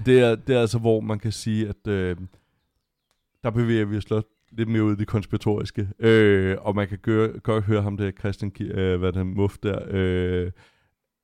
det, 0.06 0.20
er, 0.20 0.36
det 0.36 0.56
er 0.56 0.62
altså, 0.62 0.80
hvor 0.80 1.00
man 1.00 1.20
kan 1.20 1.32
sige, 1.32 1.70
at 1.70 1.88
øh, 1.88 2.18
der 3.44 3.50
bevæger 3.50 3.86
vi 3.86 3.98
os 3.98 4.06
lidt- 4.58 4.70
mere 4.70 4.84
ud 4.84 4.94
i 4.94 4.96
det 4.96 5.08
konspiratoriske. 5.08 5.88
Øh, 6.00 6.58
og 6.62 6.76
man 6.76 6.88
kan 6.88 6.98
gøre, 7.02 7.40
godt 7.40 7.64
høre 7.64 7.82
ham 7.82 7.98
der, 7.98 8.12
Christian 8.12 8.52
øh, 8.62 9.00
hvad 9.00 9.10
er 9.10 9.12
det, 9.12 9.28
Muff 9.28 9.58
der, 9.64 9.80
øh, 9.90 10.52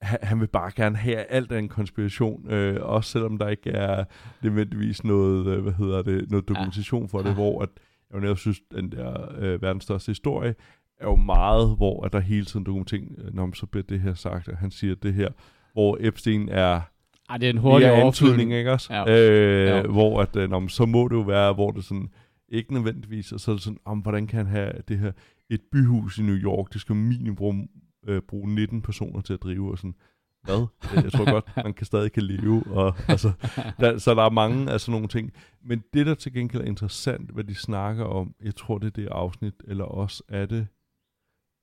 han, 0.01 0.17
han 0.23 0.39
vil 0.39 0.47
bare 0.47 0.71
gerne 0.75 0.97
have 0.97 1.15
at 1.17 1.25
alt 1.29 1.51
af 1.51 1.59
en 1.59 1.69
konspiration, 1.69 2.51
øh, 2.51 2.77
også 2.81 3.11
selvom 3.11 3.37
der 3.37 3.47
ikke 3.49 3.69
er 3.69 4.03
nødvendigvis 4.41 5.03
noget, 5.03 5.47
øh, 5.47 5.61
hvad 5.63 5.73
hedder 5.73 6.01
det, 6.01 6.31
noget 6.31 6.47
dokumentation 6.47 7.09
for 7.09 7.17
det, 7.19 7.29
Ja. 7.29 7.33
hvor 7.33 7.61
at, 7.61 7.69
jeg 8.13 8.21
netop 8.21 8.37
synes, 8.37 8.59
den 8.75 8.91
der 8.91 9.35
øh, 9.39 9.61
verdens 9.61 9.83
største 9.83 10.09
historie, 10.09 10.55
er 10.99 11.05
jo 11.05 11.15
meget, 11.15 11.75
hvor 11.77 12.05
at 12.05 12.13
der 12.13 12.19
hele 12.19 12.45
tiden 12.45 12.65
dokumenterer, 12.65 13.01
øh, 13.17 13.33
når 13.35 13.49
så 13.55 13.65
bliver 13.65 13.83
det 13.89 13.99
her 13.99 14.13
sagt, 14.13 14.47
og 14.47 14.57
han 14.57 14.71
siger 14.71 14.95
det 14.95 15.13
her, 15.13 15.29
hvor 15.73 15.97
Epstein 15.99 16.49
er 16.49 16.81
Ej, 17.29 17.37
det 17.37 17.45
er 17.45 17.49
en 17.49 17.57
hurtig 17.57 17.91
overflyvning. 17.91 18.31
antydning, 18.41 18.53
ikke 18.59 18.71
også? 18.71 18.93
Ja. 18.93 19.29
Øh, 19.29 19.85
Jo. 19.85 19.91
hvor 19.91 20.21
at, 20.21 20.35
øh, 20.35 20.49
nå, 20.49 20.67
så 20.67 20.85
må 20.85 21.07
det 21.07 21.15
jo 21.15 21.21
være, 21.21 21.53
hvor 21.53 21.71
det 21.71 21.83
sådan, 21.83 22.09
ikke 22.51 22.73
nødvendigvis, 22.73 23.31
og 23.31 23.39
så 23.39 23.51
er 23.51 23.55
det 23.55 23.63
sådan, 23.63 23.79
om, 23.85 23.99
hvordan 23.99 24.27
kan 24.27 24.37
han 24.37 24.47
have 24.47 24.71
det 24.87 24.99
her, 24.99 25.11
et 25.49 25.61
byhus 25.71 26.17
i 26.17 26.21
New 26.21 26.35
York, 26.35 26.73
det 26.73 26.81
skal 26.81 26.95
minimum 26.95 27.69
øh, 28.07 28.21
bruge 28.21 28.55
19 28.55 28.81
personer 28.81 29.21
til 29.21 29.33
at 29.33 29.43
drive, 29.43 29.71
og 29.71 29.77
sådan, 29.77 29.95
hvad? 30.43 30.67
Øh, 30.97 31.03
jeg 31.03 31.11
tror 31.11 31.31
godt, 31.31 31.45
man 31.55 31.73
kan 31.73 31.85
stadig 31.85 32.11
kan 32.11 32.23
leve, 32.23 32.63
og 32.67 32.95
altså, 33.07 33.31
der, 33.79 33.97
så 33.97 34.15
der 34.15 34.23
er 34.23 34.29
mange 34.29 34.71
af 34.71 34.81
sådan 34.81 34.91
nogle 34.91 35.07
ting. 35.07 35.31
Men 35.61 35.83
det, 35.93 36.05
der 36.05 36.15
til 36.15 36.33
gengæld 36.33 36.61
er 36.61 36.67
interessant, 36.67 37.31
hvad 37.31 37.43
de 37.43 37.55
snakker 37.55 38.05
om, 38.05 38.35
jeg 38.43 38.55
tror, 38.55 38.77
det 38.77 38.87
er 38.87 38.91
det 38.91 39.07
afsnit, 39.07 39.53
eller 39.67 39.85
også 39.85 40.23
er 40.27 40.45
det 40.45 40.67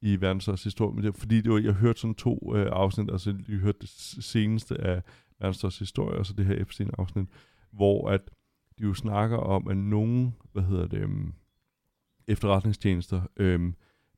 i 0.02 0.20
verdensårs 0.20 0.64
historie, 0.64 0.94
men 0.94 1.04
det, 1.04 1.14
fordi 1.14 1.40
det 1.40 1.52
var, 1.52 1.58
jeg 1.58 1.72
hørte 1.72 2.00
sådan 2.00 2.14
to 2.14 2.56
øh, 2.56 2.68
afsnit, 2.72 3.10
altså 3.10 3.34
jeg 3.48 3.58
hørte 3.58 3.78
det 3.80 3.88
seneste 4.24 4.80
af 4.80 5.02
verdensårs 5.40 5.78
historie, 5.78 6.18
og 6.18 6.26
så 6.26 6.32
det 6.32 6.46
her 6.46 6.62
Epstein-afsnit, 6.62 7.26
hvor 7.72 8.10
at 8.10 8.20
de 8.78 8.82
jo 8.82 8.94
snakker 8.94 9.36
om, 9.36 9.68
at 9.68 9.76
nogen, 9.76 10.34
hvad 10.52 10.62
hedder 10.62 10.86
det, 10.86 11.04
um, 11.04 11.34
efterretningstjenester, 12.28 13.20
øhm, 13.36 13.74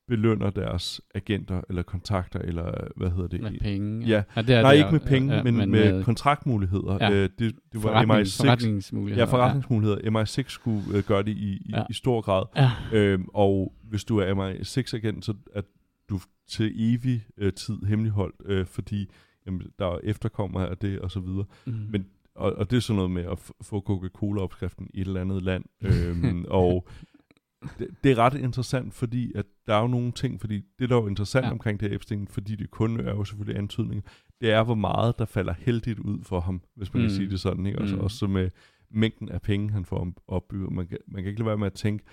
belønner 0.09 0.51
deres 0.51 1.01
agenter, 1.15 1.61
eller 1.69 1.83
kontakter, 1.83 2.39
eller 2.39 2.89
hvad 2.97 3.11
hedder 3.11 3.29
det? 3.29 3.41
Med 3.43 3.59
penge. 3.61 4.07
Ja. 4.07 4.23
ja 4.37 4.43
det 4.43 4.55
er 4.55 4.63
Nej, 4.63 4.73
det, 4.73 4.79
ikke 4.79 4.93
med 4.93 5.01
ja, 5.01 5.09
penge, 5.09 5.35
ja, 5.35 5.43
men, 5.43 5.57
men 5.57 5.71
med, 5.71 5.93
med 5.93 6.05
kontraktmuligheder. 6.05 6.99
Ja. 7.01 7.11
Øh, 7.11 7.23
det, 7.23 7.39
det 7.39 7.55
var 7.75 7.81
forretning, 7.81 8.21
MI6. 8.21 8.43
forretningsmuligheder. 8.43 9.27
Ja, 9.27 9.33
forretningsmuligheder. 9.33 10.23
MI6 10.23 10.49
skulle 10.49 10.83
øh, 10.95 11.03
gøre 11.05 11.23
det 11.23 11.31
i, 11.37 11.53
i, 11.53 11.71
Ja. 11.71 11.83
i 11.91 11.93
stor 11.93 12.21
grad. 12.21 12.45
Ja. 12.57 12.71
Øhm, 12.93 13.27
og 13.35 13.75
hvis 13.83 14.05
du 14.05 14.19
er 14.19 14.35
MI6-agent, 14.35 15.25
så 15.25 15.35
er 15.55 15.63
du 16.11 16.21
til 16.49 16.73
evig 16.77 17.25
øh, 17.39 17.53
tid 17.53 17.79
hemmeligholdt, 17.87 18.37
øh, 18.45 18.67
fordi 18.67 19.11
jamen, 19.47 19.63
der 19.79 19.87
er 19.87 19.99
efterkommere 20.03 20.69
af 20.69 20.77
det, 20.79 20.99
og 21.01 21.11
så 21.11 21.21
videre. 21.21 21.45
Mm. 21.67 21.73
Men, 21.91 22.07
og, 22.39 22.53
og 22.53 22.71
det 22.71 22.77
er 22.77 22.81
sådan 22.81 22.97
noget 22.97 23.11
med 23.11 23.25
at 23.25 23.39
få 23.63 23.81
Coca-Cola-opskriften 23.81 24.87
i 24.95 25.01
et 25.01 25.07
eller 25.07 25.21
andet 25.21 25.43
land. 25.43 25.65
øhm, 25.81 26.45
og 26.63 26.89
det, 27.79 27.89
det 28.05 28.13
er 28.13 28.19
ret 28.19 28.35
interessant, 28.35 28.95
fordi 28.95 29.33
at 29.35 29.45
der 29.67 29.75
er 29.75 29.81
jo 29.81 29.87
nogle 29.87 30.13
ting, 30.13 30.41
fordi 30.41 30.63
det 30.79 30.89
der 30.91 30.97
er 30.97 31.01
jo 31.03 31.09
interessant 31.09 31.47
ja. 31.47 31.51
Omkring 31.51 31.81
det 31.81 31.89
her 31.89 31.97
Epstein, 31.97 32.29
fordi 32.29 32.57
det 32.57 32.71
kun 32.71 33.01
er 33.01 33.11
jo 33.15 33.25
selvfølgelig 33.25 33.59
antydning, 33.59 34.05
det 34.41 34.51
er, 34.51 34.63
hvor 34.65 34.75
meget 34.75 35.19
der 35.19 35.25
falder 35.25 35.55
heldigt 35.59 35.99
ud 35.99 36.19
for 36.25 36.41
ham, 36.41 36.63
hvis 36.77 36.95
man 36.95 37.03
mm. 37.03 37.09
kan 37.09 37.15
Mm. 37.15 37.17
sige 37.17 37.31
det 37.31 37.41
sådan. 37.41 37.67
Ikke? 37.67 37.79
Også, 37.79 37.97
Mm. 37.97 38.01
også 38.03 38.27
med 38.27 38.51
mængden 38.91 39.29
af 39.29 39.43
penge, 39.43 39.71
han 39.71 39.85
får 39.85 40.13
opbygget. 40.29 40.73
Man 40.73 40.87
kan, 40.87 40.99
man 41.09 41.23
kan 41.23 41.29
ikke 41.29 41.41
lade 41.41 41.47
være 41.47 41.59
med 41.59 41.67
at 41.67 41.73
tænke, 41.73 42.05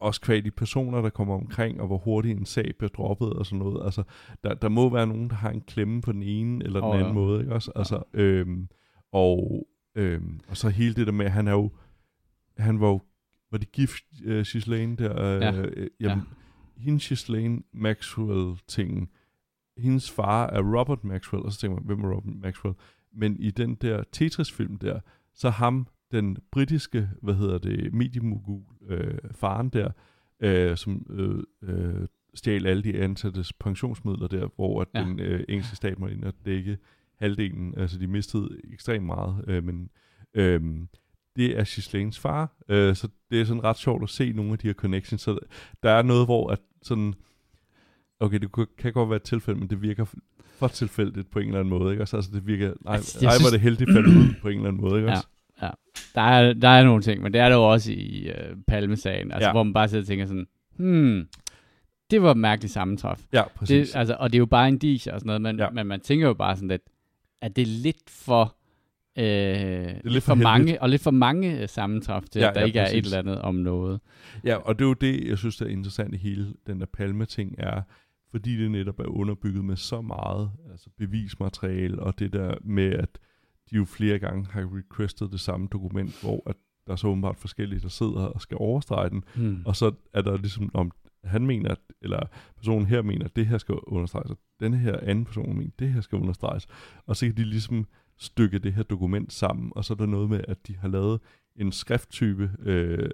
også 0.00 0.20
kvad 0.20 0.42
de 0.42 0.50
personer, 0.50 1.02
der 1.02 1.10
kommer 1.10 1.34
omkring, 1.34 1.80
og 1.80 1.86
hvor 1.86 1.98
hurtigt 1.98 2.38
en 2.38 2.46
sag 2.46 2.74
bliver 2.78 2.90
droppet 2.90 3.32
og 3.32 3.46
sådan 3.46 3.58
noget. 3.58 3.84
Altså, 3.84 4.02
der, 4.42 4.54
der 4.54 4.68
må 4.68 4.88
være 4.88 5.06
nogen, 5.06 5.30
der 5.30 5.36
har 5.36 5.50
en 5.50 5.60
klemme 5.60 6.00
på 6.00 6.12
den 6.12 6.22
ene 6.22 6.64
eller 6.64 6.80
den 6.80 6.88
Åh, 6.88 6.94
anden 6.94 7.06
ja. 7.08 7.12
måde. 7.12 7.40
Ikke? 7.40 7.54
Også, 7.54 7.72
altså, 7.76 8.02
øhm, 8.14 8.68
og, 9.12 9.66
øhm, 9.94 10.40
og 10.48 10.56
så 10.56 10.68
hele 10.68 10.94
det 10.94 11.06
der 11.06 11.12
med, 11.12 11.26
at 11.26 11.32
han 11.32 11.48
er 11.48 11.52
jo, 11.52 11.70
han 12.58 12.80
var 12.80 12.88
jo, 12.88 13.00
var 13.50 13.58
det 13.58 13.72
gift, 13.72 14.04
uh, 14.26 14.32
Ghislaine 14.32 14.96
der? 14.96 15.22
Øh, 15.22 15.40
Ja. 15.40 15.52
øh, 15.60 15.86
jamen, 16.00 16.24
hendes 16.76 17.06
Ghislaine 17.08 17.62
Maxwell-tingen, 17.72 19.08
hendes 19.78 20.10
far 20.10 20.46
er 20.46 20.78
Robert 20.78 21.04
Maxwell, 21.04 21.44
og 21.44 21.52
så 21.52 21.60
tænker 21.60 21.74
man, 21.76 21.86
hvem 21.86 22.04
er 22.04 22.16
Robert 22.16 22.34
Maxwell? 22.34 22.76
Men 23.12 23.36
i 23.40 23.50
den 23.50 23.74
der 23.74 24.02
Tetris-film 24.12 24.76
der, 24.76 25.00
så 25.34 25.50
ham, 25.50 25.86
den 26.12 26.36
britiske, 26.52 27.08
hvad 27.22 27.34
hedder 27.34 27.58
det, 27.58 27.94
mediemogul, 27.94 28.62
øh, 28.88 29.18
faren 29.32 29.68
der, 29.68 29.90
øh, 30.40 30.76
som 30.76 31.06
øh, 31.10 31.42
øh, 31.62 32.06
stjal 32.34 32.66
alle 32.66 32.82
de 32.82 32.98
ansattes 33.00 33.52
pensionsmidler 33.52 34.26
der, 34.28 34.48
hvor 34.56 34.80
at 34.80 34.88
Ja. 34.94 35.00
den 35.04 35.20
øh, 35.20 35.44
engelske 35.48 35.76
stat 35.76 35.98
måtte 35.98 36.14
ind 36.16 36.24
og 36.24 36.32
dække 36.44 36.78
halvdelen, 37.18 37.74
altså 37.76 37.98
de 37.98 38.06
mistede 38.06 38.48
ekstremt 38.72 39.06
meget, 39.06 39.44
øh, 39.48 39.64
men 39.64 39.90
øh, 40.34 40.60
det 41.36 41.58
er 41.58 41.64
Ghislaines 41.64 42.18
far, 42.18 42.52
øh, 42.68 42.94
så 42.96 43.08
det 43.30 43.40
er 43.40 43.44
sådan 43.44 43.64
ret 43.64 43.76
sjovt 43.78 44.02
at 44.02 44.08
se 44.08 44.32
nogle 44.32 44.52
af 44.52 44.58
de 44.58 44.66
her 44.66 44.74
connections, 44.74 45.22
så 45.22 45.38
der 45.82 45.90
er 45.90 46.02
noget, 46.02 46.26
hvor 46.26 46.50
at 46.50 46.58
sådan, 46.82 47.14
okay, 48.20 48.38
det 48.38 48.52
kan- 48.78 48.92
godt 48.92 49.08
være 49.10 49.16
et 49.16 49.22
tilfælde, 49.22 49.60
men 49.60 49.70
det 49.70 49.82
virker 49.82 50.04
for 50.58 50.68
tilfældigt 50.68 51.30
på 51.30 51.38
en 51.38 51.46
eller 51.46 51.60
anden 51.60 51.70
måde, 51.78 51.90
ikke? 51.90 52.02
Også, 52.02 52.16
altså 52.16 52.30
det 52.34 52.46
virker, 52.46 52.74
nej, 52.84 52.94
Altså, 52.94 53.18
jeg 53.20 53.26
ej, 53.28 53.32
hvor 53.32 53.38
synes- 53.38 53.52
det 53.52 53.60
heldigt 53.60 53.90
faldet 53.92 54.16
ud 54.16 54.34
på 54.42 54.48
en 54.48 54.56
eller 54.56 54.68
anden 54.68 54.82
måde, 54.82 54.96
ikke 55.00 55.10
Ja. 55.10 55.18
Også? 55.60 55.76
Der 56.14 56.20
er, 56.20 56.52
der 56.52 56.68
er 56.68 56.84
nogle 56.84 57.02
ting, 57.02 57.22
men 57.22 57.32
det 57.32 57.40
er 57.40 57.48
der 57.48 57.56
jo 57.56 57.70
også 57.72 57.92
i 57.92 58.28
øh, 58.28 58.56
Palmesagen, 58.66 59.32
altså, 59.32 59.44
Ja. 59.44 59.46
ja. 59.48 59.52
hvor 59.52 59.62
man 59.62 59.72
bare 59.74 59.88
sidder 59.88 60.02
og 60.02 60.06
tænker 60.06 60.26
sådan, 60.26 60.46
hmm, 60.76 61.28
det 62.10 62.22
var 62.22 62.30
et 62.30 62.36
mærkeligt 62.36 62.72
sammentræf. 62.72 63.24
Ja, 63.32 63.42
præcis. 63.54 63.90
Det, 63.90 63.98
altså, 63.98 64.16
og 64.20 64.32
det 64.32 64.36
er 64.36 64.40
jo 64.40 64.46
bare 64.46 64.68
indicier 64.68 65.12
og 65.14 65.20
sådan 65.20 65.26
noget, 65.26 65.42
men, 65.42 65.56
Ja. 65.58 65.64
ja. 65.64 65.70
men 65.70 65.86
man 65.86 66.00
tænker 66.00 66.26
jo 66.26 66.34
bare 66.34 66.56
sådan 66.56 66.68
lidt, 66.68 66.82
at 67.42 67.56
det 67.56 67.62
er 67.62 67.66
lidt 67.82 68.10
for, 68.10 68.56
øh, 69.18 69.24
det 69.24 70.00
lidt 70.04 70.12
lidt 70.12 70.24
for 70.24 70.34
for, 70.34 70.42
mange, 70.42 70.82
og 70.82 70.88
lidt 70.88 71.02
for 71.02 71.10
mange 71.10 71.60
øh, 71.62 71.68
sammentræf 71.68 72.22
til, 72.32 72.40
Ja, 72.40 72.44
ja, 72.44 72.48
at 72.48 72.54
der 72.54 72.60
ja, 72.60 72.66
ikke 72.66 72.78
er 72.78 72.84
præcis. 72.84 72.98
et 72.98 73.04
eller 73.04 73.18
andet 73.18 73.38
om 73.42 73.54
noget. 73.54 74.00
Ja, 74.44 74.56
og 74.56 74.78
det 74.78 74.84
er 74.84 74.88
jo 74.88 74.94
det, 74.94 75.28
jeg 75.28 75.38
synes, 75.38 75.56
der 75.56 75.66
er 75.66 75.70
interessant 75.70 76.14
i 76.14 76.16
hele 76.16 76.54
den 76.66 76.80
der 76.80 76.86
Palme-ting, 76.86 77.54
er, 77.58 77.82
fordi 78.30 78.56
det 78.62 78.70
netop 78.70 79.00
er 79.00 79.04
underbygget 79.06 79.64
med 79.64 79.76
så 79.76 80.00
meget 80.00 80.50
altså 80.70 80.90
bevismateriale, 80.98 81.98
og 82.02 82.18
det 82.18 82.32
der 82.32 82.54
med, 82.64 82.92
at 82.92 83.08
de 83.70 83.76
jo 83.76 83.84
flere 83.84 84.18
gange 84.18 84.46
har 84.50 84.76
requestet 84.76 85.32
det 85.32 85.40
samme 85.40 85.68
dokument, 85.72 86.20
hvor 86.22 86.42
at 86.46 86.56
der 86.86 86.92
er 86.92 86.96
så 86.96 87.06
åbenbart 87.06 87.36
forskellige, 87.36 87.80
der 87.80 87.88
sidder 87.88 88.20
og 88.20 88.40
skal 88.40 88.56
overstrege 88.60 89.10
den, 89.10 89.24
Hmm. 89.34 89.62
og 89.66 89.76
så 89.76 89.92
er 90.12 90.22
der 90.22 90.36
ligesom, 90.36 90.70
om 90.74 90.92
han 91.24 91.46
mener, 91.46 91.70
at, 91.70 91.78
eller 92.02 92.20
personen 92.56 92.86
her 92.86 93.02
mener, 93.02 93.24
at 93.24 93.36
det 93.36 93.46
her 93.46 93.58
skal 93.58 93.74
understreges, 93.74 94.30
og 94.30 94.38
denne 94.60 94.76
her 94.78 94.96
anden 95.02 95.24
person 95.24 95.56
mener, 95.56 95.70
at 95.70 95.78
det 95.78 95.88
her 95.92 96.00
skal 96.00 96.18
understreges, 96.18 96.66
og 97.06 97.16
så 97.16 97.26
kan 97.26 97.36
de 97.36 97.44
ligesom 97.44 97.86
stykke 98.18 98.58
det 98.58 98.72
her 98.72 98.82
dokument 98.82 99.32
sammen, 99.32 99.72
og 99.76 99.84
så 99.84 99.92
er 99.94 99.96
der 99.96 100.06
noget 100.06 100.30
med, 100.30 100.40
at 100.48 100.66
de 100.66 100.76
har 100.76 100.88
lavet 100.88 101.20
en 101.56 101.72
skrifttype, 101.72 102.50
øh, 102.62 103.10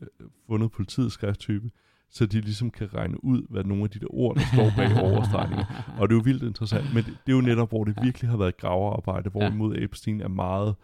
fundet 0.47 0.73
politiets 0.73 1.15
skrifttype, 1.15 1.71
så 2.15 2.27
de 2.27 2.41
ligesom 2.41 2.71
kan 2.71 2.95
regne 2.95 3.25
ud, 3.25 3.43
hvad 3.51 3.65
nogle 3.65 3.85
af 3.85 3.91
de 3.91 3.99
der 3.99 4.07
ord, 4.11 4.37
der 4.37 4.43
står 4.53 4.73
bag 4.77 5.03
overstregninger. 5.09 5.65
Og 5.99 6.09
det 6.09 6.15
er 6.15 6.19
jo 6.19 6.23
vildt 6.25 6.43
interessant, 6.43 6.95
men 6.95 7.05
det, 7.05 7.17
det 7.27 7.33
er 7.33 7.37
jo 7.37 7.43
netop, 7.43 7.69
hvor 7.69 7.85
det 7.85 7.97
virkelig 8.03 8.31
har 8.31 8.37
været 8.37 8.57
gravearbejde, 8.57 9.31
hvorimod 9.31 9.77
Epstein 9.79 10.21
er 10.21 10.29
meget, 10.29 10.75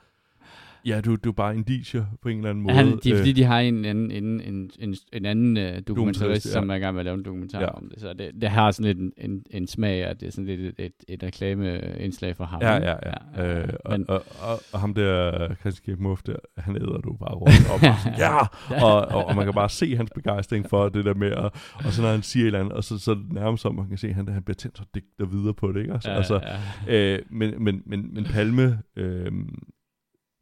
ja, 0.87 1.01
jo, 1.07 1.17
det 1.17 1.27
er 1.27 1.33
bare 1.33 1.55
indicier 1.57 2.05
på 2.23 2.29
en 2.29 2.37
eller 2.37 2.51
anden 2.51 2.63
måde. 2.63 2.75
Han, 2.75 2.87
det 2.87 3.07
er 3.07 3.13
Øh, 3.13 3.19
fordi, 3.19 3.33
de 3.33 3.45
har 3.45 3.61
en 3.61 3.85
anden, 3.85 4.11
en, 4.11 4.41
en, 4.41 4.71
en, 4.79 4.97
en 5.13 5.25
anden 5.27 5.57
uh, 5.57 5.83
dokumentarist, 5.89 6.47
ja. 6.47 6.51
som 6.51 6.71
er 6.71 6.75
i 6.75 6.79
gang 6.79 6.95
med 6.95 7.01
at 7.01 7.05
lave 7.05 7.15
en 7.15 7.25
dokumentar 7.25 7.61
Ja. 7.61 7.67
om 7.67 7.89
det. 7.91 8.01
Så 8.01 8.13
det, 8.13 8.31
det 8.41 8.51
har 8.51 8.71
sådan 8.71 8.85
lidt 8.87 8.99
en, 8.99 9.31
en, 9.31 9.45
en 9.51 9.67
smag, 9.67 10.05
at 10.05 10.21
det 10.21 10.27
er 10.27 10.31
sådan 10.31 10.47
lidt 10.47 10.61
et, 10.61 10.75
et, 10.79 10.93
et 11.09 11.23
reklameindslag 11.23 12.37
for 12.37 12.45
ham. 12.45 12.63
Ja, 12.63 12.73
ja, 12.75 12.89
ja. 12.89 12.95
ja, 13.37 13.43
ja, 13.49 13.61
øh, 13.63 13.69
og, 13.85 13.93
men, 13.93 14.11
og, 14.11 14.25
og, 14.43 14.61
og 14.73 14.81
ham 14.81 14.95
der, 14.95 15.55
Christian 15.55 15.83
Kirk 15.85 16.01
Muff 16.01 16.23
der, 16.23 16.37
han 16.59 16.77
æder 16.77 16.99
du 16.99 17.13
bare 17.17 17.35
rundt 17.35 17.71
op. 17.71 17.81
og 17.83 18.19
ja! 18.25 18.39
Og, 18.87 19.01
og, 19.09 19.25
og, 19.25 19.37
man 19.37 19.45
kan 19.45 19.55
bare 19.55 19.69
se 19.69 19.97
hans 19.97 20.11
begejstring 20.15 20.67
for 20.71 20.89
det 20.89 21.05
der 21.05 21.15
med, 21.15 21.31
at, 21.31 21.51
og 21.85 21.93
så 21.93 22.03
når 22.03 22.09
han 22.11 22.23
siger 22.23 22.45
et 22.45 22.47
eller 22.47 22.61
andet, 22.61 22.73
og 22.73 22.85
så, 22.85 22.99
så 22.99 23.19
nærmest 23.31 23.63
som, 23.63 23.75
man 23.75 23.89
kan 23.89 23.99
se, 23.99 24.09
at 24.09 24.15
han, 24.15 24.29
han 24.29 24.43
bliver 24.43 24.55
tændt 24.55 24.81
og 24.81 24.87
digter 24.95 25.27
videre 25.27 25.55
på 25.55 25.73
det, 25.73 25.81
ikke? 25.81 25.93
Altså, 25.93 26.11
ja, 26.11 26.17
altså, 26.17 26.41
ja. 26.87 27.15
Øh, 27.15 27.19
men, 27.31 27.65
men, 27.65 27.83
men, 27.87 28.15
men 28.15 28.25
Palme 28.25 28.79
øh, 28.97 29.33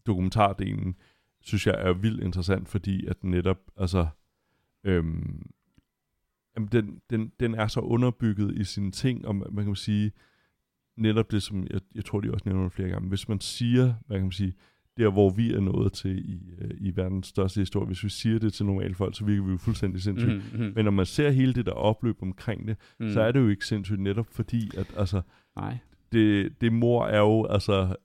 dokumentardelen 0.08 0.94
synes 1.40 1.66
jeg 1.66 1.74
er 1.78 1.92
vildt 1.92 2.22
interessant, 2.22 2.68
fordi 2.68 3.06
at 3.06 3.24
netop, 3.24 3.58
altså, 3.76 4.06
øh, 4.84 5.04
jamen 6.56 6.68
den, 6.72 7.00
den, 7.10 7.32
den 7.40 7.54
er 7.54 7.66
så 7.66 7.80
underbygget 7.80 8.54
i 8.54 8.64
sine 8.64 8.90
ting, 8.90 9.26
og 9.26 9.36
man 9.36 9.48
man 9.50 9.64
kan 9.64 9.76
sige, 9.76 10.12
netop 10.96 11.30
det, 11.30 11.42
som 11.42 11.66
jeg, 11.70 11.80
jeg 11.94 12.04
tror, 12.04 12.20
de 12.20 12.32
også 12.32 12.48
nævner 12.48 12.68
flere 12.68 12.88
gange, 12.88 13.08
hvis 13.08 13.28
man 13.28 13.40
siger, 13.40 13.94
hvad 14.06 14.16
kan 14.16 14.24
man 14.24 14.32
sige, 14.32 14.54
der 14.98 15.10
hvor 15.10 15.30
vi 15.30 15.52
er 15.52 15.60
nået 15.60 15.92
til 15.92 16.30
i, 16.30 16.50
øh, 16.60 16.70
i 16.80 16.96
verdens 16.96 17.26
største 17.26 17.60
historie, 17.60 17.86
hvis 17.86 18.04
vi 18.04 18.08
siger 18.08 18.38
det 18.38 18.52
til 18.52 18.66
normale 18.66 18.94
folk, 18.94 19.16
så 19.16 19.24
virker 19.24 19.42
vi 19.42 19.50
jo 19.50 19.56
fuldstændig 19.56 20.02
sindssygt. 20.02 20.32
Mm. 20.32 20.58
Mm, 20.58 20.66
mm, 20.66 20.72
Men 20.74 20.84
når 20.84 20.90
man 20.90 21.06
ser 21.06 21.30
hele 21.30 21.54
det 21.54 21.66
der 21.66 21.72
opløb 21.72 22.22
omkring 22.22 22.68
det, 22.68 22.76
mm. 23.00 23.10
så 23.10 23.20
er 23.20 23.32
det 23.32 23.40
jo 23.40 23.48
ikke 23.48 23.66
sindssygt 23.66 24.00
netop 24.00 24.26
fordi, 24.30 24.70
at 24.76 24.86
altså, 24.96 25.22
Nej. 25.56 25.78
det, 26.12 26.60
det 26.60 26.72
mor 26.72 27.06
er 27.06 27.18
jo, 27.18 27.46
altså, 27.46 27.96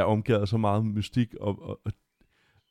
omgivet 0.00 0.38
af 0.38 0.48
så 0.48 0.56
meget 0.56 0.86
mystik, 0.86 1.34
og, 1.40 1.62
og, 1.62 1.80
og 1.84 1.92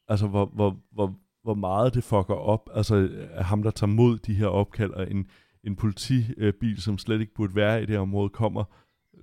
altså, 0.07 0.27
hvor, 0.27 0.45
hvor, 0.45 0.77
hvor, 0.91 1.15
hvor 1.43 1.53
meget 1.53 1.93
det 1.93 2.03
fucker 2.03 2.33
op, 2.33 2.69
altså, 2.73 3.09
ham, 3.37 3.63
der 3.63 3.71
tager 3.71 3.91
mod 3.91 4.17
de 4.17 4.33
her 4.33 4.47
opkald, 4.47 4.91
og 4.91 5.11
en, 5.11 5.27
en 5.63 5.75
politibil, 5.75 6.81
som 6.81 6.97
slet 6.97 7.21
ikke 7.21 7.33
burde 7.33 7.55
være 7.55 7.83
i 7.83 7.85
det 7.85 7.95
her 7.95 7.99
område, 7.99 8.29
kommer 8.29 8.63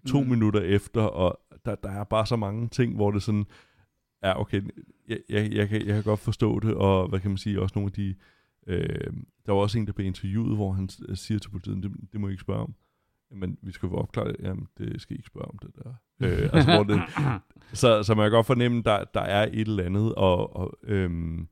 to 0.06 0.22
mm. 0.22 0.28
Minutter 0.28 0.60
efter, 0.60 1.02
og 1.02 1.40
der, 1.64 1.74
der 1.74 1.90
er 1.90 2.04
bare 2.04 2.26
så 2.26 2.36
mange 2.36 2.68
ting, 2.68 2.94
hvor 2.94 3.10
det 3.10 3.22
sådan, 3.22 3.46
ja, 4.22 4.40
okay, 4.40 4.62
jeg, 5.08 5.18
jeg, 5.28 5.52
jeg, 5.52 5.68
kan, 5.68 5.86
jeg 5.86 5.94
kan 5.94 6.04
godt 6.04 6.20
forstå 6.20 6.60
det, 6.60 6.74
og 6.74 7.08
hvad 7.08 7.20
kan 7.20 7.30
man 7.30 7.38
sige, 7.38 7.62
også 7.62 7.72
nogle 7.78 7.88
af 7.88 7.92
de, 7.92 8.14
øh, 8.66 9.12
der 9.46 9.52
var 9.52 9.60
også 9.60 9.78
en, 9.78 9.86
der 9.86 9.92
blev 9.92 10.06
interviewet, 10.06 10.56
hvor 10.56 10.72
han 10.72 10.88
siger 11.14 11.38
til 11.38 11.50
politiet, 11.50 11.82
det, 11.82 11.92
det 12.12 12.20
må 12.20 12.28
I 12.28 12.30
ikke 12.30 12.40
spørge 12.40 12.62
om. 12.62 12.74
Men 13.30 13.58
vi 13.62 13.72
skal 13.72 13.86
jo 13.86 13.94
opklare 13.94 14.28
det. 14.28 14.36
Jamen, 14.40 14.66
det 14.78 15.00
skal 15.00 15.16
I 15.16 15.18
ikke 15.18 15.26
spørge 15.26 15.48
om 15.50 15.58
det 15.58 15.70
der. 15.76 15.92
øh, 16.20 16.48
altså, 16.52 16.74
hvor 16.74 16.82
det, 16.84 17.00
så, 17.80 18.02
så 18.02 18.14
man 18.14 18.24
kan 18.24 18.30
godt 18.32 18.46
fornemme, 18.46 18.82
der, 18.82 19.04
der 19.14 19.20
er 19.20 19.42
et 19.52 19.68
eller 19.68 19.84
andet, 19.84 20.14
og, 20.14 20.56
og 20.56 20.78
øhm, 20.82 21.48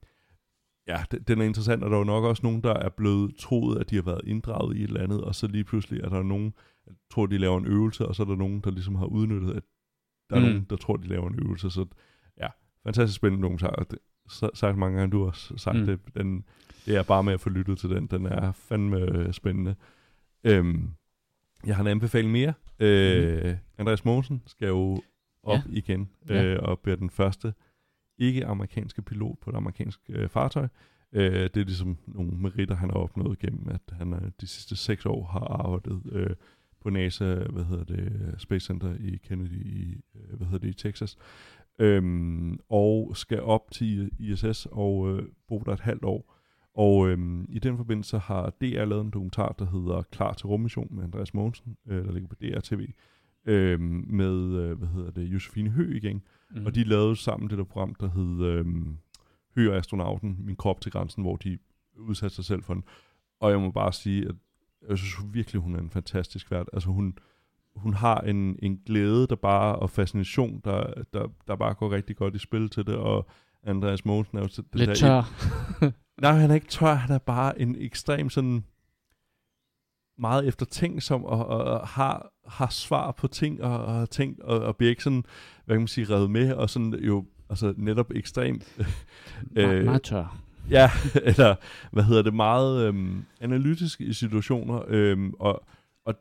ja, 0.88 1.02
den, 1.28 1.40
er 1.40 1.44
interessant, 1.44 1.84
og 1.84 1.90
der 1.90 1.96
er 1.96 2.00
jo 2.00 2.04
nok 2.04 2.24
også 2.24 2.40
nogen, 2.42 2.62
der 2.62 2.74
er 2.74 2.88
blevet 2.88 3.36
troet, 3.38 3.78
at 3.78 3.90
de 3.90 3.94
har 3.94 4.02
været 4.02 4.20
inddraget 4.26 4.76
i 4.76 4.82
et 4.82 4.88
eller 4.88 5.02
andet, 5.02 5.20
og 5.20 5.34
så 5.34 5.46
lige 5.46 5.64
pludselig 5.64 6.00
er 6.00 6.08
der 6.08 6.22
nogen, 6.22 6.54
der 6.86 6.92
tror, 7.10 7.26
de 7.26 7.38
laver 7.38 7.58
en 7.58 7.66
øvelse, 7.66 8.06
og 8.06 8.14
så 8.14 8.22
er 8.22 8.26
der 8.26 8.36
nogen, 8.36 8.60
der 8.60 8.70
ligesom 8.70 8.94
har 8.94 9.06
udnyttet, 9.06 9.50
at 9.56 9.62
der 10.30 10.36
er 10.36 10.40
Mm. 10.40 10.46
nogen, 10.46 10.66
der 10.70 10.76
tror, 10.76 10.96
de 10.96 11.06
laver 11.08 11.28
en 11.28 11.38
øvelse, 11.44 11.70
så 11.70 11.86
ja, 12.40 12.46
fantastisk 12.82 13.16
spændende 13.16 13.42
dokumentar, 13.42 13.68
og 13.68 13.90
det, 13.90 13.98
så, 14.28 14.50
sagt 14.54 14.78
mange 14.78 14.98
gange, 14.98 15.12
du 15.12 15.18
har 15.18 15.26
også 15.26 15.56
sagt 15.56 15.74
Mm. 15.76 15.80
mm. 15.80 15.86
det, 15.86 16.00
den, 16.14 16.44
det 16.86 16.96
er 16.96 17.02
bare 17.02 17.22
med 17.22 17.32
at 17.32 17.40
få 17.40 17.50
lyttet 17.50 17.78
til 17.78 17.90
den, 17.90 18.06
den 18.06 18.26
er 18.26 18.52
fandme 18.52 18.98
øh, 19.00 19.32
spændende. 19.32 19.74
Øhm, 20.44 20.90
jeg 21.66 21.76
har 21.76 21.82
en 21.82 21.88
anbefaling 21.90 22.32
mere. 22.32 22.52
Øh, 22.78 23.56
Andreas 23.78 24.04
Mogensen 24.04 24.42
skal 24.46 24.68
jo 24.68 25.02
op 25.42 25.58
ja. 25.58 25.62
igen, 25.68 26.10
Ja. 26.28 26.44
øh, 26.44 26.58
og 26.62 26.78
bliver 26.80 26.96
den 26.96 27.10
første 27.10 27.54
ikke-amerikanske 28.18 29.02
pilot 29.02 29.38
på 29.40 29.50
et 29.50 29.54
amerikansk 29.56 30.00
øh, 30.08 30.28
fartøj. 30.28 30.68
Øh, 31.12 31.32
det 31.32 31.56
er 31.56 31.64
ligesom 31.64 31.98
nogle 32.06 32.32
meritter, 32.32 32.74
han 32.76 32.90
har 32.90 32.96
opnået 32.96 33.38
gennem, 33.38 33.68
at 33.68 33.80
han 33.92 34.12
øh, 34.12 34.30
de 34.40 34.46
sidste 34.46 34.76
seks 34.76 35.06
år 35.06 35.24
har 35.24 35.40
arbejdet 35.64 36.02
øh, 36.12 36.30
på 36.80 36.90
NASA, 36.90 37.34
hvad 37.34 37.64
hedder 37.64 37.84
det, 37.84 38.34
Space 38.38 38.66
Center 38.66 38.94
i 39.00 39.16
Kennedy, 39.24 39.66
i, 39.66 40.00
øh, 40.14 40.36
hvad 40.36 40.46
hedder 40.46 40.58
det, 40.58 40.68
i 40.68 40.88
Texas. 40.88 41.16
Øhm, 41.78 42.60
og 42.68 43.16
skal 43.16 43.40
op 43.42 43.70
til 43.70 44.10
ISS 44.18 44.66
og 44.70 45.10
øh, 45.10 45.22
bo 45.48 45.58
der 45.66 45.72
et 45.72 45.80
halvt 45.80 46.04
år. 46.04 46.35
Og 46.76 47.08
øhm, 47.08 47.46
i 47.48 47.58
den 47.58 47.76
forbindelse 47.76 48.18
har 48.18 48.50
DR 48.60 48.84
lavet 48.84 49.04
en 49.04 49.10
dokumentar, 49.10 49.54
der 49.58 49.66
hedder 49.66 50.02
Klar 50.02 50.32
til 50.32 50.46
rummission 50.46 50.88
med 50.90 51.04
Andreas 51.04 51.34
Mogensen, 51.34 51.76
øh, 51.88 52.04
der 52.04 52.12
ligger 52.12 52.28
på 52.28 52.34
DR 52.34 52.60
TV, 52.60 52.88
øhm, 53.46 54.04
med, 54.08 54.34
øh, 54.34 54.78
hvad 54.78 54.88
hedder 54.88 55.10
det, 55.10 55.22
Josefine 55.22 55.70
Hø 55.70 55.96
igen. 55.96 56.22
Mm. 56.50 56.66
Og 56.66 56.74
de 56.74 56.84
lavede 56.84 57.16
sammen 57.16 57.50
det 57.50 57.58
der 57.58 57.64
program, 57.64 57.94
der 57.94 58.10
hed 58.10 58.46
øhm, 58.46 58.98
Hø 59.54 59.70
og 59.70 59.76
astronauten, 59.76 60.36
Min 60.38 60.56
krop 60.56 60.80
til 60.80 60.92
grænsen, 60.92 61.22
hvor 61.22 61.36
de 61.36 61.58
udsatte 61.98 62.36
sig 62.36 62.44
selv 62.44 62.62
for 62.62 62.74
den. 62.74 62.84
Og 63.40 63.50
jeg 63.50 63.60
må 63.60 63.70
bare 63.70 63.92
sige, 63.92 64.28
at 64.28 64.34
jeg 64.88 64.98
synes 64.98 65.34
virkelig, 65.34 65.62
hun 65.62 65.74
er 65.74 65.78
en 65.78 65.90
fantastisk 65.90 66.50
vært. 66.50 66.68
Altså 66.72 66.88
hun, 66.88 67.18
hun 67.76 67.94
har 67.94 68.20
en, 68.20 68.56
en 68.62 68.80
glæde, 68.86 69.26
der 69.26 69.36
bare, 69.36 69.76
og 69.76 69.90
fascination, 69.90 70.60
der, 70.64 71.02
der, 71.12 71.28
der 71.48 71.56
bare 71.56 71.74
går 71.74 71.92
rigtig 71.92 72.16
godt 72.16 72.34
i 72.34 72.38
spil 72.38 72.68
til 72.68 72.86
det, 72.86 72.94
og 72.94 73.26
Andreas 73.62 74.04
Mogensen 74.04 74.38
er 74.38 74.42
jo... 74.42 74.46
Det 74.46 74.64
Lidt 74.74 74.88
der, 74.88 74.94
tør. 74.94 75.22
Nej, 76.20 76.32
han 76.32 76.50
er 76.50 76.54
ikke 76.54 76.66
tør, 76.66 76.94
han 76.94 77.14
er 77.14 77.18
bare 77.18 77.60
en 77.60 77.76
ekstrem 77.78 78.30
sådan 78.30 78.64
meget 80.18 80.46
eftertænksom 80.48 81.24
og, 81.24 81.46
og, 81.46 81.64
og 81.64 81.88
har, 81.88 82.32
har 82.46 82.68
svar 82.68 83.10
på 83.10 83.26
ting 83.28 83.62
og, 83.62 83.84
og 83.84 83.94
har 83.94 84.06
tænkt 84.06 84.40
og, 84.40 84.60
og 84.60 84.76
bliver 84.76 84.90
ikke 84.90 85.02
sådan, 85.02 85.24
hvad 85.64 85.76
kan 85.76 85.80
man 85.80 85.88
sige, 85.88 86.14
revet 86.14 86.30
med 86.30 86.52
og 86.52 86.70
sådan 86.70 86.94
jo 86.94 87.24
altså 87.50 87.74
netop 87.76 88.10
ekstrem 88.14 88.60
meget, 89.54 89.84
meget 89.84 90.02
tør. 90.02 90.38
Ja, 90.70 90.90
eller 91.30 91.54
hvad 91.92 92.04
hedder 92.04 92.22
det, 92.22 92.34
meget 92.34 92.86
øhm, 92.86 93.24
analytisk 93.40 94.00
i 94.00 94.12
situationer, 94.12 94.82
øhm, 94.88 95.34
og, 95.38 95.66
og 96.04 96.14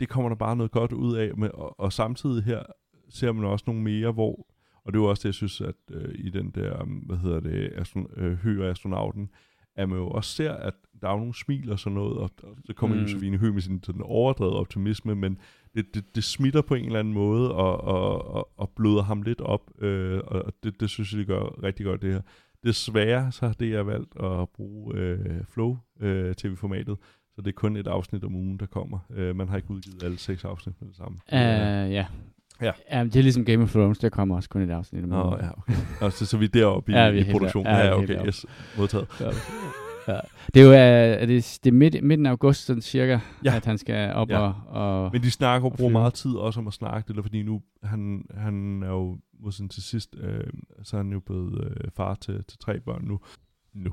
det 0.00 0.08
kommer 0.08 0.28
der 0.28 0.36
bare 0.36 0.56
noget 0.56 0.72
godt 0.72 0.92
ud 0.92 1.16
af, 1.16 1.36
med, 1.36 1.50
og, 1.54 1.80
og 1.80 1.92
samtidig 1.92 2.44
her 2.44 2.62
ser 3.08 3.32
man 3.32 3.44
også 3.44 3.64
nogle 3.66 3.82
mere, 3.82 4.12
hvor, 4.12 4.46
og 4.84 4.92
det 4.92 4.98
er 4.98 5.02
jo 5.02 5.08
også 5.08 5.20
det, 5.20 5.24
jeg 5.24 5.34
synes, 5.34 5.60
at 5.60 5.74
øh, 5.90 6.14
i 6.14 6.30
den 6.30 6.50
der, 6.50 6.80
øhm, 6.80 6.90
hvad 6.90 7.16
hedder 7.16 7.40
det, 7.40 7.72
astron, 7.76 8.06
øh, 8.16 8.32
Hø 8.38 8.70
astronauten, 8.70 9.30
at 9.76 9.88
man 9.88 9.98
jo 9.98 10.08
også 10.08 10.30
ser, 10.30 10.52
at 10.52 10.74
der 11.02 11.08
er 11.08 11.16
nogle 11.16 11.34
smil 11.34 11.72
og 11.72 11.78
sådan 11.78 11.94
noget, 11.94 12.16
og, 12.16 12.30
og 12.42 12.56
så 12.64 12.72
kommer 12.72 12.96
mm. 12.96 13.02
Josefine 13.02 13.36
Høgh 13.36 13.54
med 13.54 13.62
sin 13.62 13.82
sådan 13.82 14.02
overdrevet 14.04 14.54
optimisme, 14.54 15.14
men 15.14 15.38
det, 15.74 15.94
det, 15.94 16.14
det 16.14 16.24
smitter 16.24 16.62
på 16.62 16.74
en 16.74 16.84
eller 16.84 16.98
anden 16.98 17.14
måde, 17.14 17.54
og, 17.54 17.80
og, 17.80 18.26
og, 18.26 18.50
og 18.56 18.70
bløder 18.70 19.02
ham 19.02 19.22
lidt 19.22 19.40
op, 19.40 19.82
øh, 19.82 20.20
og 20.26 20.52
det, 20.62 20.80
det 20.80 20.90
synes 20.90 21.12
jeg, 21.12 21.18
det 21.18 21.26
gør 21.26 21.62
rigtig 21.62 21.86
godt 21.86 22.02
det 22.02 22.12
her. 22.12 22.20
Desværre 22.64 23.32
så 23.32 23.46
har 23.46 23.52
det 23.52 23.70
jeg 23.70 23.86
valgt 23.86 24.20
at 24.20 24.48
bruge 24.48 24.94
øh, 24.94 25.44
Flow 25.48 25.78
øh, 26.00 26.34
tv-formatet, 26.34 26.96
så 27.34 27.42
det 27.42 27.48
er 27.48 27.52
kun 27.52 27.76
et 27.76 27.86
afsnit 27.86 28.24
om 28.24 28.34
ugen, 28.34 28.58
der 28.58 28.66
kommer. 28.66 28.98
Øh, 29.10 29.36
man 29.36 29.48
har 29.48 29.56
ikke 29.56 29.70
udgivet 29.70 30.02
alle 30.02 30.18
seks 30.18 30.44
afsnit 30.44 30.80
med 30.80 30.88
det 30.88 30.96
samme. 30.96 31.18
Uh, 31.32 31.92
ja. 31.92 32.06
Ja. 32.62 32.72
ja. 32.92 33.04
det 33.04 33.16
er 33.16 33.22
ligesom 33.22 33.44
Game 33.44 33.62
of 33.62 33.70
Thrones, 33.72 33.98
der 33.98 34.08
kommer 34.08 34.36
også 34.36 34.48
kun 34.48 34.62
et 34.62 34.70
afsnit. 34.70 35.08
Nå, 35.08 35.16
ja, 35.40 35.48
okay. 35.58 35.74
Og 36.00 36.12
så, 36.12 36.26
så 36.26 36.36
vi 36.38 36.44
er 36.44 36.48
deroppe 36.48 36.92
i, 36.92 36.94
Ja, 36.94 37.10
vi 37.10 37.20
i 37.20 37.30
produktionen. 37.32 37.66
der. 37.72 37.78
Ja, 37.78 37.84
Ja, 37.86 37.96
okay, 37.96 38.06
deroppe. 38.08 38.26
yes, 38.26 38.46
modtaget. 38.78 39.06
Ja. 40.08 40.18
Det 40.54 40.62
er 40.62 40.64
jo 40.64 40.70
uh, 40.70 40.76
er 41.22 41.26
det, 41.26 41.58
det 41.64 41.70
er 41.70 41.74
midt, 41.74 42.04
midten 42.04 42.26
af 42.26 42.30
august, 42.30 42.64
sådan 42.66 42.82
cirka, 42.82 43.18
Ja. 43.44 43.56
at 43.56 43.64
han 43.64 43.78
skal 43.78 44.12
op 44.14 44.30
Ja. 44.30 44.38
og, 44.38 44.54
og... 45.04 45.10
Men 45.12 45.22
de 45.22 45.30
snakker 45.30 45.70
og 45.70 45.76
bruger 45.76 45.92
meget 45.92 46.14
tid 46.14 46.30
også 46.34 46.60
om 46.60 46.66
at 46.66 46.72
snakke 46.72 47.06
det, 47.06 47.10
eller 47.10 47.22
fordi 47.22 47.42
nu, 47.42 47.62
han, 47.82 48.24
han 48.34 48.82
er 48.82 48.88
jo 48.88 49.18
modsat 49.40 49.70
til 49.70 49.82
sidst, 49.82 50.16
øh, 50.20 50.44
så 50.82 50.96
er 50.96 51.02
han 51.02 51.12
jo 51.12 51.20
blevet 51.20 51.64
øh, 51.64 51.90
far 51.96 52.14
til, 52.14 52.44
til 52.48 52.58
tre 52.58 52.80
børn 52.80 53.04
nu. 53.04 53.20
Nu. 53.74 53.90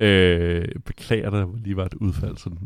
Øh, 0.00 0.64
beklager, 0.86 1.30
der 1.30 1.46
lige 1.64 1.76
var 1.76 1.84
et 1.84 1.94
udfald, 1.94 2.36
sådan 2.36 2.58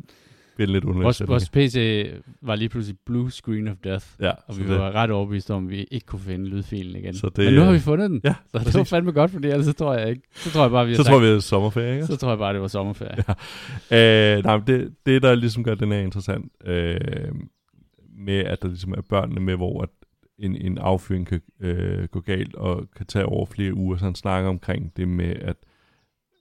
det 0.59 0.69
lidt 0.69 0.85
underligt. 0.85 1.05
Vores, 1.05 1.29
vores 1.29 1.51
PC 1.51 2.07
var 2.43 2.55
lige 2.55 2.69
pludselig 2.69 2.99
blue 3.07 3.31
screen 3.31 3.69
of 3.69 3.77
death, 3.85 4.07
ja, 4.21 4.31
og 4.47 4.59
vi 4.59 4.63
det, 4.63 4.79
var 4.79 4.93
ret 4.93 5.11
overbevist 5.11 5.51
om, 5.51 5.65
at 5.65 5.71
vi 5.71 5.85
ikke 5.91 6.07
kunne 6.07 6.21
finde 6.21 6.47
lydfilen 6.49 6.97
igen. 6.97 7.15
Så 7.15 7.29
det- 7.37 7.45
Men 7.45 7.55
nu 7.55 7.61
har 7.61 7.73
vi 7.73 7.79
fundet 7.79 8.11
den, 8.11 8.21
Ja, 8.25 8.35
så 8.53 8.59
det 8.59 8.75
var 8.75 8.85
fandme 8.85 9.13
godt, 9.13 9.31
fordi 9.31 9.49
ellers 9.49 9.67
så 9.67 9.73
tror 9.73 9.95
jeg 9.95 10.09
ikke. 10.11 10.23
Så 10.35 10.51
tror 10.51 10.63
jeg 10.63 10.71
bare, 10.71 10.87
vi 10.87 10.95
så 10.95 11.03
sagt, 11.03 11.13
tror 11.13 11.21
vi, 11.21 11.27
det 11.27 11.37
er 11.37 11.41
sommerferie, 11.41 11.95
ikke? 11.95 12.07
så 12.07 12.17
tror 12.17 12.29
jeg 12.29 12.39
bare, 12.39 12.53
det 12.53 12.61
var 12.61 12.69
sommerferie. 12.69 13.25
Ja. 13.91 14.37
Øh, 14.37 14.45
nej, 14.45 14.57
det, 14.67 14.95
det, 15.07 15.23
der 15.23 15.35
ligesom 15.35 15.65
gør 15.65 15.75
den 15.75 15.93
her 15.93 15.99
interessant, 15.99 16.53
øh, 16.65 17.01
med 18.19 18.39
at 18.39 18.63
der 18.63 18.69
ligesom 18.69 18.93
er 18.93 19.01
børnene 19.09 19.41
med, 19.41 19.57
hvor 19.57 19.83
at 19.83 19.89
en, 20.39 20.57
en 20.57 20.79
affyring 20.79 21.27
kan 21.27 21.41
øh, 21.61 22.05
gå 22.09 22.21
galt 22.21 22.55
og 22.55 22.85
kan 22.97 23.07
tage 23.07 23.27
over 23.27 23.47
flere 23.47 23.75
uger, 23.75 23.97
så 23.97 24.05
han 24.05 24.15
snakker 24.15 24.51
omkring 24.51 24.93
det 24.97 25.09
med, 25.09 25.37
at, 25.41 25.57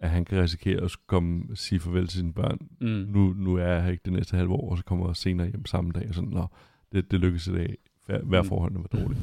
at 0.02 0.10
han 0.10 0.26
kan 0.26 0.42
risikere 0.42 0.82
at 0.84 0.96
komme 1.08 1.44
og 1.50 1.58
sige 1.58 1.80
farvel 1.80 2.08
til 2.08 2.20
sine 2.20 2.34
børn. 2.34 2.58
Mm. 2.82 2.88
Nu, 2.88 3.34
nu 3.38 3.56
er 3.56 3.66
jeg 3.68 3.84
her 3.84 3.92
ikke 3.92 4.02
det 4.06 4.14
næste 4.14 4.38
halve 4.38 4.54
år, 4.54 4.72
og 4.72 4.78
så 4.78 4.84
kommer 4.84 5.08
jeg 5.10 5.16
senere 5.16 5.48
hjem 5.48 5.66
samme 5.66 5.92
dag, 5.92 6.08
og 6.10 6.16
sådan, 6.16 6.30
Nå, 6.30 6.48
det, 6.92 7.12
det 7.12 7.20
lykkes 7.20 7.48
i 7.48 7.54
dag. 7.54 7.78
Hver, 8.06 8.42
Mm. 8.42 8.48
forholdene 8.48 8.80
var 8.80 9.00
dårligt. 9.00 9.22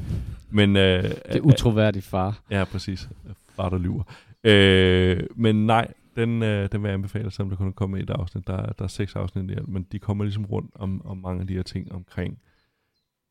Men, 0.49 0.77
øh, 0.77 1.03
Det 1.03 1.13
er 1.35 1.41
utroværdigt 1.41 2.05
far. 2.05 2.41
Ja, 2.51 2.63
præcis. 2.63 3.09
Far, 3.55 3.69
der 3.69 3.77
lyver. 3.77 4.03
Øh, 4.43 5.23
men 5.35 5.65
nej, 5.65 5.93
den, 6.15 6.43
øh, 6.43 6.69
den 6.71 6.81
vil 6.81 6.87
jeg 6.87 6.93
anbefale, 6.93 7.31
selvom 7.31 7.49
der 7.49 7.57
kun 7.57 7.73
kommer 7.73 7.97
et 7.97 8.09
afsnit. 8.09 8.47
Der, 8.47 8.65
der 8.65 8.83
er 8.83 8.87
seks 8.87 9.15
afsnit 9.15 9.51
alt, 9.51 9.67
men 9.67 9.83
de 9.91 9.99
kommer 9.99 10.23
ligesom 10.23 10.45
rundt 10.45 10.71
om, 10.75 11.05
om 11.05 11.17
mange 11.17 11.41
af 11.41 11.47
de 11.47 11.53
her 11.53 11.63
ting 11.63 11.91
omkring, 11.91 12.39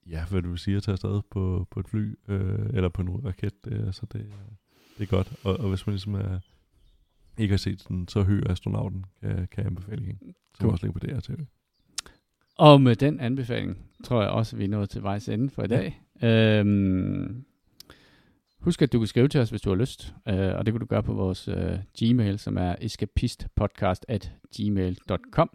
ja, 0.06 0.24
hvad 0.30 0.42
du 0.42 0.48
vil 0.48 0.58
sige, 0.58 0.76
at 0.76 0.82
tage 0.82 0.92
afsted 0.92 1.20
på, 1.30 1.66
på 1.70 1.80
et 1.80 1.88
fly, 1.88 2.18
øh, 2.28 2.66
eller 2.74 2.88
på 2.88 3.02
en 3.02 3.24
raket, 3.24 3.52
øh, 3.66 3.92
så 3.92 4.06
det, 4.12 4.26
det 4.98 5.02
er 5.02 5.06
godt. 5.06 5.32
Og, 5.44 5.60
og 5.60 5.68
hvis 5.68 5.86
man 5.86 5.92
ligesom 5.92 6.14
er, 6.14 6.38
ikke 7.38 7.52
har 7.52 7.58
set 7.58 7.84
den, 7.88 8.08
så 8.08 8.22
hører 8.22 8.50
astronauten, 8.52 9.04
kan, 9.22 9.30
kan 9.36 9.46
jeg 9.56 9.66
anbefale 9.66 10.02
igen. 10.02 10.18
Som 10.54 10.60
Cool. 10.60 10.72
også 10.72 10.86
ligger 10.86 11.00
på 11.00 11.06
DR 11.06 11.20
TV. 11.20 11.38
Og 12.58 12.80
med 12.80 12.96
den 12.96 13.20
anbefaling, 13.20 13.78
tror 14.04 14.22
jeg 14.22 14.30
også, 14.30 14.56
at 14.56 14.58
vi 14.60 14.64
er 14.64 14.68
nået 14.68 14.90
til 14.90 15.02
vejs 15.02 15.28
ende 15.28 15.50
for 15.50 15.62
i 15.62 15.66
dag. 15.66 16.02
Øhm, 16.22 17.44
husk, 18.60 18.82
at 18.82 18.92
du 18.92 18.98
kan 18.98 19.06
skrive 19.06 19.28
til 19.28 19.40
os, 19.40 19.50
hvis 19.50 19.60
du 19.60 19.70
har 19.70 19.76
lyst. 19.76 20.14
Øh, 20.28 20.54
og 20.54 20.66
det 20.66 20.74
kan 20.74 20.80
du 20.80 20.86
gøre 20.86 21.02
på 21.02 21.12
vores 21.14 21.48
øh, 21.48 21.78
Gmail, 21.98 22.38
som 22.38 22.56
er 22.58 22.74
escapistpodcast 22.80 24.04
at 24.08 24.32
gmail.com. 24.56 25.50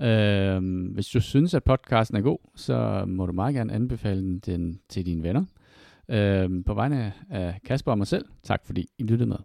Øhm, 0.00 0.84
hvis 0.86 1.08
du 1.08 1.20
synes, 1.20 1.54
at 1.54 1.64
podcasten 1.64 2.16
er 2.16 2.20
god, 2.20 2.38
så 2.56 3.04
må 3.08 3.26
du 3.26 3.32
meget 3.32 3.54
gerne 3.54 3.72
anbefale 3.72 4.20
den, 4.22 4.38
den 4.38 4.80
til 4.88 5.06
dine 5.06 5.22
venner. 5.22 5.44
Øhm, 6.08 6.64
på 6.64 6.74
vegne 6.74 7.12
af 7.30 7.60
Kasper 7.64 7.90
og 7.92 7.98
mig 7.98 8.06
selv, 8.06 8.24
tak 8.42 8.66
fordi 8.66 8.88
I 8.98 9.02
lyttede 9.02 9.28
med. 9.28 9.36